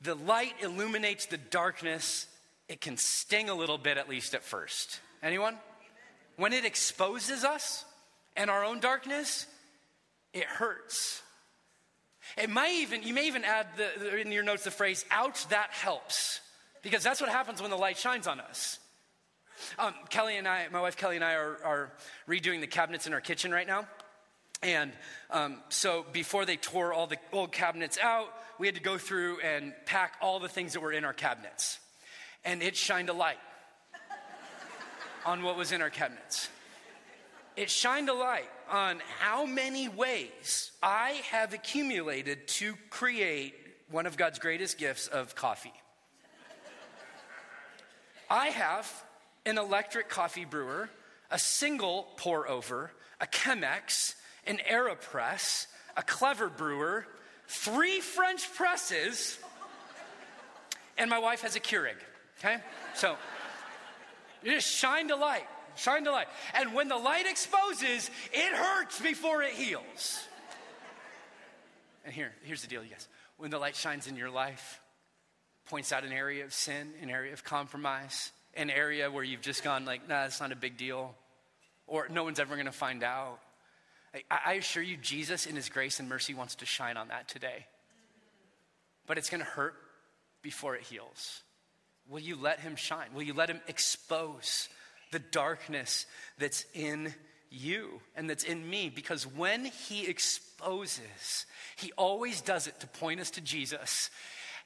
the 0.00 0.14
light 0.14 0.54
illuminates 0.62 1.26
the 1.26 1.36
darkness, 1.36 2.26
it 2.68 2.80
can 2.80 2.96
sting 2.96 3.48
a 3.50 3.54
little 3.54 3.78
bit, 3.78 3.98
at 3.98 4.08
least 4.08 4.34
at 4.34 4.42
first. 4.42 5.00
Anyone? 5.22 5.56
When 6.36 6.52
it 6.52 6.64
exposes 6.64 7.44
us 7.44 7.84
and 8.36 8.48
our 8.48 8.64
own 8.64 8.80
darkness, 8.80 9.46
it 10.32 10.44
hurts. 10.44 11.22
It 12.38 12.48
might 12.48 12.74
even, 12.74 13.02
you 13.02 13.12
may 13.12 13.26
even 13.26 13.44
add 13.44 13.66
the, 13.76 14.18
in 14.18 14.32
your 14.32 14.42
notes 14.42 14.64
the 14.64 14.70
phrase, 14.70 15.04
ouch, 15.10 15.48
that 15.48 15.70
helps. 15.70 16.40
Because 16.82 17.02
that's 17.02 17.20
what 17.20 17.28
happens 17.28 17.60
when 17.60 17.70
the 17.70 17.76
light 17.76 17.98
shines 17.98 18.26
on 18.26 18.40
us. 18.40 18.78
Um, 19.78 19.92
Kelly 20.08 20.38
and 20.38 20.48
I, 20.48 20.68
my 20.72 20.80
wife 20.80 20.96
Kelly 20.96 21.16
and 21.16 21.24
I 21.24 21.34
are, 21.34 21.58
are 21.64 21.92
redoing 22.26 22.60
the 22.60 22.66
cabinets 22.66 23.06
in 23.06 23.12
our 23.12 23.20
kitchen 23.20 23.50
right 23.50 23.66
now. 23.66 23.86
And 24.62 24.92
um, 25.30 25.58
so 25.68 26.04
before 26.12 26.44
they 26.44 26.56
tore 26.56 26.92
all 26.92 27.06
the 27.06 27.18
old 27.32 27.52
cabinets 27.52 27.98
out, 27.98 28.28
we 28.60 28.66
had 28.66 28.76
to 28.76 28.82
go 28.82 28.98
through 28.98 29.40
and 29.40 29.72
pack 29.86 30.16
all 30.20 30.38
the 30.38 30.48
things 30.48 30.74
that 30.74 30.80
were 30.80 30.92
in 30.92 31.02
our 31.02 31.14
cabinets. 31.14 31.78
And 32.44 32.62
it 32.62 32.76
shined 32.76 33.08
a 33.08 33.14
light 33.14 33.38
on 35.24 35.42
what 35.42 35.56
was 35.56 35.72
in 35.72 35.80
our 35.80 35.88
cabinets. 35.88 36.50
It 37.56 37.70
shined 37.70 38.10
a 38.10 38.12
light 38.12 38.50
on 38.70 39.00
how 39.18 39.46
many 39.46 39.88
ways 39.88 40.72
I 40.82 41.22
have 41.30 41.54
accumulated 41.54 42.48
to 42.48 42.74
create 42.90 43.54
one 43.90 44.04
of 44.04 44.18
God's 44.18 44.38
greatest 44.38 44.76
gifts 44.76 45.06
of 45.06 45.34
coffee. 45.34 45.72
I 48.28 48.48
have 48.48 49.04
an 49.46 49.56
electric 49.56 50.10
coffee 50.10 50.44
brewer, 50.44 50.90
a 51.30 51.38
single 51.38 52.08
pour 52.18 52.46
over, 52.46 52.92
a 53.22 53.26
Chemex, 53.26 54.16
an 54.46 54.58
AeroPress, 54.70 55.66
a 55.96 56.02
clever 56.02 56.50
brewer, 56.50 57.06
three 57.50 58.00
French 58.00 58.52
presses, 58.54 59.36
and 60.96 61.10
my 61.10 61.18
wife 61.18 61.42
has 61.42 61.56
a 61.56 61.60
Keurig. 61.60 61.96
Okay? 62.38 62.58
So 62.94 63.16
you 64.42 64.52
just 64.52 64.68
shined 64.68 65.10
a 65.10 65.16
light, 65.16 65.46
shine 65.74 66.06
a 66.06 66.12
light. 66.12 66.28
And 66.54 66.74
when 66.74 66.88
the 66.88 66.96
light 66.96 67.26
exposes, 67.26 68.08
it 68.32 68.52
hurts 68.54 69.00
before 69.00 69.42
it 69.42 69.52
heals. 69.52 70.20
And 72.04 72.14
here, 72.14 72.32
here's 72.44 72.62
the 72.62 72.68
deal, 72.68 72.84
you 72.84 72.90
guys. 72.90 73.08
When 73.36 73.50
the 73.50 73.58
light 73.58 73.74
shines 73.74 74.06
in 74.06 74.16
your 74.16 74.30
life, 74.30 74.80
points 75.66 75.92
out 75.92 76.04
an 76.04 76.12
area 76.12 76.44
of 76.44 76.54
sin, 76.54 76.92
an 77.02 77.10
area 77.10 77.32
of 77.32 77.42
compromise, 77.42 78.30
an 78.54 78.70
area 78.70 79.10
where 79.10 79.24
you've 79.24 79.42
just 79.42 79.64
gone 79.64 79.84
like, 79.84 80.08
nah, 80.08 80.24
it's 80.24 80.40
not 80.40 80.52
a 80.52 80.56
big 80.56 80.76
deal, 80.76 81.14
or 81.86 82.08
no 82.08 82.22
one's 82.24 82.38
ever 82.38 82.56
gonna 82.56 82.72
find 82.72 83.02
out. 83.02 83.40
I 84.30 84.54
assure 84.54 84.82
you, 84.82 84.96
Jesus, 84.96 85.46
in 85.46 85.54
his 85.54 85.68
grace 85.68 86.00
and 86.00 86.08
mercy, 86.08 86.34
wants 86.34 86.56
to 86.56 86.66
shine 86.66 86.96
on 86.96 87.08
that 87.08 87.28
today. 87.28 87.66
But 89.06 89.18
it's 89.18 89.30
going 89.30 89.42
to 89.42 89.46
hurt 89.46 89.74
before 90.42 90.74
it 90.74 90.82
heals. 90.82 91.42
Will 92.08 92.20
you 92.20 92.36
let 92.36 92.60
him 92.60 92.74
shine? 92.74 93.08
Will 93.14 93.22
you 93.22 93.34
let 93.34 93.48
him 93.48 93.60
expose 93.68 94.68
the 95.12 95.20
darkness 95.20 96.06
that's 96.38 96.64
in 96.74 97.14
you 97.50 98.00
and 98.16 98.28
that's 98.28 98.44
in 98.44 98.68
me? 98.68 98.90
Because 98.92 99.26
when 99.26 99.64
he 99.64 100.06
exposes, 100.06 101.46
he 101.76 101.92
always 101.92 102.40
does 102.40 102.66
it 102.66 102.80
to 102.80 102.88
point 102.88 103.20
us 103.20 103.30
to 103.32 103.40
Jesus 103.40 104.10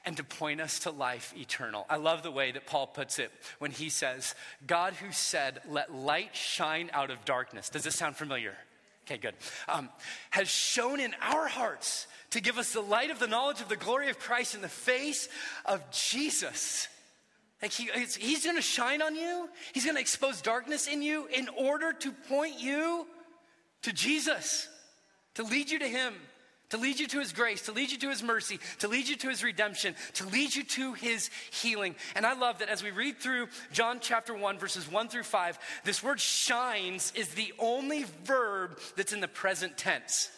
and 0.05 0.17
to 0.17 0.23
point 0.23 0.61
us 0.61 0.79
to 0.79 0.91
life 0.91 1.33
eternal. 1.37 1.85
I 1.89 1.97
love 1.97 2.23
the 2.23 2.31
way 2.31 2.51
that 2.51 2.67
Paul 2.67 2.87
puts 2.87 3.19
it 3.19 3.31
when 3.59 3.71
he 3.71 3.89
says, 3.89 4.35
God 4.65 4.93
who 4.93 5.11
said, 5.11 5.61
Let 5.67 5.93
light 5.93 6.35
shine 6.35 6.89
out 6.93 7.11
of 7.11 7.25
darkness. 7.25 7.69
Does 7.69 7.83
this 7.83 7.95
sound 7.95 8.15
familiar? 8.15 8.55
Okay, 9.05 9.17
good. 9.17 9.35
Um, 9.67 9.89
has 10.31 10.47
shone 10.47 10.99
in 10.99 11.13
our 11.21 11.47
hearts 11.47 12.07
to 12.31 12.41
give 12.41 12.57
us 12.57 12.73
the 12.73 12.81
light 12.81 13.11
of 13.11 13.19
the 13.19 13.27
knowledge 13.27 13.61
of 13.61 13.69
the 13.69 13.75
glory 13.75 14.09
of 14.09 14.17
Christ 14.17 14.55
in 14.55 14.61
the 14.61 14.67
face 14.67 15.29
of 15.65 15.81
Jesus. 15.91 16.87
Like 17.61 17.71
he, 17.71 17.89
he's 17.93 18.43
going 18.43 18.55
to 18.55 18.61
shine 18.61 19.01
on 19.01 19.15
you. 19.15 19.47
He's 19.73 19.85
going 19.85 19.95
to 19.95 20.01
expose 20.01 20.41
darkness 20.41 20.87
in 20.87 21.01
you 21.01 21.27
in 21.27 21.47
order 21.49 21.93
to 21.93 22.11
point 22.11 22.59
you 22.59 23.05
to 23.83 23.93
Jesus, 23.93 24.67
to 25.35 25.43
lead 25.43 25.69
you 25.69 25.79
to 25.79 25.87
Him 25.87 26.15
to 26.75 26.81
lead 26.81 26.99
you 26.99 27.07
to 27.07 27.19
his 27.19 27.31
grace, 27.31 27.61
to 27.63 27.71
lead 27.71 27.89
you 27.89 27.97
to 27.97 28.09
his 28.09 28.21
mercy, 28.21 28.59
to 28.79 28.89
lead 28.89 29.07
you 29.07 29.15
to 29.15 29.29
his 29.29 29.43
redemption, 29.43 29.95
to 30.13 30.27
lead 30.27 30.53
you 30.53 30.63
to 30.63 30.93
his 30.93 31.29
healing. 31.51 31.95
And 32.15 32.25
I 32.25 32.33
love 32.33 32.59
that 32.59 32.67
as 32.67 32.83
we 32.83 32.91
read 32.91 33.17
through 33.17 33.47
John 33.71 33.99
chapter 34.01 34.33
1, 34.33 34.59
verses 34.59 34.91
1 34.91 35.07
through 35.07 35.23
5, 35.23 35.57
this 35.85 36.03
word 36.03 36.19
shines 36.19 37.13
is 37.15 37.29
the 37.29 37.53
only 37.59 38.05
verb 38.25 38.77
that's 38.97 39.13
in 39.13 39.21
the 39.21 39.27
present 39.27 39.77
tense. 39.77 40.29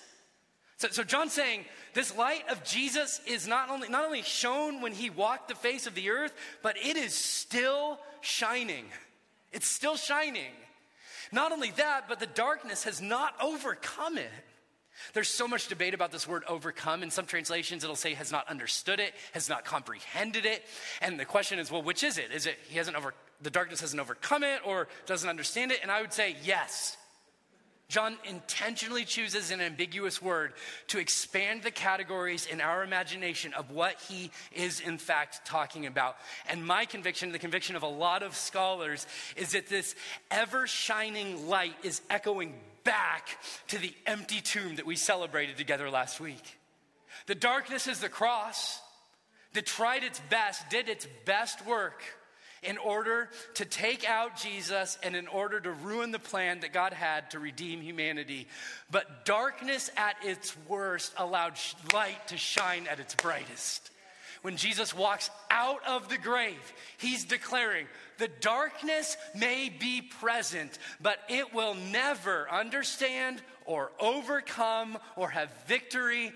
So, 0.77 0.89
so 0.89 1.03
John's 1.03 1.33
saying 1.33 1.65
this 1.95 2.15
light 2.15 2.47
of 2.51 2.63
Jesus 2.63 3.19
is 3.25 3.47
not 3.47 3.71
only, 3.71 3.89
not 3.89 4.05
only 4.05 4.21
shone 4.21 4.81
when 4.81 4.91
he 4.91 5.09
walked 5.09 5.47
the 5.47 5.55
face 5.55 5.87
of 5.87 5.95
the 5.95 6.11
earth, 6.11 6.35
but 6.61 6.77
it 6.77 6.97
is 6.97 7.15
still 7.15 7.97
shining. 8.21 8.85
It's 9.51 9.67
still 9.67 9.95
shining. 9.95 10.53
Not 11.31 11.51
only 11.51 11.71
that, 11.71 12.03
but 12.07 12.19
the 12.19 12.27
darkness 12.27 12.83
has 12.83 13.01
not 13.01 13.33
overcome 13.41 14.19
it. 14.19 14.29
There's 15.13 15.29
so 15.29 15.47
much 15.47 15.67
debate 15.67 15.93
about 15.93 16.11
this 16.11 16.27
word 16.27 16.43
overcome. 16.47 17.03
In 17.03 17.11
some 17.11 17.25
translations, 17.25 17.83
it'll 17.83 17.95
say 17.95 18.13
has 18.13 18.31
not 18.31 18.47
understood 18.49 18.99
it, 18.99 19.13
has 19.33 19.49
not 19.49 19.65
comprehended 19.65 20.45
it. 20.45 20.63
And 21.01 21.19
the 21.19 21.25
question 21.25 21.59
is, 21.59 21.71
well, 21.71 21.83
which 21.83 22.03
is 22.03 22.17
it? 22.17 22.31
Is 22.31 22.45
it 22.45 22.57
he 22.67 22.77
hasn't 22.77 22.97
over, 22.97 23.13
the 23.41 23.49
darkness 23.49 23.81
hasn't 23.81 24.01
overcome 24.01 24.43
it 24.43 24.61
or 24.65 24.87
doesn't 25.05 25.29
understand 25.29 25.71
it? 25.71 25.79
And 25.81 25.91
I 25.91 26.01
would 26.01 26.13
say 26.13 26.35
yes. 26.43 26.97
John 27.89 28.17
intentionally 28.29 29.05
chooses 29.05 29.49
an 29.49 29.61
ambiguous 29.61 30.21
word 30.21 30.51
to 30.87 30.99
expand 30.99 31.63
the 31.63 31.71
categories 31.71 32.45
in 32.45 32.59
our 32.59 32.83
imagination 32.83 33.53
of 33.53 33.71
what 33.71 33.95
he 34.09 34.29
is, 34.51 34.81
in 34.81 34.97
fact, 34.97 35.45
talking 35.45 35.85
about. 35.85 36.17
And 36.49 36.65
my 36.65 36.83
conviction, 36.83 37.31
the 37.31 37.39
conviction 37.39 37.77
of 37.77 37.83
a 37.83 37.87
lot 37.87 38.23
of 38.23 38.35
scholars, 38.35 39.07
is 39.37 39.53
that 39.53 39.67
this 39.67 39.95
ever 40.29 40.67
shining 40.67 41.47
light 41.47 41.75
is 41.81 42.01
echoing 42.09 42.55
back 42.87 43.37
to 43.67 43.77
the 43.77 43.93
empty 44.05 44.39
tomb 44.39 44.77
that 44.77 44.85
we 44.85 44.95
celebrated 44.95 45.57
together 45.57 45.89
last 45.89 46.21
week. 46.21 46.57
The 47.25 47.35
darkness 47.35 47.85
is 47.85 47.99
the 47.99 48.07
cross 48.07 48.79
that 49.53 49.65
tried 49.65 50.03
its 50.03 50.21
best, 50.29 50.69
did 50.69 50.87
its 50.87 51.05
best 51.25 51.65
work 51.65 52.01
in 52.63 52.77
order 52.77 53.29
to 53.55 53.65
take 53.65 54.09
out 54.09 54.37
Jesus 54.37 54.97
and 55.03 55.17
in 55.17 55.27
order 55.27 55.59
to 55.59 55.71
ruin 55.71 56.11
the 56.11 56.19
plan 56.19 56.61
that 56.61 56.71
God 56.71 56.93
had 56.93 57.29
to 57.31 57.39
redeem 57.39 57.81
humanity. 57.81 58.47
But 58.89 59.25
darkness 59.25 59.91
at 59.97 60.15
its 60.23 60.55
worst 60.69 61.13
allowed 61.17 61.59
light 61.93 62.29
to 62.29 62.37
shine 62.37 62.87
at 62.89 63.01
its 63.01 63.15
brightest. 63.15 63.91
When 64.43 64.55
Jesus 64.55 64.93
walks 64.93 65.29
out 65.51 65.85
of 65.85 66.07
the 66.07 66.17
grave, 66.17 66.73
he's 66.97 67.25
declaring, 67.25 67.87
The 68.17 68.27
darkness 68.27 69.17
may 69.35 69.69
be 69.69 70.01
present, 70.01 70.77
but 71.01 71.19
it 71.29 71.53
will 71.53 71.75
never 71.75 72.49
understand 72.51 73.41
or 73.65 73.91
overcome 73.99 74.97
or 75.15 75.29
have 75.29 75.49
victory 75.67 76.31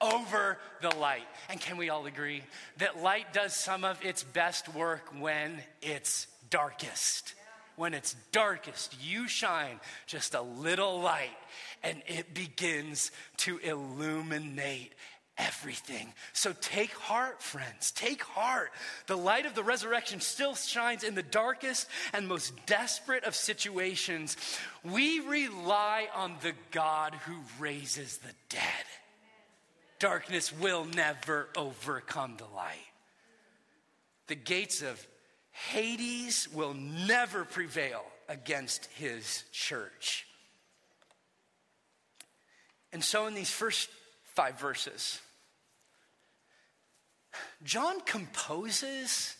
over 0.00 0.58
the 0.82 0.94
light. 0.96 1.26
And 1.48 1.60
can 1.60 1.76
we 1.76 1.90
all 1.90 2.06
agree 2.06 2.42
that 2.78 3.02
light 3.02 3.32
does 3.32 3.54
some 3.54 3.84
of 3.84 4.02
its 4.04 4.22
best 4.22 4.72
work 4.74 5.12
when 5.18 5.62
it's 5.82 6.26
darkest? 6.50 7.34
When 7.76 7.92
it's 7.92 8.16
darkest, 8.32 8.96
you 9.02 9.28
shine 9.28 9.80
just 10.06 10.34
a 10.34 10.40
little 10.40 11.00
light 11.00 11.36
and 11.82 12.02
it 12.06 12.32
begins 12.32 13.10
to 13.38 13.58
illuminate 13.58 14.92
everything. 15.38 16.12
So 16.32 16.54
take 16.60 16.92
heart, 16.92 17.42
friends. 17.42 17.90
Take 17.90 18.22
heart. 18.22 18.70
The 19.06 19.16
light 19.16 19.46
of 19.46 19.54
the 19.54 19.64
resurrection 19.64 20.20
still 20.20 20.54
shines 20.54 21.04
in 21.04 21.14
the 21.14 21.22
darkest 21.22 21.88
and 22.12 22.28
most 22.28 22.54
desperate 22.66 23.24
of 23.24 23.34
situations. 23.34 24.36
We 24.84 25.20
rely 25.20 26.08
on 26.14 26.36
the 26.42 26.52
God 26.70 27.14
who 27.26 27.36
raises 27.58 28.18
the 28.18 28.32
dead 28.48 28.62
darkness 29.98 30.52
will 30.52 30.84
never 30.84 31.48
overcome 31.56 32.36
the 32.36 32.54
light. 32.54 32.76
The 34.26 34.34
gates 34.34 34.82
of 34.82 35.06
Hades 35.52 36.48
will 36.52 36.74
never 36.74 37.44
prevail 37.44 38.04
against 38.28 38.86
his 38.96 39.44
church. 39.52 40.26
And 42.92 43.02
so, 43.02 43.26
in 43.26 43.34
these 43.34 43.50
first 43.50 43.88
five 44.34 44.58
verses, 44.58 45.20
John 47.62 48.00
composes 48.00 49.36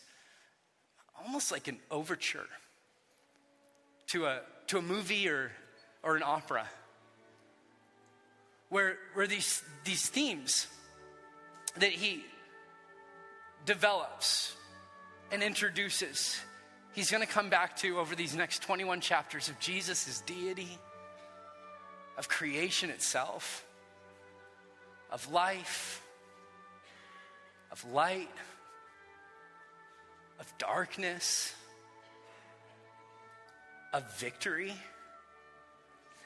almost 1.25 1.51
like 1.51 1.67
an 1.67 1.77
overture 1.89 2.47
to 4.07 4.25
a, 4.25 4.41
to 4.67 4.77
a 4.77 4.81
movie 4.81 5.27
or, 5.27 5.51
or 6.03 6.15
an 6.15 6.23
opera 6.23 6.67
where, 8.69 8.97
where 9.13 9.27
these, 9.27 9.63
these 9.85 10.07
themes 10.09 10.67
that 11.77 11.91
he 11.91 12.23
develops 13.65 14.55
and 15.31 15.43
introduces, 15.43 16.39
he's 16.93 17.11
going 17.11 17.25
to 17.25 17.31
come 17.31 17.49
back 17.49 17.75
to 17.77 17.99
over 17.99 18.15
these 18.15 18.35
next 18.35 18.61
21 18.63 19.01
chapters 19.01 19.49
of 19.49 19.59
Jesus' 19.59 20.21
deity, 20.25 20.77
of 22.17 22.27
creation 22.27 22.89
itself, 22.89 23.65
of 25.11 25.31
life, 25.31 26.01
of 27.71 27.83
light, 27.91 28.29
of 30.39 30.57
darkness, 30.57 31.53
of 33.93 34.17
victory. 34.17 34.73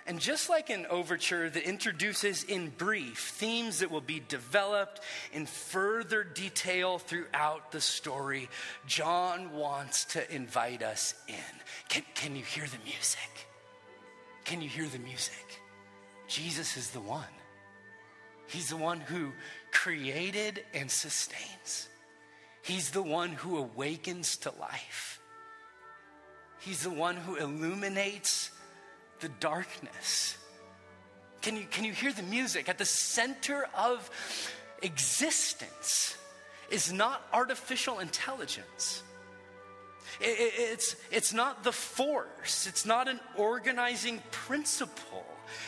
And 0.07 0.19
just 0.19 0.49
like 0.49 0.69
an 0.69 0.87
overture 0.89 1.49
that 1.49 1.63
introduces 1.63 2.43
in 2.43 2.69
brief 2.69 3.19
themes 3.19 3.79
that 3.79 3.91
will 3.91 4.01
be 4.01 4.21
developed 4.27 4.99
in 5.31 5.45
further 5.45 6.23
detail 6.23 6.97
throughout 6.97 7.71
the 7.71 7.81
story, 7.81 8.49
John 8.87 9.53
wants 9.53 10.05
to 10.05 10.35
invite 10.35 10.81
us 10.81 11.13
in. 11.27 11.35
Can, 11.87 12.03
can 12.15 12.35
you 12.35 12.43
hear 12.43 12.65
the 12.65 12.83
music? 12.83 13.47
Can 14.43 14.61
you 14.61 14.69
hear 14.69 14.87
the 14.87 14.99
music? 14.99 15.61
Jesus 16.27 16.77
is 16.77 16.89
the 16.89 16.99
one. 16.99 17.23
He's 18.47 18.69
the 18.69 18.77
one 18.77 18.99
who 18.99 19.31
created 19.71 20.63
and 20.73 20.89
sustains. 20.89 21.87
He's 22.61 22.91
the 22.91 23.01
one 23.01 23.29
who 23.29 23.57
awakens 23.57 24.37
to 24.37 24.53
life. 24.59 25.19
He's 26.59 26.83
the 26.83 26.91
one 26.91 27.15
who 27.15 27.35
illuminates 27.35 28.51
the 29.19 29.29
darkness. 29.29 30.37
Can 31.41 31.57
you, 31.57 31.65
can 31.71 31.85
you 31.85 31.93
hear 31.93 32.13
the 32.13 32.23
music? 32.23 32.69
At 32.69 32.77
the 32.77 32.85
center 32.85 33.67
of 33.75 34.09
existence 34.83 36.15
is 36.69 36.93
not 36.93 37.27
artificial 37.33 37.99
intelligence. 37.99 39.01
It, 40.19 40.53
it's, 40.55 40.95
it's 41.11 41.33
not 41.33 41.63
the 41.63 41.71
force, 41.71 42.67
it's 42.67 42.85
not 42.85 43.07
an 43.07 43.19
organizing 43.37 44.21
principle. 44.29 45.25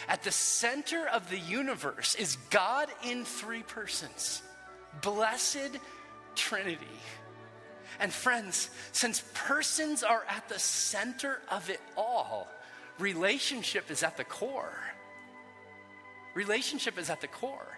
At 0.07 0.23
the 0.23 0.31
center 0.31 1.07
of 1.07 1.29
the 1.29 1.39
universe 1.39 2.15
is 2.15 2.37
God 2.49 2.89
in 3.05 3.25
three 3.25 3.63
persons. 3.63 4.41
Blessed 5.01 5.77
Trinity. 6.35 6.85
And 7.99 8.11
friends, 8.11 8.69
since 8.91 9.23
persons 9.33 10.03
are 10.03 10.25
at 10.27 10.49
the 10.49 10.59
center 10.59 11.39
of 11.49 11.69
it 11.69 11.79
all, 11.95 12.47
relationship 12.99 13.91
is 13.91 14.03
at 14.03 14.17
the 14.17 14.23
core. 14.23 14.79
Relationship 16.33 16.97
is 16.97 17.09
at 17.09 17.21
the 17.21 17.27
core. 17.27 17.77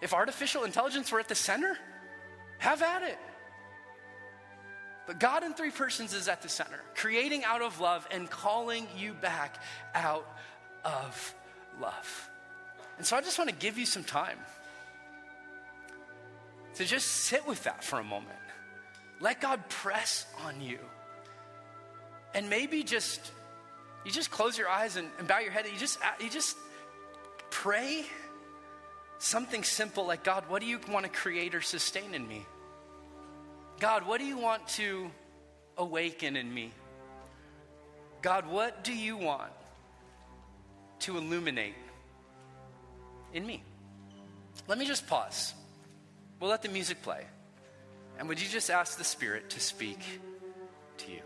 If 0.00 0.14
artificial 0.14 0.64
intelligence 0.64 1.10
were 1.10 1.20
at 1.20 1.28
the 1.28 1.34
center, 1.34 1.76
have 2.58 2.82
at 2.82 3.02
it. 3.02 3.18
But 5.06 5.20
God 5.20 5.44
in 5.44 5.54
three 5.54 5.70
persons 5.70 6.14
is 6.14 6.28
at 6.28 6.42
the 6.42 6.48
center, 6.48 6.80
creating 6.94 7.44
out 7.44 7.62
of 7.62 7.80
love 7.80 8.06
and 8.10 8.30
calling 8.30 8.86
you 8.96 9.12
back 9.12 9.62
out 9.94 10.26
of 10.84 11.34
love. 11.80 12.30
And 12.98 13.06
so 13.06 13.16
I 13.16 13.20
just 13.20 13.38
want 13.38 13.50
to 13.50 13.56
give 13.56 13.78
you 13.78 13.86
some 13.86 14.04
time 14.04 14.38
to 16.76 16.84
just 16.84 17.06
sit 17.08 17.46
with 17.46 17.64
that 17.64 17.82
for 17.82 17.98
a 17.98 18.04
moment. 18.04 18.30
Let 19.20 19.40
God 19.40 19.68
press 19.68 20.26
on 20.44 20.60
you. 20.60 20.78
And 22.34 22.50
maybe 22.50 22.82
just 22.82 23.32
you 24.04 24.10
just 24.10 24.30
close 24.30 24.58
your 24.58 24.68
eyes 24.68 24.96
and, 24.96 25.08
and 25.18 25.26
bow 25.26 25.38
your 25.38 25.50
head 25.50 25.64
and 25.64 25.72
you 25.72 25.80
just, 25.80 25.98
uh, 26.02 26.08
you 26.20 26.28
just 26.28 26.56
pray 27.50 28.04
something 29.18 29.64
simple 29.64 30.06
like, 30.06 30.22
God, 30.22 30.44
what 30.48 30.60
do 30.60 30.66
you 30.66 30.78
want 30.90 31.06
to 31.06 31.10
create 31.10 31.54
or 31.54 31.62
sustain 31.62 32.14
in 32.14 32.28
me? 32.28 32.44
God, 33.80 34.06
what 34.06 34.20
do 34.20 34.26
you 34.26 34.36
want 34.36 34.66
to 34.68 35.10
awaken 35.78 36.36
in 36.36 36.52
me? 36.52 36.72
God, 38.20 38.46
what 38.46 38.84
do 38.84 38.94
you 38.94 39.16
want 39.16 39.50
to 41.04 41.16
illuminate 41.18 41.74
in 43.32 43.46
me? 43.46 43.62
Let 44.66 44.78
me 44.78 44.86
just 44.86 45.06
pause. 45.06 45.54
We'll 46.40 46.50
let 46.50 46.62
the 46.62 46.68
music 46.68 47.02
play. 47.02 47.24
And 48.18 48.28
would 48.28 48.40
you 48.40 48.48
just 48.48 48.70
ask 48.70 48.96
the 48.96 49.04
Spirit 49.04 49.50
to 49.50 49.60
speak 49.60 49.98
to 50.98 51.12
you? 51.12 51.20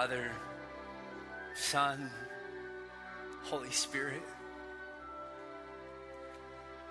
Father, 0.00 0.32
Son, 1.54 2.10
Holy 3.42 3.70
Spirit, 3.70 4.22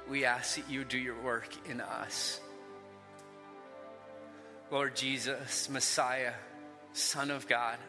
we 0.07 0.25
ask 0.25 0.57
that 0.57 0.69
you 0.69 0.85
do 0.85 0.99
your 0.99 1.19
work 1.19 1.49
in 1.67 1.81
us. 1.81 2.39
Lord 4.69 4.95
Jesus, 4.95 5.71
Messiah, 5.71 6.33
Son 6.93 7.31
of 7.31 7.47
God. 7.47 7.79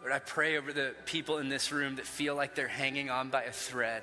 Lord, 0.00 0.12
I 0.14 0.20
pray 0.20 0.56
over 0.56 0.72
the 0.72 0.94
people 1.04 1.36
in 1.36 1.50
this 1.50 1.70
room 1.70 1.96
that 1.96 2.06
feel 2.06 2.36
like 2.36 2.54
they're 2.54 2.68
hanging 2.68 3.10
on 3.10 3.28
by 3.28 3.42
a 3.42 3.52
thread. 3.52 4.02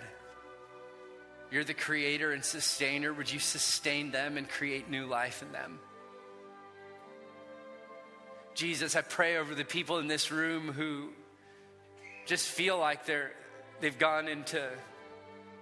You're 1.50 1.64
the 1.64 1.74
creator 1.74 2.32
and 2.32 2.46
sustainer. 2.46 3.12
Would 3.16 3.32
you 3.32 3.40
sustain 3.40 4.12
them 4.12 4.38
and 4.38 4.48
create 4.48 4.92
new 4.92 5.08
life 5.08 5.42
in 5.42 5.52
them? 5.52 5.80
Jesus, 8.54 8.96
I 8.96 9.02
pray 9.02 9.38
over 9.38 9.56
the 9.56 9.66
people 9.66 9.98
in 9.98 10.08
this 10.08 10.32
room 10.32 10.72
who 10.72 11.10
just 12.26 12.48
feel 12.48 12.78
like 12.78 13.06
they're, 13.06 13.32
they've 13.82 13.98
gone 13.98 14.28
into 14.28 14.64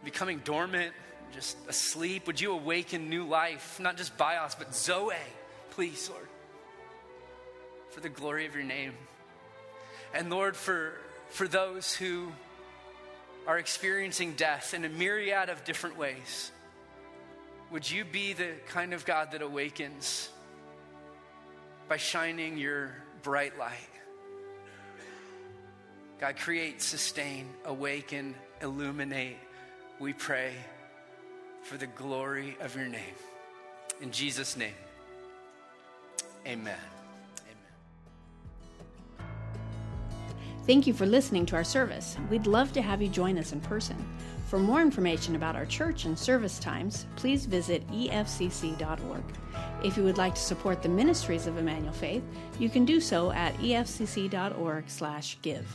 becoming 0.03 0.39
dormant, 0.43 0.93
just 1.33 1.57
asleep. 1.69 2.27
Would 2.27 2.41
you 2.41 2.51
awaken 2.51 3.09
new 3.09 3.25
life, 3.25 3.79
not 3.79 3.95
just 3.95 4.17
bios, 4.17 4.55
but 4.55 4.75
Zoe, 4.75 5.15
please, 5.71 6.09
Lord, 6.09 6.27
for 7.91 8.01
the 8.01 8.09
glory 8.09 8.45
of 8.45 8.55
your 8.55 8.65
name. 8.65 8.93
And 10.13 10.29
Lord, 10.29 10.57
for, 10.57 10.93
for 11.29 11.47
those 11.47 11.93
who 11.93 12.33
are 13.47 13.57
experiencing 13.57 14.33
death 14.33 14.73
in 14.73 14.83
a 14.83 14.89
myriad 14.89 15.49
of 15.49 15.63
different 15.63 15.97
ways, 15.97 16.51
would 17.71 17.89
you 17.89 18.03
be 18.03 18.33
the 18.33 18.49
kind 18.67 18.93
of 18.93 19.05
God 19.05 19.31
that 19.31 19.41
awakens 19.41 20.29
by 21.91 21.97
shining 21.97 22.57
your 22.57 22.95
bright 23.21 23.59
light? 23.59 23.89
God, 26.21 26.37
create, 26.37 26.81
sustain, 26.81 27.49
awaken, 27.65 28.33
illuminate, 28.61 29.35
we 29.99 30.13
pray 30.13 30.53
for 31.63 31.75
the 31.75 31.87
glory 31.87 32.55
of 32.61 32.77
your 32.77 32.87
name. 32.87 33.17
In 33.99 34.09
Jesus' 34.09 34.55
name, 34.55 34.73
amen. 36.47 36.77
Amen. 39.19 39.27
Thank 40.65 40.87
you 40.87 40.93
for 40.93 41.05
listening 41.05 41.45
to 41.47 41.57
our 41.57 41.65
service. 41.65 42.15
We'd 42.29 42.47
love 42.47 42.71
to 42.71 42.81
have 42.81 43.01
you 43.01 43.09
join 43.09 43.37
us 43.37 43.51
in 43.51 43.59
person. 43.59 43.97
For 44.47 44.59
more 44.59 44.81
information 44.81 45.35
about 45.35 45.57
our 45.57 45.65
church 45.65 46.05
and 46.05 46.17
service 46.17 46.57
times, 46.57 47.05
please 47.17 47.45
visit 47.45 47.85
efcc.org. 47.89 49.23
If 49.83 49.97
you 49.97 50.03
would 50.03 50.17
like 50.17 50.35
to 50.35 50.41
support 50.41 50.83
the 50.83 50.89
ministries 50.89 51.47
of 51.47 51.57
Emmanuel 51.57 51.93
Faith, 51.93 52.21
you 52.59 52.69
can 52.69 52.85
do 52.85 53.01
so 53.01 53.31
at 53.31 53.55
efcc.org/give. 53.57 55.65